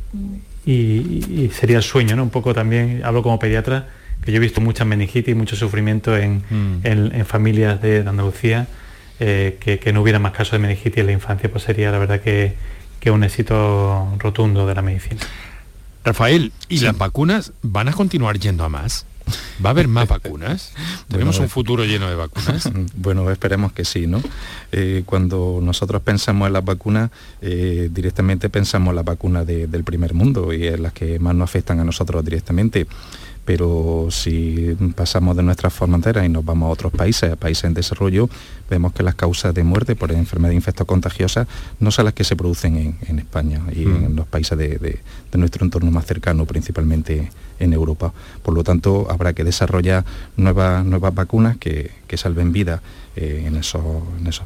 y, 0.65 1.49
sería 1.53 1.77
el 1.77 1.83
sueño, 1.83 2.15
¿no? 2.15 2.23
Un 2.23 2.29
poco 2.29 2.53
también, 2.53 3.01
hablo 3.03 3.23
como 3.23 3.39
pediatra, 3.39 3.87
que 4.23 4.31
yo 4.31 4.37
he 4.37 4.39
visto 4.39 4.61
muchas 4.61 4.85
meningitis, 4.85 5.35
mucho 5.35 5.55
sufrimiento 5.55 6.15
en, 6.17 6.43
mm. 6.49 7.23
familias 7.25 7.81
de, 7.81 7.99
Andalucía, 7.99 8.67
eh, 9.19 9.57
que, 9.59 9.93
no 9.93 10.01
hubiera 10.01 10.19
más 10.19 10.33
casos 10.33 10.53
de 10.53 10.59
meningitis 10.59 10.99
en 10.99 11.05
la 11.07 11.11
infancia, 11.13 11.49
pues 11.51 11.63
sería 11.63 11.91
la 11.91 11.99
verdad 11.99 12.21
que, 12.21 12.55
un 13.09 13.23
éxito 13.23 14.13
rotundo 14.19 14.67
de 14.67 14.75
la 14.75 14.83
medicina. 14.83 15.21
Rafael, 16.05 16.51
¿y 16.67 16.79
las 16.79 16.95
vacunas 16.97 17.53
van 17.63 17.87
a 17.87 17.93
continuar 17.93 18.37
yendo 18.37 18.63
a 18.63 18.69
más? 18.69 19.07
¿Va 19.63 19.69
a 19.69 19.71
haber 19.71 19.87
más 19.87 20.07
vacunas? 20.07 20.71
¿Tenemos 21.07 21.39
un 21.39 21.49
futuro 21.49 21.85
lleno 21.85 22.09
de 22.09 22.15
vacunas? 22.15 22.69
Bueno, 22.95 23.29
esperemos 23.31 23.71
que 23.71 23.85
sí, 23.85 24.07
¿no? 24.07 24.21
Eh, 24.71 25.03
cuando 25.05 25.59
nosotros 25.61 26.01
pensamos 26.01 26.47
en 26.47 26.53
las 26.53 26.65
vacunas, 26.65 27.11
eh, 27.41 27.89
directamente 27.91 28.49
pensamos 28.49 28.91
en 28.91 28.95
las 28.97 29.05
vacunas 29.05 29.45
del 29.45 29.83
primer 29.83 30.13
mundo 30.13 30.53
y 30.53 30.67
en 30.67 30.83
las 30.83 30.93
que 30.93 31.19
más 31.19 31.35
nos 31.35 31.49
afectan 31.49 31.79
a 31.79 31.83
nosotros 31.83 32.23
directamente 32.23 32.87
pero 33.49 34.09
si 34.11 34.77
pasamos 34.95 35.35
de 35.35 35.41
nuestras 35.41 35.73
fronteras 35.73 36.23
y 36.23 36.29
nos 36.29 36.45
vamos 36.45 36.67
a 36.67 36.71
otros 36.71 36.93
países, 36.93 37.31
a 37.31 37.35
países 37.35 37.63
en 37.63 37.73
desarrollo, 37.73 38.29
vemos 38.69 38.93
que 38.93 39.01
las 39.01 39.15
causas 39.15 39.55
de 39.55 39.63
muerte 39.63 39.95
por 39.95 40.11
enfermedad 40.11 40.53
infectocontagiosa 40.53 41.47
no 41.79 41.89
son 41.89 42.05
las 42.05 42.13
que 42.13 42.23
se 42.23 42.35
producen 42.35 42.95
en, 43.07 43.17
España 43.17 43.59
y 43.75 43.85
en 43.85 44.13
mm. 44.13 44.15
los 44.17 44.27
países 44.27 44.55
de, 44.55 44.99
nuestro 45.33 45.65
entorno 45.65 45.89
más 45.89 46.05
cercano, 46.05 46.45
principalmente 46.45 47.31
en 47.57 47.73
Europa. 47.73 48.13
Por 48.43 48.53
lo 48.53 48.63
tanto, 48.63 49.07
habrá 49.09 49.33
que 49.33 49.43
desarrollar 49.43 50.05
nuevas, 50.37 50.85
nuevas 50.85 51.15
vacunas 51.15 51.57
que, 51.57 51.89
salven 52.17 52.51
vidas 52.51 52.81
eh, 53.15 53.45
en, 53.47 53.55
esos, 53.55 53.81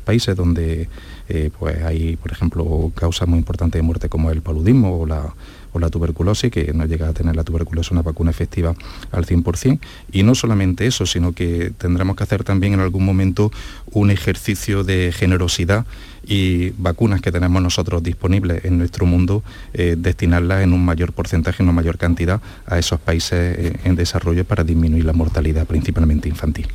países 0.06 0.34
donde 0.34 0.88
eh, 1.28 1.50
pues 1.60 1.84
hay, 1.84 2.16
por 2.16 2.32
ejemplo, 2.32 2.90
causas 2.96 3.28
muy 3.28 3.40
importantes 3.40 3.80
de 3.80 3.84
muerte 3.84 4.08
como 4.08 4.32
el 4.32 4.42
paludismo 4.42 5.02
o 5.02 5.06
la 5.06 5.34
o 5.74 5.80
la 5.80 5.90
tuberculosis, 5.90 6.52
que 6.52 6.72
no 6.74 6.86
llega 6.86 7.10
a 7.10 7.14
tener 7.14 7.36
la 7.36 7.44
tuberculosis 7.44 7.92
una 7.92 8.02
vacuna 8.02 8.32
efectiva 8.32 8.74
al 9.12 9.26
100%. 9.26 9.80
Y 10.12 10.24
no 10.24 10.36
solamente 10.36 10.88
eso, 10.88 11.06
sino 11.06 11.34
que 11.34 11.72
tendremos 11.78 12.16
que 12.16 12.24
hacer 12.24 12.44
también 12.44 12.74
en 12.74 12.80
algún 12.80 13.06
momento 13.06 13.52
un 13.92 14.12
ejercicio 14.12 14.84
de 14.84 15.12
generosidad 15.12 15.86
y 16.26 16.70
vacunas 16.78 17.22
que 17.22 17.32
tenemos 17.32 17.62
nosotros 17.62 18.02
disponibles 18.02 18.64
en 18.66 18.78
nuestro 18.78 19.06
mundo, 19.06 19.44
eh, 19.74 19.96
destinarlas 19.98 20.64
en 20.64 20.74
un 20.74 20.86
mayor 20.86 21.12
porcentaje, 21.12 21.62
en 21.62 21.70
una 21.70 21.76
mayor 21.76 21.98
cantidad 21.98 22.42
a 22.66 22.80
esos 22.80 23.00
países 23.00 23.58
eh, 23.58 23.80
en 23.84 23.96
desarrollo 23.96 24.46
para 24.46 24.64
disminuir 24.64 25.06
la 25.06 25.14
mortalidad, 25.14 25.68
principalmente 25.68 26.30
infantil. 26.30 26.68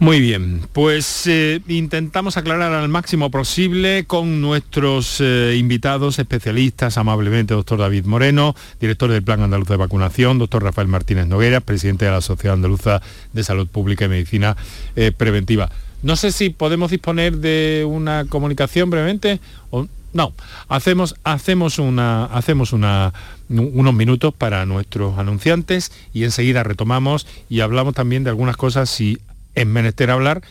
Muy 0.00 0.18
bien, 0.18 0.62
pues 0.72 1.26
eh, 1.26 1.60
intentamos 1.68 2.38
aclarar 2.38 2.72
al 2.72 2.88
máximo 2.88 3.30
posible 3.30 4.06
con 4.06 4.40
nuestros 4.40 5.20
eh, 5.20 5.56
invitados 5.58 6.18
especialistas, 6.18 6.96
amablemente 6.96 7.52
doctor 7.52 7.80
David 7.80 8.06
Moreno, 8.06 8.56
director 8.80 9.10
del 9.10 9.22
Plan 9.22 9.42
Andaluz 9.42 9.68
de 9.68 9.76
Vacunación, 9.76 10.38
doctor 10.38 10.62
Rafael 10.62 10.88
Martínez 10.88 11.26
Noguera, 11.26 11.60
presidente 11.60 12.06
de 12.06 12.12
la 12.12 12.22
Sociedad 12.22 12.54
Andaluza 12.54 13.02
de 13.34 13.44
Salud 13.44 13.68
Pública 13.68 14.06
y 14.06 14.08
Medicina 14.08 14.56
eh, 14.96 15.12
Preventiva. 15.12 15.68
No 16.02 16.16
sé 16.16 16.32
si 16.32 16.48
podemos 16.48 16.90
disponer 16.90 17.36
de 17.36 17.86
una 17.86 18.24
comunicación 18.24 18.88
brevemente 18.88 19.38
o 19.68 19.86
no. 20.14 20.32
Hacemos, 20.68 21.14
hacemos, 21.24 21.78
una, 21.78 22.24
hacemos 22.24 22.72
unos 22.72 23.94
minutos 23.94 24.32
para 24.32 24.64
nuestros 24.64 25.18
anunciantes 25.18 25.92
y 26.14 26.24
enseguida 26.24 26.62
retomamos 26.62 27.26
y 27.50 27.60
hablamos 27.60 27.92
también 27.92 28.24
de 28.24 28.30
algunas 28.30 28.56
cosas 28.56 28.88
si 28.88 29.18
es 29.54 29.66
menester 29.66 30.10
hablar 30.10 30.42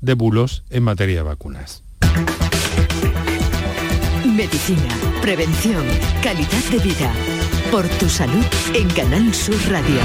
de 0.00 0.14
bulos 0.14 0.64
en 0.70 0.82
materia 0.82 1.16
de 1.16 1.22
vacunas. 1.22 1.82
Medicina, 4.24 4.96
prevención, 5.20 5.84
calidad 6.22 6.64
de 6.70 6.78
vida. 6.78 7.12
Por 7.70 7.88
tu 7.88 8.08
salud 8.08 8.44
en 8.74 8.88
Canal 8.90 9.34
Sur 9.34 9.58
Radio. 9.68 10.00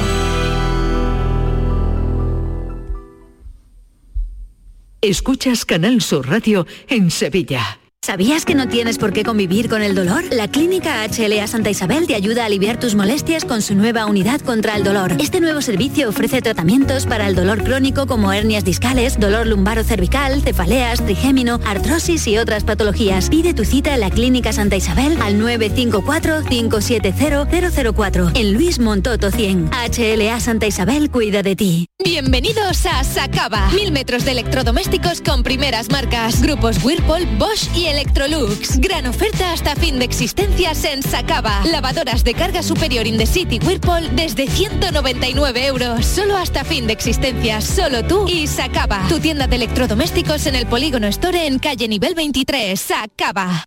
Escuchas 5.01 5.66
Canal 5.66 6.01
Sur 6.01 6.28
Radio 6.30 6.66
en 6.88 7.12
Sevilla. 7.12 7.82
¿Sabías 8.04 8.43
que 8.43 8.54
no 8.54 8.68
tienes 8.68 8.97
por 8.97 9.14
qué 9.14 9.24
convivir 9.24 9.70
con 9.70 9.82
el 9.82 9.95
dolor? 9.95 10.26
La 10.30 10.49
Clínica 10.49 11.08
HLA 11.08 11.47
Santa 11.47 11.70
Isabel 11.70 12.06
te 12.06 12.16
ayuda 12.16 12.43
a 12.43 12.47
aliviar 12.47 12.78
tus 12.78 12.95
molestias 12.95 13.45
con 13.45 13.62
su 13.62 13.76
nueva 13.76 14.08
unidad 14.08 14.41
contra 14.41 14.76
el 14.76 14.84
dolor. 14.84 15.16
Este 15.22 15.39
nuevo 15.39 15.62
servicio 15.62 16.10
ofrece 16.10 16.41
tratamientos 16.41 17.06
para 17.06 17.28
el 17.28 17.36
dolor 17.36 17.64
crónico 17.64 18.06
como 18.06 18.34
hernias 18.34 18.66
discales, 18.66 19.18
dolor 19.22 19.47
lumbaro 19.47 19.86
cervical, 19.86 20.41
cefaleas, 20.41 21.01
trigémino, 21.06 21.62
artrosis 21.66 22.28
y 22.28 22.38
otras 22.38 22.66
patologías. 22.66 23.30
Pide 23.30 23.54
tu 23.54 23.64
cita 23.64 23.93
en 23.93 24.01
la 24.01 24.10
Clínica 24.10 24.51
Santa 24.51 24.76
Isabel 24.76 25.18
al 25.22 25.39
954-570-004 25.39 28.32
en 28.36 28.54
Luis 28.54 28.80
Montoto 28.80 29.32
100. 29.32 29.70
HLA 29.72 30.41
Santa 30.41 30.68
Isabel 30.68 31.10
cuida 31.10 31.41
de 31.41 31.56
ti. 31.56 31.86
Bienvenidos 32.04 32.86
a 32.86 33.01
Sacaba. 33.06 33.70
Mil 33.70 33.93
metros 33.93 34.26
de 34.26 34.32
electrodomésticos 34.32 35.22
con 35.22 35.41
primeras 35.41 35.89
marcas. 35.89 36.41
Grupos 36.41 36.84
Whirlpool, 36.84 37.26
Bosch 37.38 37.74
y 37.74 37.92
Electrolux. 37.93 38.79
Gran 38.79 39.05
oferta 39.05 39.53
hasta 39.53 39.75
fin 39.75 39.99
de 39.99 40.05
existencias 40.05 40.83
en 40.83 41.03
Sacaba. 41.03 41.61
Lavadoras 41.65 42.23
de 42.23 42.33
carga 42.33 42.63
superior 42.63 43.05
in 43.05 43.17
the 43.17 43.25
city 43.27 43.59
Whirlpool 43.63 44.15
desde 44.15 44.47
199 44.47 45.65
euros. 45.67 46.05
Solo 46.05 46.35
hasta 46.35 46.63
fin 46.63 46.87
de 46.87 46.93
existencias. 46.93 47.63
Solo 47.63 48.03
tú 48.03 48.27
y 48.27 48.47
Sacaba. 48.47 49.05
Tu 49.09 49.19
tienda 49.19 49.45
de 49.45 49.57
electrodomésticos 49.57 50.47
en 50.47 50.55
el 50.55 50.65
Polígono 50.65 51.07
Store 51.07 51.45
en 51.45 51.59
calle 51.59 51.87
nivel 51.87 52.15
23. 52.15 52.79
Sacaba. 52.79 53.65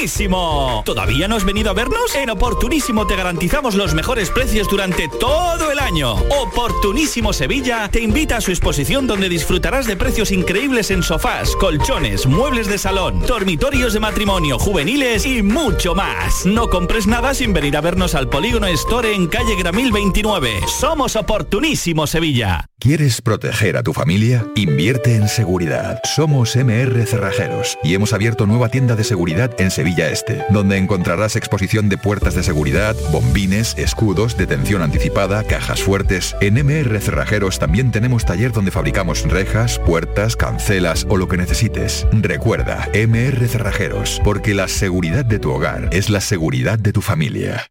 ¿Todavía 0.00 1.28
no 1.28 1.36
has 1.36 1.44
venido 1.44 1.68
a 1.68 1.74
vernos? 1.74 2.14
En 2.14 2.30
Oportunísimo 2.30 3.06
te 3.06 3.16
garantizamos 3.16 3.74
los 3.74 3.92
mejores 3.92 4.30
precios 4.30 4.66
durante 4.66 5.08
todo 5.08 5.70
el 5.70 5.78
año. 5.78 6.14
Oportunísimo 6.40 7.34
Sevilla 7.34 7.86
te 7.90 8.00
invita 8.00 8.38
a 8.38 8.40
su 8.40 8.50
exposición 8.50 9.06
donde 9.06 9.28
disfrutarás 9.28 9.86
de 9.86 9.96
precios 9.96 10.30
increíbles 10.30 10.90
en 10.90 11.02
sofás, 11.02 11.54
colchones, 11.54 12.24
muebles 12.24 12.66
de 12.66 12.78
salón, 12.78 13.20
dormitorios 13.26 13.92
de 13.92 14.00
matrimonio, 14.00 14.58
juveniles 14.58 15.26
y 15.26 15.42
mucho 15.42 15.94
más. 15.94 16.46
No 16.46 16.70
compres 16.70 17.06
nada 17.06 17.34
sin 17.34 17.52
venir 17.52 17.76
a 17.76 17.82
vernos 17.82 18.14
al 18.14 18.30
Polígono 18.30 18.68
Store 18.68 19.14
en 19.14 19.26
calle 19.26 19.54
Gramil 19.54 19.92
29. 19.92 20.60
Somos 20.66 21.14
Oportunísimo 21.14 22.06
Sevilla. 22.06 22.64
¿Quieres 22.78 23.20
proteger 23.20 23.76
a 23.76 23.82
tu 23.82 23.92
familia? 23.92 24.46
Invierte 24.56 25.14
en 25.14 25.28
seguridad. 25.28 26.00
Somos 26.04 26.56
MR 26.56 27.04
Cerrajeros 27.04 27.76
y 27.82 27.92
hemos 27.92 28.14
abierto 28.14 28.46
nueva 28.46 28.70
tienda 28.70 28.96
de 28.96 29.04
seguridad 29.04 29.54
en 29.60 29.70
Sevilla 29.70 29.89
Este, 29.98 30.44
donde 30.50 30.78
encontrarás 30.78 31.36
exposición 31.36 31.88
de 31.88 31.98
puertas 31.98 32.34
de 32.34 32.42
seguridad, 32.42 32.96
bombines, 33.12 33.76
escudos, 33.76 34.36
detención 34.36 34.82
anticipada, 34.82 35.44
cajas 35.44 35.82
fuertes. 35.82 36.34
En 36.40 36.54
MR 36.54 37.00
Cerrajeros 37.00 37.58
también 37.58 37.90
tenemos 37.90 38.24
taller 38.24 38.52
donde 38.52 38.70
fabricamos 38.70 39.22
rejas, 39.24 39.78
puertas, 39.80 40.36
cancelas 40.36 41.06
o 41.08 41.16
lo 41.16 41.28
que 41.28 41.36
necesites. 41.36 42.06
Recuerda, 42.12 42.88
MR 42.94 43.46
Cerrajeros, 43.46 44.20
porque 44.24 44.54
la 44.54 44.68
seguridad 44.68 45.24
de 45.24 45.38
tu 45.38 45.50
hogar 45.50 45.90
es 45.92 46.08
la 46.08 46.20
seguridad 46.20 46.78
de 46.78 46.92
tu 46.92 47.02
familia. 47.02 47.70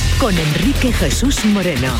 con 0.19 0.37
Enrique 0.37 0.91
Jesús 0.93 1.45
Moreno. 1.45 1.91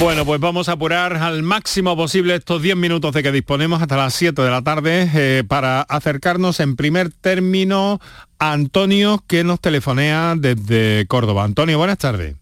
Bueno, 0.00 0.24
pues 0.24 0.40
vamos 0.40 0.68
a 0.68 0.72
apurar 0.72 1.16
al 1.16 1.42
máximo 1.42 1.96
posible 1.96 2.34
estos 2.34 2.60
10 2.60 2.76
minutos 2.76 3.14
de 3.14 3.22
que 3.22 3.30
disponemos 3.30 3.80
hasta 3.80 3.96
las 3.96 4.14
7 4.14 4.42
de 4.42 4.50
la 4.50 4.62
tarde 4.62 5.10
eh, 5.14 5.44
para 5.46 5.82
acercarnos 5.82 6.60
en 6.60 6.76
primer 6.76 7.10
término 7.10 8.00
a 8.38 8.52
Antonio 8.52 9.22
que 9.26 9.44
nos 9.44 9.60
telefonea 9.60 10.34
desde 10.36 11.06
Córdoba. 11.06 11.44
Antonio, 11.44 11.78
buenas 11.78 11.98
tardes. 11.98 12.34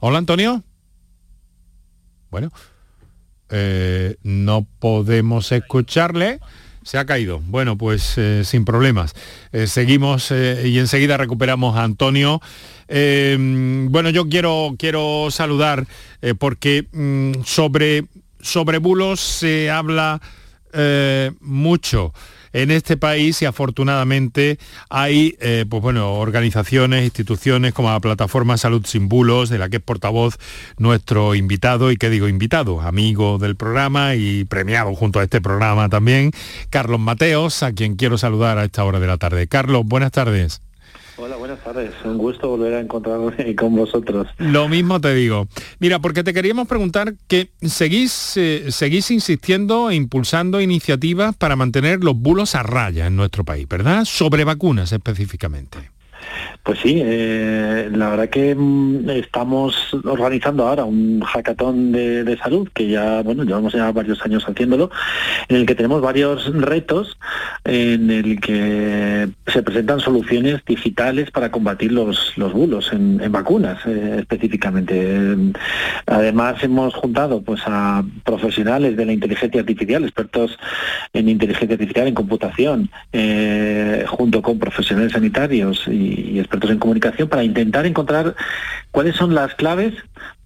Hola 0.00 0.18
Antonio. 0.18 0.62
Bueno, 2.30 2.50
eh, 3.50 4.16
no 4.22 4.66
podemos 4.80 5.52
escucharle. 5.52 6.40
Se 6.86 6.98
ha 6.98 7.04
caído. 7.04 7.40
Bueno, 7.40 7.76
pues 7.76 8.16
eh, 8.16 8.42
sin 8.44 8.64
problemas. 8.64 9.12
Eh, 9.50 9.66
seguimos 9.66 10.30
y 10.30 10.78
enseguida 10.78 11.16
recuperamos 11.16 11.76
a 11.76 11.82
Antonio. 11.82 12.40
bueno, 12.88 14.10
yo 14.10 14.28
quiero, 14.28 14.76
quiero 14.78 15.26
saludar 15.32 15.84
porque 16.38 16.86
mm, 16.92 17.42
sobre, 17.44 18.04
sobre 18.40 18.78
bulos 18.78 19.18
se 19.18 19.68
habla 19.68 20.20
mucho 21.40 22.12
en 22.56 22.70
este 22.70 22.96
país 22.96 23.42
y 23.42 23.44
afortunadamente 23.44 24.58
hay 24.88 25.36
eh, 25.40 25.66
pues 25.68 25.82
bueno, 25.82 26.14
organizaciones, 26.14 27.04
instituciones 27.04 27.74
como 27.74 27.90
la 27.90 28.00
Plataforma 28.00 28.56
Salud 28.56 28.84
Sin 28.86 29.08
Bulos, 29.08 29.50
de 29.50 29.58
la 29.58 29.68
que 29.68 29.76
es 29.76 29.82
portavoz 29.82 30.38
nuestro 30.78 31.34
invitado, 31.34 31.92
y 31.92 31.98
que 31.98 32.08
digo 32.08 32.28
invitado, 32.28 32.80
amigo 32.80 33.38
del 33.38 33.56
programa 33.56 34.14
y 34.14 34.44
premiado 34.44 34.94
junto 34.94 35.20
a 35.20 35.24
este 35.24 35.42
programa 35.42 35.90
también, 35.90 36.30
Carlos 36.70 36.98
Mateos, 36.98 37.62
a 37.62 37.72
quien 37.72 37.96
quiero 37.96 38.16
saludar 38.16 38.56
a 38.56 38.64
esta 38.64 38.84
hora 38.84 39.00
de 39.00 39.06
la 39.06 39.18
tarde. 39.18 39.46
Carlos, 39.48 39.84
buenas 39.84 40.12
tardes. 40.12 40.65
Hola, 41.18 41.36
buenas 41.36 41.58
tardes. 41.64 41.92
Un 42.04 42.18
gusto 42.18 42.48
volver 42.48 42.74
a 42.74 42.80
encontrarme 42.80 43.54
con 43.56 43.74
vosotros. 43.74 44.28
Lo 44.36 44.68
mismo 44.68 45.00
te 45.00 45.14
digo. 45.14 45.48
Mira, 45.78 45.98
porque 45.98 46.22
te 46.22 46.34
queríamos 46.34 46.68
preguntar 46.68 47.14
que 47.26 47.50
seguís, 47.62 48.36
eh, 48.36 48.70
seguís 48.70 49.10
insistiendo 49.10 49.90
e 49.90 49.94
impulsando 49.94 50.60
iniciativas 50.60 51.34
para 51.34 51.56
mantener 51.56 52.04
los 52.04 52.16
bulos 52.16 52.54
a 52.54 52.62
raya 52.62 53.06
en 53.06 53.16
nuestro 53.16 53.44
país, 53.44 53.66
¿verdad? 53.66 54.04
Sobre 54.04 54.44
vacunas 54.44 54.92
específicamente. 54.92 55.90
Pues 56.66 56.80
sí, 56.80 57.00
eh, 57.00 57.88
la 57.94 58.10
verdad 58.10 58.28
que 58.28 58.52
mm, 58.52 59.08
estamos 59.10 59.94
organizando 60.04 60.66
ahora 60.66 60.84
un 60.84 61.20
hackathon 61.20 61.92
de, 61.92 62.36
salud 62.42 62.68
que 62.74 62.88
ya, 62.88 63.22
bueno, 63.22 63.44
llevamos 63.44 63.72
ya 63.72 63.92
varios 63.92 64.20
años 64.24 64.44
haciéndolo, 64.48 64.90
en 65.46 65.58
el 65.58 65.66
que 65.66 65.76
tenemos 65.76 66.02
varios 66.02 66.52
retos, 66.52 67.18
en 67.62 68.10
el 68.10 68.40
que 68.40 69.28
se 69.46 69.62
presentan 69.62 70.00
soluciones 70.00 70.60
digitales 70.66 71.30
para 71.30 71.52
combatir 71.52 71.92
los, 71.92 72.34
bulos 72.36 72.92
en, 72.92 73.18
vacunas 73.30 73.78
eh, 73.86 74.16
específicamente. 74.18 75.36
Además 76.06 76.64
hemos 76.64 76.96
juntado 76.96 77.42
pues 77.42 77.60
a 77.66 78.02
profesionales 78.24 78.96
de 78.96 79.06
la 79.06 79.12
inteligencia 79.12 79.60
artificial, 79.60 80.02
expertos 80.02 80.58
en 81.12 81.28
inteligencia 81.28 81.74
artificial, 81.74 82.08
en 82.08 82.14
computación, 82.14 82.90
eh, 83.12 84.04
junto 84.08 84.42
con 84.42 84.58
profesionales 84.58 85.12
sanitarios 85.12 85.86
y 85.86 86.40
expertos 86.40 86.55
en 86.64 86.78
comunicación 86.78 87.28
para 87.28 87.44
intentar 87.44 87.86
encontrar 87.86 88.34
cuáles 88.90 89.16
son 89.16 89.34
las 89.34 89.54
claves 89.54 89.94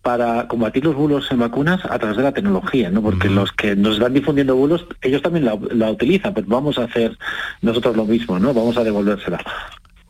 para 0.02 0.48
combatir 0.48 0.84
los 0.84 0.94
bulos 0.94 1.30
en 1.30 1.40
vacunas 1.40 1.84
a 1.84 1.98
través 1.98 2.16
de 2.16 2.22
la 2.22 2.32
tecnología, 2.32 2.90
¿no? 2.90 3.02
Porque 3.02 3.28
los 3.28 3.52
que 3.52 3.76
nos 3.76 3.94
están 3.94 4.14
difundiendo 4.14 4.56
bulos, 4.56 4.86
ellos 5.02 5.20
también 5.20 5.44
la, 5.44 5.90
utilizan, 5.90 6.32
pero 6.32 6.46
vamos 6.48 6.78
a 6.78 6.84
hacer 6.84 7.18
nosotros 7.60 7.96
lo 7.96 8.06
mismo, 8.06 8.38
¿no? 8.38 8.54
Vamos 8.54 8.76
a 8.78 8.84
devolvérsela. 8.84 9.40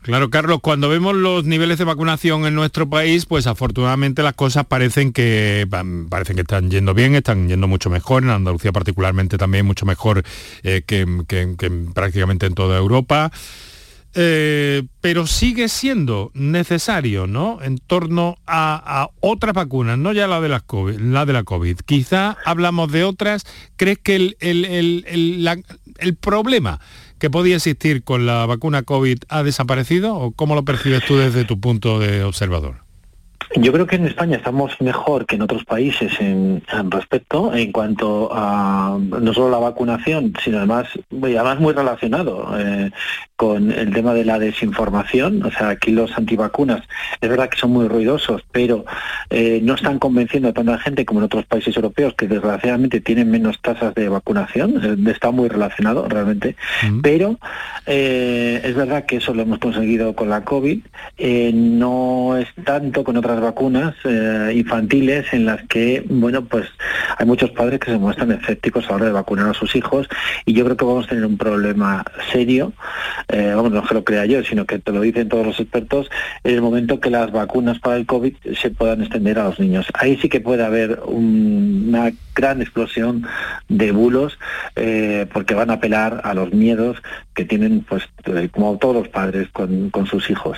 Claro, 0.01 0.31
Carlos, 0.31 0.59
cuando 0.61 0.89
vemos 0.89 1.13
los 1.13 1.45
niveles 1.45 1.77
de 1.77 1.83
vacunación 1.83 2.45
en 2.45 2.55
nuestro 2.55 2.89
país, 2.89 3.27
pues 3.27 3.45
afortunadamente 3.45 4.23
las 4.23 4.33
cosas 4.33 4.65
parecen 4.65 5.13
que 5.13 5.67
parecen 6.09 6.37
que 6.37 6.41
están 6.41 6.71
yendo 6.71 6.95
bien, 6.95 7.13
están 7.13 7.47
yendo 7.47 7.67
mucho 7.67 7.91
mejor, 7.91 8.23
en 8.23 8.31
Andalucía 8.31 8.71
particularmente 8.71 9.37
también 9.37 9.63
mucho 9.63 9.85
mejor 9.85 10.23
eh, 10.63 10.81
que, 10.87 11.05
prácticamente 11.93 12.47
en 12.47 12.55
toda 12.55 12.79
Europa. 12.79 13.31
Eh, 14.13 14.83
pero 14.99 15.25
sigue 15.25 15.69
siendo 15.69 16.31
necesario, 16.33 17.27
¿no? 17.27 17.59
En 17.61 17.77
torno 17.77 18.35
a, 18.45 19.09
otras 19.21 19.53
vacunas, 19.53 19.97
no 19.97 20.11
ya 20.11 20.27
la 20.27 20.41
de, 20.41 20.49
la 20.49 20.59
COVID, 20.59 20.99
la 20.99 21.25
de 21.25 21.33
la 21.33 21.43
COVID. 21.43 21.77
Quizá 21.85 22.37
hablamos 22.45 22.91
de 22.91 23.05
otras. 23.05 23.45
¿Crees 23.77 23.99
que 23.99 24.15
el, 24.15 24.35
el, 24.39 26.15
problema 26.19 26.81
que 27.19 27.29
podía 27.29 27.55
existir 27.55 28.03
con 28.03 28.25
la 28.25 28.45
vacuna 28.45 28.83
COVID 28.83 29.19
ha 29.29 29.43
desaparecido? 29.43 30.15
¿O 30.15 30.31
cómo 30.31 30.55
lo 30.55 30.65
percibes 30.65 31.05
tú 31.05 31.17
desde 31.17 31.45
tu 31.45 31.59
punto 31.59 31.99
de 31.99 32.23
observador? 32.23 32.90
Yo 33.55 33.73
creo 33.73 33.85
que 33.85 33.97
en 33.97 34.05
España 34.05 34.37
estamos 34.37 34.79
mejor 34.79 35.25
que 35.25 35.35
en 35.35 35.41
otros 35.41 35.65
países 35.65 36.13
en, 36.21 36.63
respecto 36.89 37.53
en 37.53 37.73
cuanto 37.73 38.29
a 38.31 38.97
no 38.97 39.33
solo 39.33 39.49
la 39.49 39.57
vacunación, 39.57 40.33
sino 40.41 40.57
además, 40.57 40.87
además 41.11 41.59
muy 41.59 41.73
relacionado 41.73 42.57
eh, 42.57 42.91
con 43.35 43.71
el 43.71 43.93
tema 43.93 44.13
de 44.13 44.23
la 44.23 44.39
desinformación. 44.39 45.43
O 45.43 45.51
sea, 45.51 45.69
aquí 45.69 45.91
los 45.91 46.17
antivacunas 46.17 46.83
es 47.19 47.29
verdad 47.29 47.49
que 47.49 47.57
son 47.57 47.71
muy 47.71 47.89
ruidosos, 47.89 48.41
pero 48.53 48.85
eh, 49.29 49.59
no 49.61 49.73
están 49.73 49.99
convenciendo 49.99 50.49
a 50.49 50.53
tanta 50.53 50.77
gente 50.77 51.05
como 51.05 51.19
en 51.19 51.25
otros 51.25 51.45
países 51.45 51.75
europeos 51.75 52.13
que 52.13 52.29
desgraciadamente 52.29 53.01
tienen 53.01 53.29
menos 53.29 53.59
tasas 53.61 53.93
de 53.95 54.07
vacunación. 54.07 54.79
Eh, 54.81 55.11
está 55.11 55.31
muy 55.31 55.49
relacionado 55.49 56.07
realmente. 56.07 56.55
Pero 57.03 57.37
es 57.85 58.75
verdad 58.75 59.05
que 59.05 59.17
eso 59.17 59.33
lo 59.33 59.41
hemos 59.41 59.59
conseguido 59.59 60.15
con 60.15 60.29
la 60.29 60.45
COVID. 60.45 60.79
no 61.53 62.37
es 62.37 62.47
tanto 62.63 63.03
con 63.03 63.17
otras 63.17 63.40
vacunas 63.41 63.95
eh, 64.05 64.53
infantiles 64.55 65.33
en 65.33 65.45
las 65.45 65.61
que, 65.67 66.03
bueno, 66.07 66.45
pues 66.45 66.67
hay 67.17 67.25
muchos 67.25 67.51
padres 67.51 67.79
que 67.79 67.91
se 67.91 67.97
muestran 67.97 68.31
escépticos 68.31 68.85
a 68.85 68.89
la 68.89 68.95
hora 68.95 69.05
de 69.05 69.11
vacunar 69.11 69.49
a 69.49 69.53
sus 69.53 69.75
hijos 69.75 70.07
y 70.45 70.53
yo 70.53 70.63
creo 70.63 70.77
que 70.77 70.85
vamos 70.85 71.05
a 71.05 71.09
tener 71.09 71.25
un 71.25 71.37
problema 71.37 72.03
serio, 72.31 72.73
eh, 73.27 73.53
vamos, 73.55 73.71
no 73.71 73.83
que 73.83 73.93
lo 73.93 74.03
crea 74.03 74.25
yo, 74.25 74.43
sino 74.43 74.65
que 74.65 74.79
te 74.79 74.91
lo 74.91 75.01
dicen 75.01 75.29
todos 75.29 75.45
los 75.45 75.59
expertos, 75.59 76.09
en 76.43 76.55
el 76.55 76.61
momento 76.61 76.99
que 76.99 77.09
las 77.09 77.31
vacunas 77.31 77.79
para 77.79 77.97
el 77.97 78.05
COVID 78.05 78.35
se 78.61 78.69
puedan 78.69 79.01
extender 79.01 79.39
a 79.39 79.45
los 79.45 79.59
niños. 79.59 79.87
Ahí 79.93 80.17
sí 80.21 80.29
que 80.29 80.39
puede 80.39 80.63
haber 80.63 80.99
una 81.05 82.11
gran 82.35 82.61
explosión 82.61 83.27
de 83.67 83.91
bulos 83.91 84.39
eh, 84.75 85.27
porque 85.33 85.53
van 85.53 85.69
a 85.69 85.73
apelar 85.73 86.21
a 86.23 86.33
los 86.33 86.53
miedos 86.53 86.97
que 87.33 87.45
tienen, 87.45 87.81
pues, 87.81 88.03
como 88.51 88.77
todos 88.77 88.95
los 88.95 89.07
padres 89.09 89.49
con, 89.51 89.89
con 89.89 90.05
sus 90.05 90.29
hijos. 90.29 90.57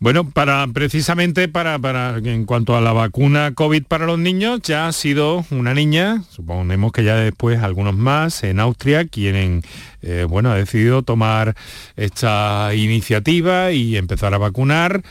Bueno, 0.00 0.28
para 0.28 0.66
precisamente 0.66 1.48
para, 1.48 1.78
para 1.78 2.18
en 2.18 2.44
cuanto 2.44 2.76
a 2.76 2.80
la 2.80 2.92
vacuna 2.92 3.52
COVID 3.54 3.84
para 3.84 4.06
los 4.06 4.18
niños, 4.18 4.60
ya 4.62 4.86
ha 4.86 4.92
sido 4.92 5.46
una 5.50 5.72
niña, 5.72 6.24
suponemos 6.30 6.92
que 6.92 7.04
ya 7.04 7.16
después 7.16 7.60
algunos 7.62 7.96
más 7.96 8.42
en 8.42 8.60
Austria, 8.60 9.06
quien 9.06 9.62
eh, 10.02 10.26
bueno, 10.28 10.50
ha 10.50 10.56
decidido 10.56 11.02
tomar 11.02 11.54
esta 11.96 12.74
iniciativa 12.74 13.72
y 13.72 13.96
empezar 13.96 14.34
a 14.34 14.38
vacunar. 14.38 15.02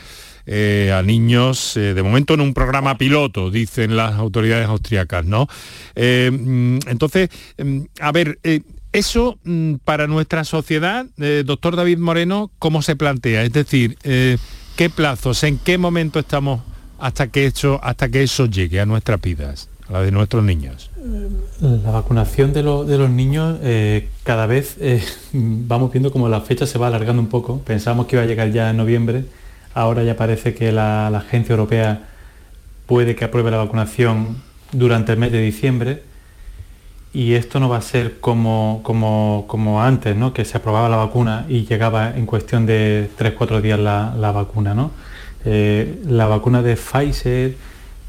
Eh, 0.46 0.92
a 0.94 1.02
niños, 1.02 1.74
eh, 1.78 1.94
de 1.94 2.02
momento 2.02 2.34
en 2.34 2.42
un 2.42 2.52
programa 2.52 2.98
piloto, 2.98 3.50
dicen 3.50 3.96
las 3.96 4.12
autoridades 4.12 4.68
austriacas, 4.68 5.24
¿no? 5.24 5.48
Mm, 5.96 6.80
entonces, 6.86 7.30
mm, 7.56 7.80
a 7.98 8.12
ver, 8.12 8.38
eso 8.92 9.38
mm, 9.42 9.76
para 9.86 10.06
nuestra 10.06 10.44
sociedad, 10.44 11.06
doctor 11.46 11.76
David 11.76 11.96
Moreno, 11.96 12.50
¿cómo 12.58 12.82
se 12.82 12.94
plantea? 12.94 13.42
Es 13.42 13.54
decir, 13.54 13.96
¿Qué 14.76 14.90
plazos, 14.90 15.44
en 15.44 15.58
qué 15.58 15.78
momento 15.78 16.18
estamos 16.18 16.60
hasta 16.98 17.28
que, 17.28 17.46
eso, 17.46 18.46
llegue 18.46 18.80
a 18.80 18.86
nuestras 18.86 19.20
vidas, 19.20 19.68
a 19.88 19.92
la 19.92 20.02
de 20.02 20.10
nuestros 20.10 20.42
niños? 20.42 20.90
La 21.60 21.92
vacunación 21.92 22.52
de, 22.52 22.64
los 22.64 23.10
niños 23.10 23.58
eh, 23.62 24.08
cada 24.24 24.46
vez 24.46 24.76
eh, 24.80 25.04
vamos 25.32 25.92
viendo 25.92 26.10
como 26.10 26.28
la 26.28 26.40
fecha 26.40 26.66
se 26.66 26.78
va 26.78 26.88
alargando 26.88 27.22
un 27.22 27.28
poco. 27.28 27.60
Pensamos 27.60 28.06
que 28.06 28.16
iba 28.16 28.24
a 28.24 28.26
llegar 28.26 28.50
ya 28.50 28.70
en 28.70 28.76
noviembre, 28.76 29.26
ahora 29.74 30.02
ya 30.02 30.16
parece 30.16 30.54
que 30.54 30.72
la, 30.72 31.06
Agencia 31.06 31.52
Europea 31.52 32.08
puede 32.86 33.14
que 33.14 33.24
apruebe 33.24 33.52
la 33.52 33.58
vacunación 33.58 34.42
durante 34.72 35.12
el 35.12 35.18
mes 35.18 35.30
de 35.30 35.40
diciembre 35.40 36.02
y 37.14 37.34
esto 37.34 37.60
no 37.60 37.68
va 37.68 37.76
a 37.76 37.80
ser 37.80 38.18
como, 38.18 38.80
como, 38.82 39.44
como 39.46 39.80
antes, 39.80 40.16
¿no? 40.16 40.34
que 40.34 40.44
se 40.44 40.56
aprobaba 40.56 40.88
la 40.88 40.96
vacuna 40.96 41.46
y 41.48 41.64
llegaba 41.64 42.10
en 42.10 42.26
cuestión 42.26 42.66
de 42.66 43.08
3-4 43.16 43.60
días 43.60 43.78
la, 43.78 44.32
vacuna. 44.32 44.74
¿no? 44.74 44.90
Eh, 45.44 46.02
la 46.06 46.26
vacuna 46.26 46.60
de 46.60 46.74
Pfizer 46.74 47.54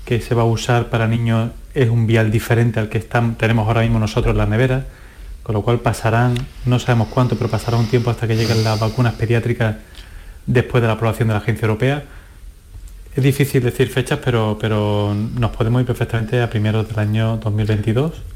que 0.05 0.21
se 0.21 0.33
va 0.33 0.41
a 0.41 0.45
usar 0.45 0.89
para 0.89 1.07
niños 1.07 1.51
es 1.75 1.87
un 1.89 2.07
vial 2.07 2.31
diferente 2.31 2.79
al 2.79 2.89
que 2.89 2.97
están, 2.97 3.35
tenemos 3.35 3.67
ahora 3.67 3.81
mismo 3.81 3.99
nosotros 3.99 4.31
en 4.31 4.39
la 4.39 4.47
nevera, 4.47 4.85
con 5.43 5.53
lo 5.53 5.61
cual 5.61 5.81
pasarán, 5.81 6.33
no 6.65 6.79
sabemos 6.79 7.09
cuánto, 7.09 7.37
pero 7.37 7.47
pasará 7.47 7.77
un 7.77 7.85
tiempo 7.85 8.09
hasta 8.09 8.27
que 8.27 8.35
lleguen 8.35 8.63
las 8.63 8.79
vacunas 8.79 9.13
pediátricas 9.13 9.75
después 10.47 10.81
de 10.81 10.87
la 10.87 10.93
aprobación 10.93 11.27
de 11.27 11.35
la 11.35 11.41
Agencia 11.41 11.67
Europea. 11.67 12.03
Es 13.15 13.23
difícil 13.23 13.61
decir 13.61 13.87
fechas, 13.87 14.19
pero, 14.23 14.57
pero 14.59 15.13
nos 15.13 15.51
podemos 15.51 15.81
ir 15.81 15.85
perfectamente 15.85 16.41
a 16.41 16.49
primeros 16.49 16.87
del 16.87 16.97
año 16.97 17.37
2022 17.37 18.34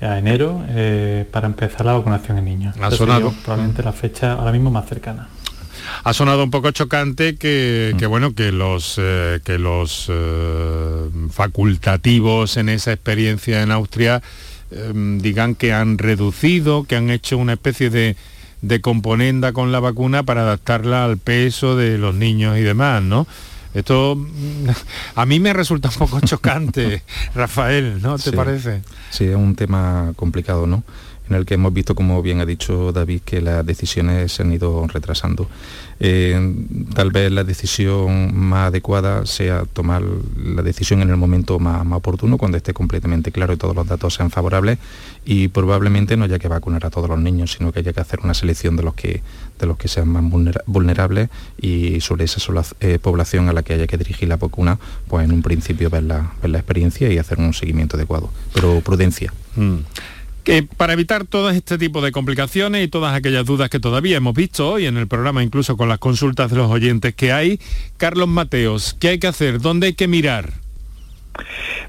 a 0.00 0.18
enero 0.18 0.64
eh, 0.68 1.26
para 1.30 1.46
empezar 1.46 1.84
la 1.84 1.92
vacunación 1.92 2.38
en 2.38 2.44
niños. 2.44 2.76
Ha 2.80 2.90
sonado. 2.90 3.34
probablemente 3.44 3.82
la 3.82 3.92
fecha 3.92 4.32
ahora 4.32 4.52
mismo 4.52 4.70
más 4.70 4.88
cercana. 4.88 5.28
Ha 6.04 6.12
sonado 6.12 6.44
un 6.44 6.50
poco 6.50 6.70
chocante 6.70 7.36
que, 7.36 7.94
que 7.98 8.06
bueno 8.06 8.34
que 8.34 8.52
los 8.52 8.96
eh, 8.98 9.40
que 9.44 9.58
los 9.58 10.06
eh, 10.08 11.08
facultativos 11.30 12.56
en 12.56 12.68
esa 12.68 12.92
experiencia 12.92 13.62
en 13.62 13.70
Austria 13.70 14.22
digan 14.70 15.56
que 15.56 15.72
han 15.72 15.98
reducido, 15.98 16.84
que 16.84 16.94
han 16.94 17.10
hecho 17.10 17.36
una 17.38 17.54
especie 17.54 17.90
de, 17.90 18.14
de 18.62 18.80
componenda 18.80 19.52
con 19.52 19.72
la 19.72 19.80
vacuna 19.80 20.22
para 20.22 20.42
adaptarla 20.42 21.04
al 21.04 21.18
peso 21.18 21.74
de 21.74 21.98
los 21.98 22.14
niños 22.14 22.56
y 22.56 22.60
demás, 22.60 23.02
¿no? 23.02 23.26
Esto 23.74 24.16
a 25.14 25.26
mí 25.26 25.40
me 25.40 25.52
resulta 25.52 25.88
un 25.88 25.94
poco 25.94 26.20
chocante, 26.24 27.02
Rafael, 27.34 28.00
¿no 28.02 28.18
te 28.18 28.32
parece? 28.32 28.82
Sí, 29.10 29.24
es 29.24 29.36
un 29.36 29.54
tema 29.54 30.12
complicado, 30.16 30.66
¿no? 30.66 30.82
En 31.30 31.36
el 31.36 31.46
que 31.46 31.54
hemos 31.54 31.72
visto, 31.72 31.94
como 31.94 32.20
bien 32.22 32.40
ha 32.40 32.46
dicho 32.46 32.92
David, 32.92 33.20
que 33.24 33.40
las 33.40 33.64
decisiones 33.64 34.32
se 34.32 34.42
han 34.42 34.52
ido 34.52 34.86
retrasando. 34.88 35.48
Eh, 36.00 36.54
tal 36.94 37.12
vez 37.12 37.30
la 37.30 37.44
decisión 37.44 38.34
más 38.34 38.68
adecuada 38.68 39.26
sea 39.26 39.64
tomar 39.64 40.02
la 40.02 40.62
decisión 40.62 41.02
en 41.02 41.10
el 41.10 41.16
momento 41.16 41.58
más, 41.60 41.86
oportuno, 41.92 42.36
cuando 42.36 42.56
esté 42.56 42.72
completamente 42.72 43.30
claro 43.30 43.52
y 43.52 43.56
todos 43.56 43.76
los 43.76 43.86
datos 43.86 44.14
sean 44.14 44.30
favorables 44.30 44.78
y 45.24 45.48
probablemente 45.48 46.16
no 46.16 46.24
haya 46.24 46.38
que 46.38 46.48
vacunar 46.48 46.84
a 46.84 46.90
todos 46.90 47.08
los 47.08 47.20
niños, 47.20 47.52
sino 47.52 47.70
que 47.70 47.78
haya 47.78 47.92
que 47.92 48.00
hacer 48.00 48.20
una 48.24 48.34
selección 48.34 48.76
de 48.76 48.82
los 48.82 48.94
que, 48.94 49.22
de 49.58 49.66
los 49.66 49.76
que 49.76 49.86
sean 49.86 50.08
más 50.08 50.24
vulnerables 50.66 51.28
y 51.60 52.00
sobre 52.00 52.24
esa 52.24 52.40
eh, 52.80 52.98
población 52.98 53.48
a 53.48 53.52
la 53.52 53.62
que 53.62 53.74
haya 53.74 53.86
que 53.86 53.98
dirigir 53.98 54.28
la 54.28 54.36
vacuna, 54.36 54.80
pues 55.06 55.24
en 55.24 55.32
un 55.32 55.42
principio 55.42 55.90
ver 55.90 56.02
la, 56.02 56.32
ver 56.42 56.50
la 56.50 56.58
experiencia 56.58 57.08
y 57.12 57.18
hacer 57.18 57.38
un 57.38 57.54
seguimiento 57.54 57.96
adecuado, 57.96 58.30
pero 58.52 58.80
prudencia. 58.80 59.32
Mm 59.54 59.76
para 60.76 60.92
evitar 60.92 61.24
todo 61.24 61.50
este 61.50 61.78
tipo 61.78 62.00
de 62.00 62.12
complicaciones 62.12 62.84
y 62.84 62.88
todas 62.88 63.14
aquellas 63.14 63.46
dudas 63.46 63.70
que 63.70 63.80
todavía 63.80 64.16
hemos 64.16 64.34
visto 64.34 64.70
hoy 64.70 64.86
en 64.86 64.96
el 64.96 65.06
programa, 65.06 65.42
incluso 65.42 65.76
con 65.76 65.88
las 65.88 65.98
consultas 65.98 66.50
de 66.50 66.56
los 66.56 66.70
oyentes 66.70 67.14
que 67.14 67.32
hay, 67.32 67.60
Carlos 67.96 68.28
Mateos, 68.28 68.96
¿qué 68.98 69.08
hay 69.08 69.18
que 69.18 69.26
hacer? 69.26 69.60
¿Dónde 69.60 69.88
hay 69.88 69.94
que 69.94 70.08
mirar? 70.08 70.69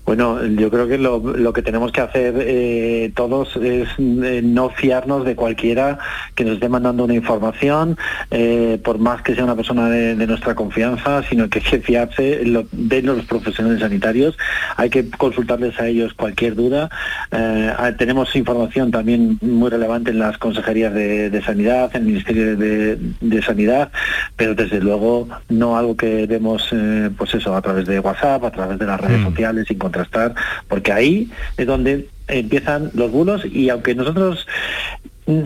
Bueno, 0.06 0.44
yo 0.46 0.70
creo 0.70 0.88
que 0.88 0.98
lo, 0.98 1.54
que 1.54 1.62
tenemos 1.62 1.92
que 1.92 2.02
hacer 2.02 2.34
eh, 2.40 3.12
todos 3.16 3.56
es 3.58 3.88
eh, 4.00 4.42
no 4.44 4.70
fiarnos 4.70 5.26
de 5.26 5.36
cualquiera 5.36 6.00
que 6.36 6.44
nos 6.44 6.56
esté 6.56 6.70
mandando 6.70 7.04
una 7.04 7.14
información, 7.14 7.98
eh, 8.32 8.80
por 8.84 9.00
más 9.00 9.22
que 9.22 9.36
sea 9.36 9.44
una 9.44 9.56
persona 9.56 9.90
de, 9.90 10.16
nuestra 10.32 10.56
confianza, 10.56 11.24
sino 11.24 11.50
que 11.50 11.60
hay 11.60 11.66
que 11.66 11.80
fiarse 11.80 12.44
de 12.72 13.02
los 13.02 13.26
profesionales 13.26 13.82
sanitarios. 13.82 14.38
Hay 14.78 14.90
que 14.90 15.10
consultarles 15.10 15.80
a 15.80 15.88
ellos 15.88 16.14
cualquier 16.14 16.56
duda. 16.56 16.90
Ah, 17.32 17.92
tenemos 17.98 18.36
información 18.36 18.92
también 18.92 19.38
muy 19.42 19.70
relevante 19.70 20.12
en 20.12 20.20
las 20.20 20.38
consejerías 20.38 20.94
de, 20.94 21.42
sanidad, 21.46 21.90
en 21.96 22.02
el 22.04 22.08
Ministerio 22.08 22.56
de, 22.56 23.42
Sanidad, 23.42 23.92
pero 24.36 24.54
desde 24.54 24.80
luego 24.80 25.28
no 25.50 25.76
algo 25.76 25.98
que 25.98 26.28
vemos, 26.28 26.70
pues 27.18 27.34
eso, 27.34 27.56
a 27.56 27.62
través 27.62 27.88
de 27.88 28.00
WhatsApp, 28.00 28.44
a 28.46 28.52
través 28.52 28.78
de 28.78 28.86
las 28.86 29.02
redes 29.02 29.22
mm. 29.22 29.31
Sociales, 29.32 29.68
sin 29.68 29.78
contrastar, 29.78 30.36
porque 30.68 30.92
ahí 30.92 31.32
es 31.58 31.66
donde 31.66 32.08
empiezan 32.28 32.92
los 32.94 33.12
bulos 33.12 33.44
y 33.46 33.70
aunque 33.70 33.96
nosotros 33.96 34.48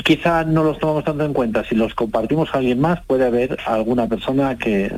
quizá 0.03 0.43
no 0.43 0.63
los 0.63 0.79
tomamos 0.79 1.03
tanto 1.03 1.25
en 1.25 1.33
cuenta. 1.33 1.63
Si 1.67 1.75
los 1.75 1.93
compartimos 1.93 2.49
a 2.53 2.57
alguien 2.57 2.79
más, 2.79 3.01
puede 3.05 3.25
haber 3.25 3.57
alguna 3.65 4.07
persona 4.07 4.57
que 4.57 4.91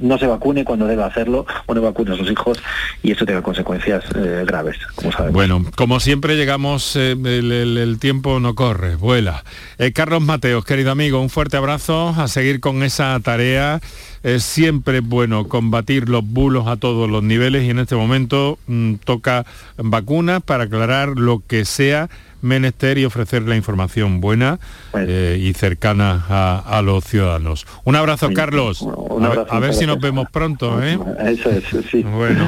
no 0.00 0.18
se 0.18 0.26
vacune 0.26 0.64
cuando 0.64 0.86
debe 0.86 1.02
hacerlo 1.02 1.46
o 1.66 1.74
no 1.74 1.82
vacune 1.82 2.14
a 2.14 2.16
sus 2.16 2.30
hijos 2.30 2.62
y 3.02 3.12
eso 3.12 3.24
tenga 3.24 3.42
consecuencias 3.42 4.04
eh, 4.14 4.44
graves, 4.46 4.76
como. 4.94 5.10
Bueno, 5.32 5.64
como 5.76 6.00
siempre 6.00 6.36
llegamos, 6.36 6.96
eh, 6.96 7.12
el, 7.12 7.98
tiempo 7.98 8.40
no 8.40 8.54
corre, 8.54 8.96
vuela. 8.96 9.44
Eh, 9.78 9.92
Carlos 9.92 10.22
Mateos, 10.22 10.64
querido 10.64 10.90
amigo, 10.90 11.20
un 11.20 11.30
fuerte 11.30 11.56
abrazo, 11.56 12.10
a 12.10 12.28
seguir 12.28 12.60
con 12.60 12.82
esa 12.82 13.18
tarea. 13.20 13.80
Es 14.22 14.42
siempre 14.42 15.00
bueno 15.00 15.48
combatir 15.48 16.10
los 16.10 16.22
bulos 16.22 16.66
a 16.66 16.76
todos 16.76 17.08
los 17.08 17.22
niveles 17.22 17.64
y 17.64 17.70
en 17.70 17.78
este 17.78 17.96
momento 17.96 18.58
mm, 18.66 18.96
toca 18.96 19.46
vacunas 19.78 20.42
para 20.42 20.64
aclarar 20.64 21.10
lo 21.16 21.42
que 21.46 21.64
sea 21.64 22.10
menester 22.42 22.98
y 22.98 23.04
ofrecer 23.04 23.42
la 23.42 23.56
información 23.56 24.20
buena 24.20 24.58
eh, 24.94 25.38
y 25.40 25.52
cercana 25.54 26.24
a, 26.28 26.82
los 26.82 27.04
ciudadanos. 27.04 27.66
Un 27.84 27.96
abrazo, 27.96 28.30
Carlos. 28.34 28.86
a, 29.48 29.58
ver, 29.58 29.74
si 29.74 29.86
nos 29.86 30.00
vemos 30.00 30.28
pronto. 30.30 30.82
¿eh? 30.82 30.98
Eso 31.26 31.50
es, 31.50 31.64
sí. 31.90 32.04
Bueno, 32.20 32.46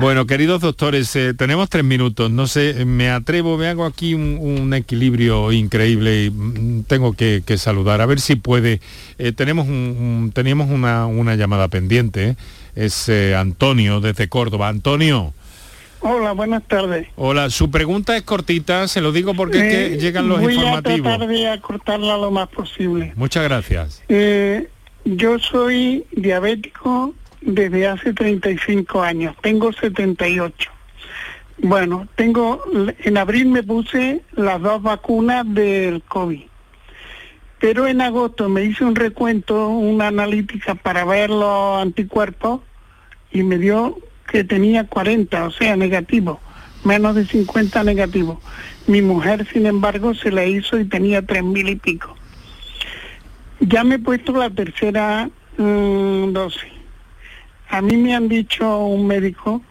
bueno 0.00 0.26
queridos 0.26 0.60
doctores, 0.60 1.14
eh, 1.16 1.34
tenemos 1.34 1.68
tres 1.68 1.84
minutos. 1.84 2.30
No 2.30 2.46
sé, 2.46 2.84
me 2.84 3.10
atrevo, 3.10 3.56
me 3.58 3.68
hago 3.68 3.84
aquí 3.84 4.14
un, 4.14 4.72
equilibrio 4.74 5.52
increíble 5.52 6.24
y 6.24 6.30
mm, 6.30 6.84
tengo 6.84 7.12
que, 7.12 7.42
saludar. 7.56 8.00
A 8.00 8.06
ver 8.06 8.20
si 8.20 8.36
puede. 8.36 8.80
tenemos 9.36 9.66
un, 9.68 10.32
teníamos 10.34 10.70
una, 10.70 11.06
una 11.06 11.36
llamada 11.36 11.68
pendiente. 11.68 12.36
Es 12.74 13.08
Antonio 13.08 14.00
desde 14.00 14.28
Córdoba. 14.28 14.68
Antonio. 14.68 15.32
Hola, 16.00 16.32
buenas 16.32 16.62
tardes. 16.64 17.08
Hola, 17.16 17.50
su 17.50 17.70
pregunta 17.70 18.16
es 18.16 18.22
cortita, 18.22 18.88
se 18.88 19.00
lo 19.00 19.12
digo 19.12 19.34
porque 19.34 19.58
es 19.58 19.74
que 19.74 19.98
llegan 19.98 20.28
los 20.28 20.40
informativos. 20.40 20.82
Voy 20.82 21.12
a 21.12 21.16
tratar 21.18 21.28
de 21.28 21.48
acortarla 21.48 22.16
lo 22.16 22.30
más 22.30 22.48
posible. 22.48 23.12
Muchas 23.16 23.44
gracias. 23.44 24.02
Eh, 24.08 24.68
yo 25.04 25.38
soy 25.38 26.04
diabético 26.12 27.14
desde 27.40 27.86
hace 27.86 28.12
35 28.12 29.02
años, 29.02 29.36
tengo 29.42 29.72
78. 29.72 30.70
Bueno, 31.58 32.08
tengo, 32.16 32.62
en 32.98 33.16
abril 33.16 33.46
me 33.46 33.62
puse 33.62 34.22
las 34.32 34.60
dos 34.60 34.82
vacunas 34.82 35.44
del 35.54 36.02
COVID, 36.02 36.42
pero 37.60 37.86
en 37.86 38.00
agosto 38.00 38.48
me 38.48 38.64
hice 38.64 38.84
un 38.84 38.96
recuento, 38.96 39.68
una 39.68 40.08
analítica 40.08 40.74
para 40.74 41.04
ver 41.04 41.30
los 41.30 41.80
anticuerpos 41.80 42.60
y 43.30 43.42
me 43.42 43.58
dio 43.58 43.98
que 44.30 44.44
tenía 44.44 44.84
40, 44.84 45.44
o 45.44 45.50
sea, 45.50 45.76
negativo, 45.76 46.40
menos 46.84 47.14
de 47.14 47.26
50 47.26 47.84
negativos. 47.84 48.38
Mi 48.86 49.00
mujer, 49.00 49.46
sin 49.52 49.66
embargo, 49.66 50.14
se 50.14 50.30
la 50.30 50.44
hizo 50.44 50.78
y 50.78 50.84
tenía 50.84 51.22
tres 51.22 51.42
mil 51.42 51.68
y 51.68 51.76
pico. 51.76 52.14
Ya 53.60 53.84
me 53.84 53.96
he 53.96 53.98
puesto 53.98 54.32
la 54.32 54.50
tercera 54.50 55.30
mm, 55.56 56.32
dosis. 56.32 56.72
A 57.70 57.80
mí 57.80 57.96
me 57.96 58.14
han 58.14 58.28
dicho 58.28 58.78
un 58.86 59.06
médico 59.06 59.62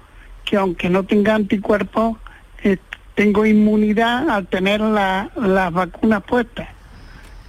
que 0.46 0.58
aunque 0.58 0.90
no 0.90 1.04
tenga 1.04 1.36
anticuerpos, 1.36 2.18
eh, 2.64 2.78
tengo 3.16 3.46
inmunidad 3.46 4.30
al 4.30 4.48
tener 4.48 4.82
las 4.82 5.74
vacunas 5.74 6.24
puestas. 6.24 6.68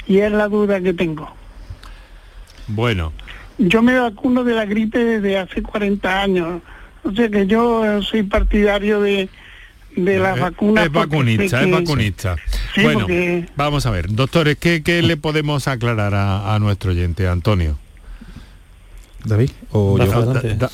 Y 0.06 0.18
es 0.18 0.30
la 0.30 0.48
duda 0.48 0.80
que 0.80 0.92
tengo. 0.92 1.28
Bueno. 2.68 3.12
Yo 3.56 3.82
me 3.82 3.98
vacuno 3.98 4.42
de 4.42 4.52
la 4.52 4.64
gripe 4.64 4.98
desde 4.98 5.38
hace 5.38 5.62
40 5.62 6.22
años. 6.22 6.62
O 7.04 7.12
sea 7.12 7.28
que 7.28 7.46
yo 7.46 8.02
soy 8.02 8.22
partidario 8.22 9.00
de, 9.00 9.28
de 9.94 10.18
las 10.18 10.38
vacunas. 10.38 10.86
Es 10.86 10.92
vacunista, 10.92 11.62
es 11.62 11.70
vacunista. 11.70 12.36
bueno, 12.82 13.06
vamos 13.56 13.86
a 13.86 13.90
ver, 13.90 14.10
doctores, 14.10 14.56
¿qué, 14.58 14.82
qué 14.82 15.02
le 15.02 15.16
podemos 15.16 15.68
aclarar 15.68 16.14
a, 16.14 16.54
a 16.54 16.58
nuestro 16.58 16.90
oyente, 16.90 17.28
Antonio? 17.28 17.78
David 19.24 19.50
o 19.72 19.98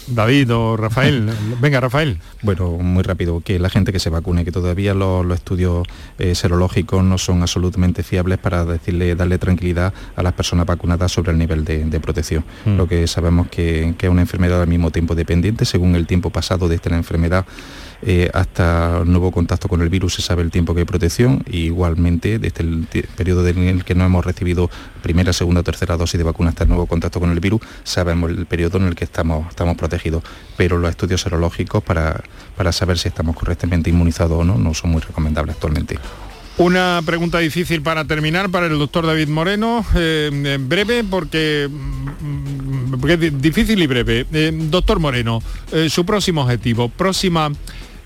David 0.08 0.54
o 0.54 0.76
Rafael. 0.76 1.30
Venga, 1.60 1.80
Rafael. 1.80 2.18
Bueno, 2.42 2.70
muy 2.72 3.02
rápido, 3.02 3.40
que 3.40 3.58
la 3.58 3.70
gente 3.70 3.92
que 3.92 3.98
se 3.98 4.10
vacune, 4.10 4.44
que 4.44 4.52
todavía 4.52 4.94
los, 4.94 5.30
estudios 5.32 5.86
eh, 6.18 6.34
serológicos 6.34 7.02
no 7.04 7.18
son 7.18 7.42
absolutamente 7.42 8.02
fiables 8.02 8.38
para 8.38 8.64
decirle, 8.64 9.14
darle 9.14 9.38
tranquilidad 9.38 9.94
a 10.16 10.22
las 10.22 10.32
personas 10.32 10.66
vacunadas 10.66 11.12
sobre 11.12 11.32
el 11.32 11.38
nivel 11.38 11.64
de, 11.64 12.00
protección. 12.00 12.44
Mm. 12.64 12.76
Lo 12.76 12.88
que 12.88 13.06
sabemos 13.06 13.48
que, 13.48 13.94
que 13.96 14.06
es 14.06 14.12
una 14.12 14.22
enfermedad 14.22 14.62
al 14.62 14.68
mismo 14.68 14.90
tiempo 14.90 15.14
dependiente, 15.14 15.64
según 15.64 15.94
el 15.94 16.06
tiempo 16.06 16.30
pasado 16.30 16.68
de 16.68 16.76
esta 16.76 16.94
enfermedad 16.94 17.44
eh, 18.02 18.30
hasta 18.32 19.02
nuevo 19.04 19.30
contacto 19.30 19.68
con 19.68 19.82
el 19.82 19.90
virus 19.90 20.14
se 20.14 20.22
sabe 20.22 20.42
el 20.42 20.50
tiempo 20.50 20.72
que 20.74 20.80
hay 20.80 20.86
protección 20.86 21.44
y 21.46 21.64
igualmente 21.66 22.38
desde 22.38 22.62
el 22.62 22.86
periodo 23.14 23.46
en 23.46 23.58
el 23.58 23.84
que 23.84 23.94
no 23.94 24.04
hemos 24.06 24.24
recibido 24.24 24.70
primera, 25.02 25.34
segunda 25.34 25.62
tercera 25.62 25.98
dosis 25.98 26.16
de 26.16 26.24
vacuna 26.24 26.50
hasta 26.50 26.64
el 26.64 26.70
nuevo 26.70 26.86
contacto 26.86 27.20
con 27.20 27.30
el 27.30 27.40
virus, 27.40 27.60
sabemos 27.84 28.30
el 28.30 28.46
periodo 28.46 28.78
en 28.78 28.84
el 28.84 28.94
que 28.94 29.04
estamos, 29.04 29.48
estamos 29.50 29.76
protegidos. 29.76 30.22
Pero 30.56 30.78
los 30.78 30.90
estudios 30.90 31.20
serológicos 31.20 31.82
para, 31.82 32.22
para 32.56 32.72
saber 32.72 32.98
si 32.98 33.08
estamos 33.08 33.36
correctamente 33.36 33.90
inmunizados 33.90 34.40
o 34.40 34.44
no 34.44 34.56
no 34.56 34.72
son 34.72 34.90
muy 34.90 35.02
recomendables 35.02 35.56
actualmente. 35.56 35.98
Una 36.56 37.02
pregunta 37.04 37.38
difícil 37.38 37.82
para 37.82 38.04
terminar 38.04 38.50
para 38.50 38.66
el 38.66 38.78
doctor 38.78 39.06
David 39.06 39.28
Moreno, 39.28 39.84
eh, 39.94 40.58
breve 40.60 41.04
porque, 41.04 41.68
mm, 41.70 43.00
porque, 43.00 43.16
difícil 43.16 43.82
y 43.82 43.86
breve. 43.86 44.26
Eh, 44.32 44.52
doctor 44.70 45.00
Moreno, 45.00 45.42
su 45.88 46.04
próximo 46.04 46.42
objetivo, 46.42 46.88
próxima 46.88 47.50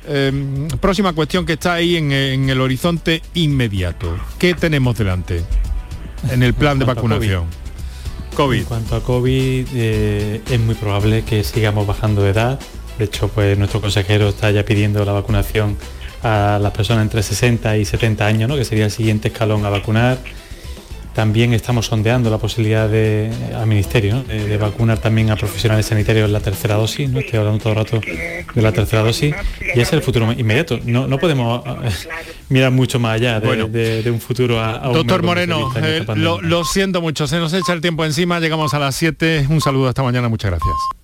Em, 0.07 0.69
próxima 0.81 1.13
cuestión 1.13 1.47
que 1.47 1.55
está 1.55 1.75
ahí 1.75 1.97
en, 1.97 2.13
el 2.13 2.61
horizonte 2.61 3.23
inmediato. 3.35 4.17
¿Qué 4.39 4.55
tenemos 4.55 4.99
delante 4.99 5.43
en 6.31 6.43
el 6.43 6.55
plan 6.55 6.79
de 6.79 6.85
vacunación? 6.85 7.45
COVID. 8.37 8.59
En 8.59 8.65
cuanto 8.65 8.97
a 8.97 9.03
COVID, 9.03 9.67
eh, 9.75 10.43
es 10.51 10.61
muy 10.61 10.75
probable 10.75 11.25
que 11.25 11.43
sigamos 11.45 11.87
bajando 11.87 12.23
de 12.23 12.31
edad. 12.31 12.61
De 12.99 13.07
hecho, 13.07 13.29
pues 13.29 13.57
nuestro 13.57 13.81
consejero 13.81 14.29
está 14.29 14.51
ya 14.51 14.65
pidiendo 14.65 15.05
la 15.05 15.13
vacunación 15.13 15.77
a 16.23 16.59
las 16.61 16.73
personas 16.73 17.03
entre 17.03 17.23
60 17.23 17.77
y 17.77 17.85
70 17.85 18.27
años, 18.27 18.49
¿no? 18.49 18.57
que 18.57 18.65
sería 18.65 18.87
el 18.87 18.91
siguiente 18.91 19.29
escalón 19.29 19.65
a 19.65 19.71
vacunar. 19.71 20.19
También 21.15 21.53
estamos 21.53 21.87
sondeando 21.87 22.29
la 22.29 22.39
posibilidad 22.39 22.89
de, 22.89 23.31
al 23.57 23.67
Ministerio 23.67 24.23
de, 24.25 24.57
vacunar 24.57 24.99
también 24.99 25.31
a 25.31 25.37
profesionales 25.37 25.87
sanitarios 25.87 26.27
en 26.27 26.33
la 26.33 26.41
tercera 26.41 26.75
dosis, 26.75 27.09
¿no? 27.09 27.21
estoy 27.21 27.39
hablando 27.39 27.61
todo 27.61 27.73
el 27.73 27.79
rato 27.79 28.01
de 28.01 28.63
la 28.63 28.73
tercera 28.73 29.03
dosis, 29.03 29.35
y 29.61 29.71
ese 29.71 29.83
es 29.83 29.93
el 29.93 30.03
futuro 30.03 30.33
inmediato. 30.33 30.81
No, 30.85 31.07
no 31.07 31.19
podemos 31.19 31.63
mirar 32.49 32.73
mucho 32.73 32.99
más 32.99 33.15
allá 33.15 33.41
de, 33.41 34.11
un 34.11 34.21
futuro 34.21 34.61
a, 34.61 34.79
Doctor 34.93 35.23
Moreno, 35.23 35.73
eh, 35.77 36.05
lo, 36.17 36.41
lo 36.41 36.65
siento 36.65 37.01
mucho, 37.01 37.27
se 37.27 37.39
nos 37.39 37.53
echa 37.53 37.73
el 37.73 37.81
tiempo 37.81 38.05
encima, 38.05 38.41
llegamos 38.41 38.75
a 38.75 38.79
las 38.79 38.97
7, 38.97 39.47
un 39.49 39.61
saludo 39.61 39.89
hasta 39.89 40.03
mañana, 40.03 40.29
muchas 40.29 40.51
gracias. 40.51 40.95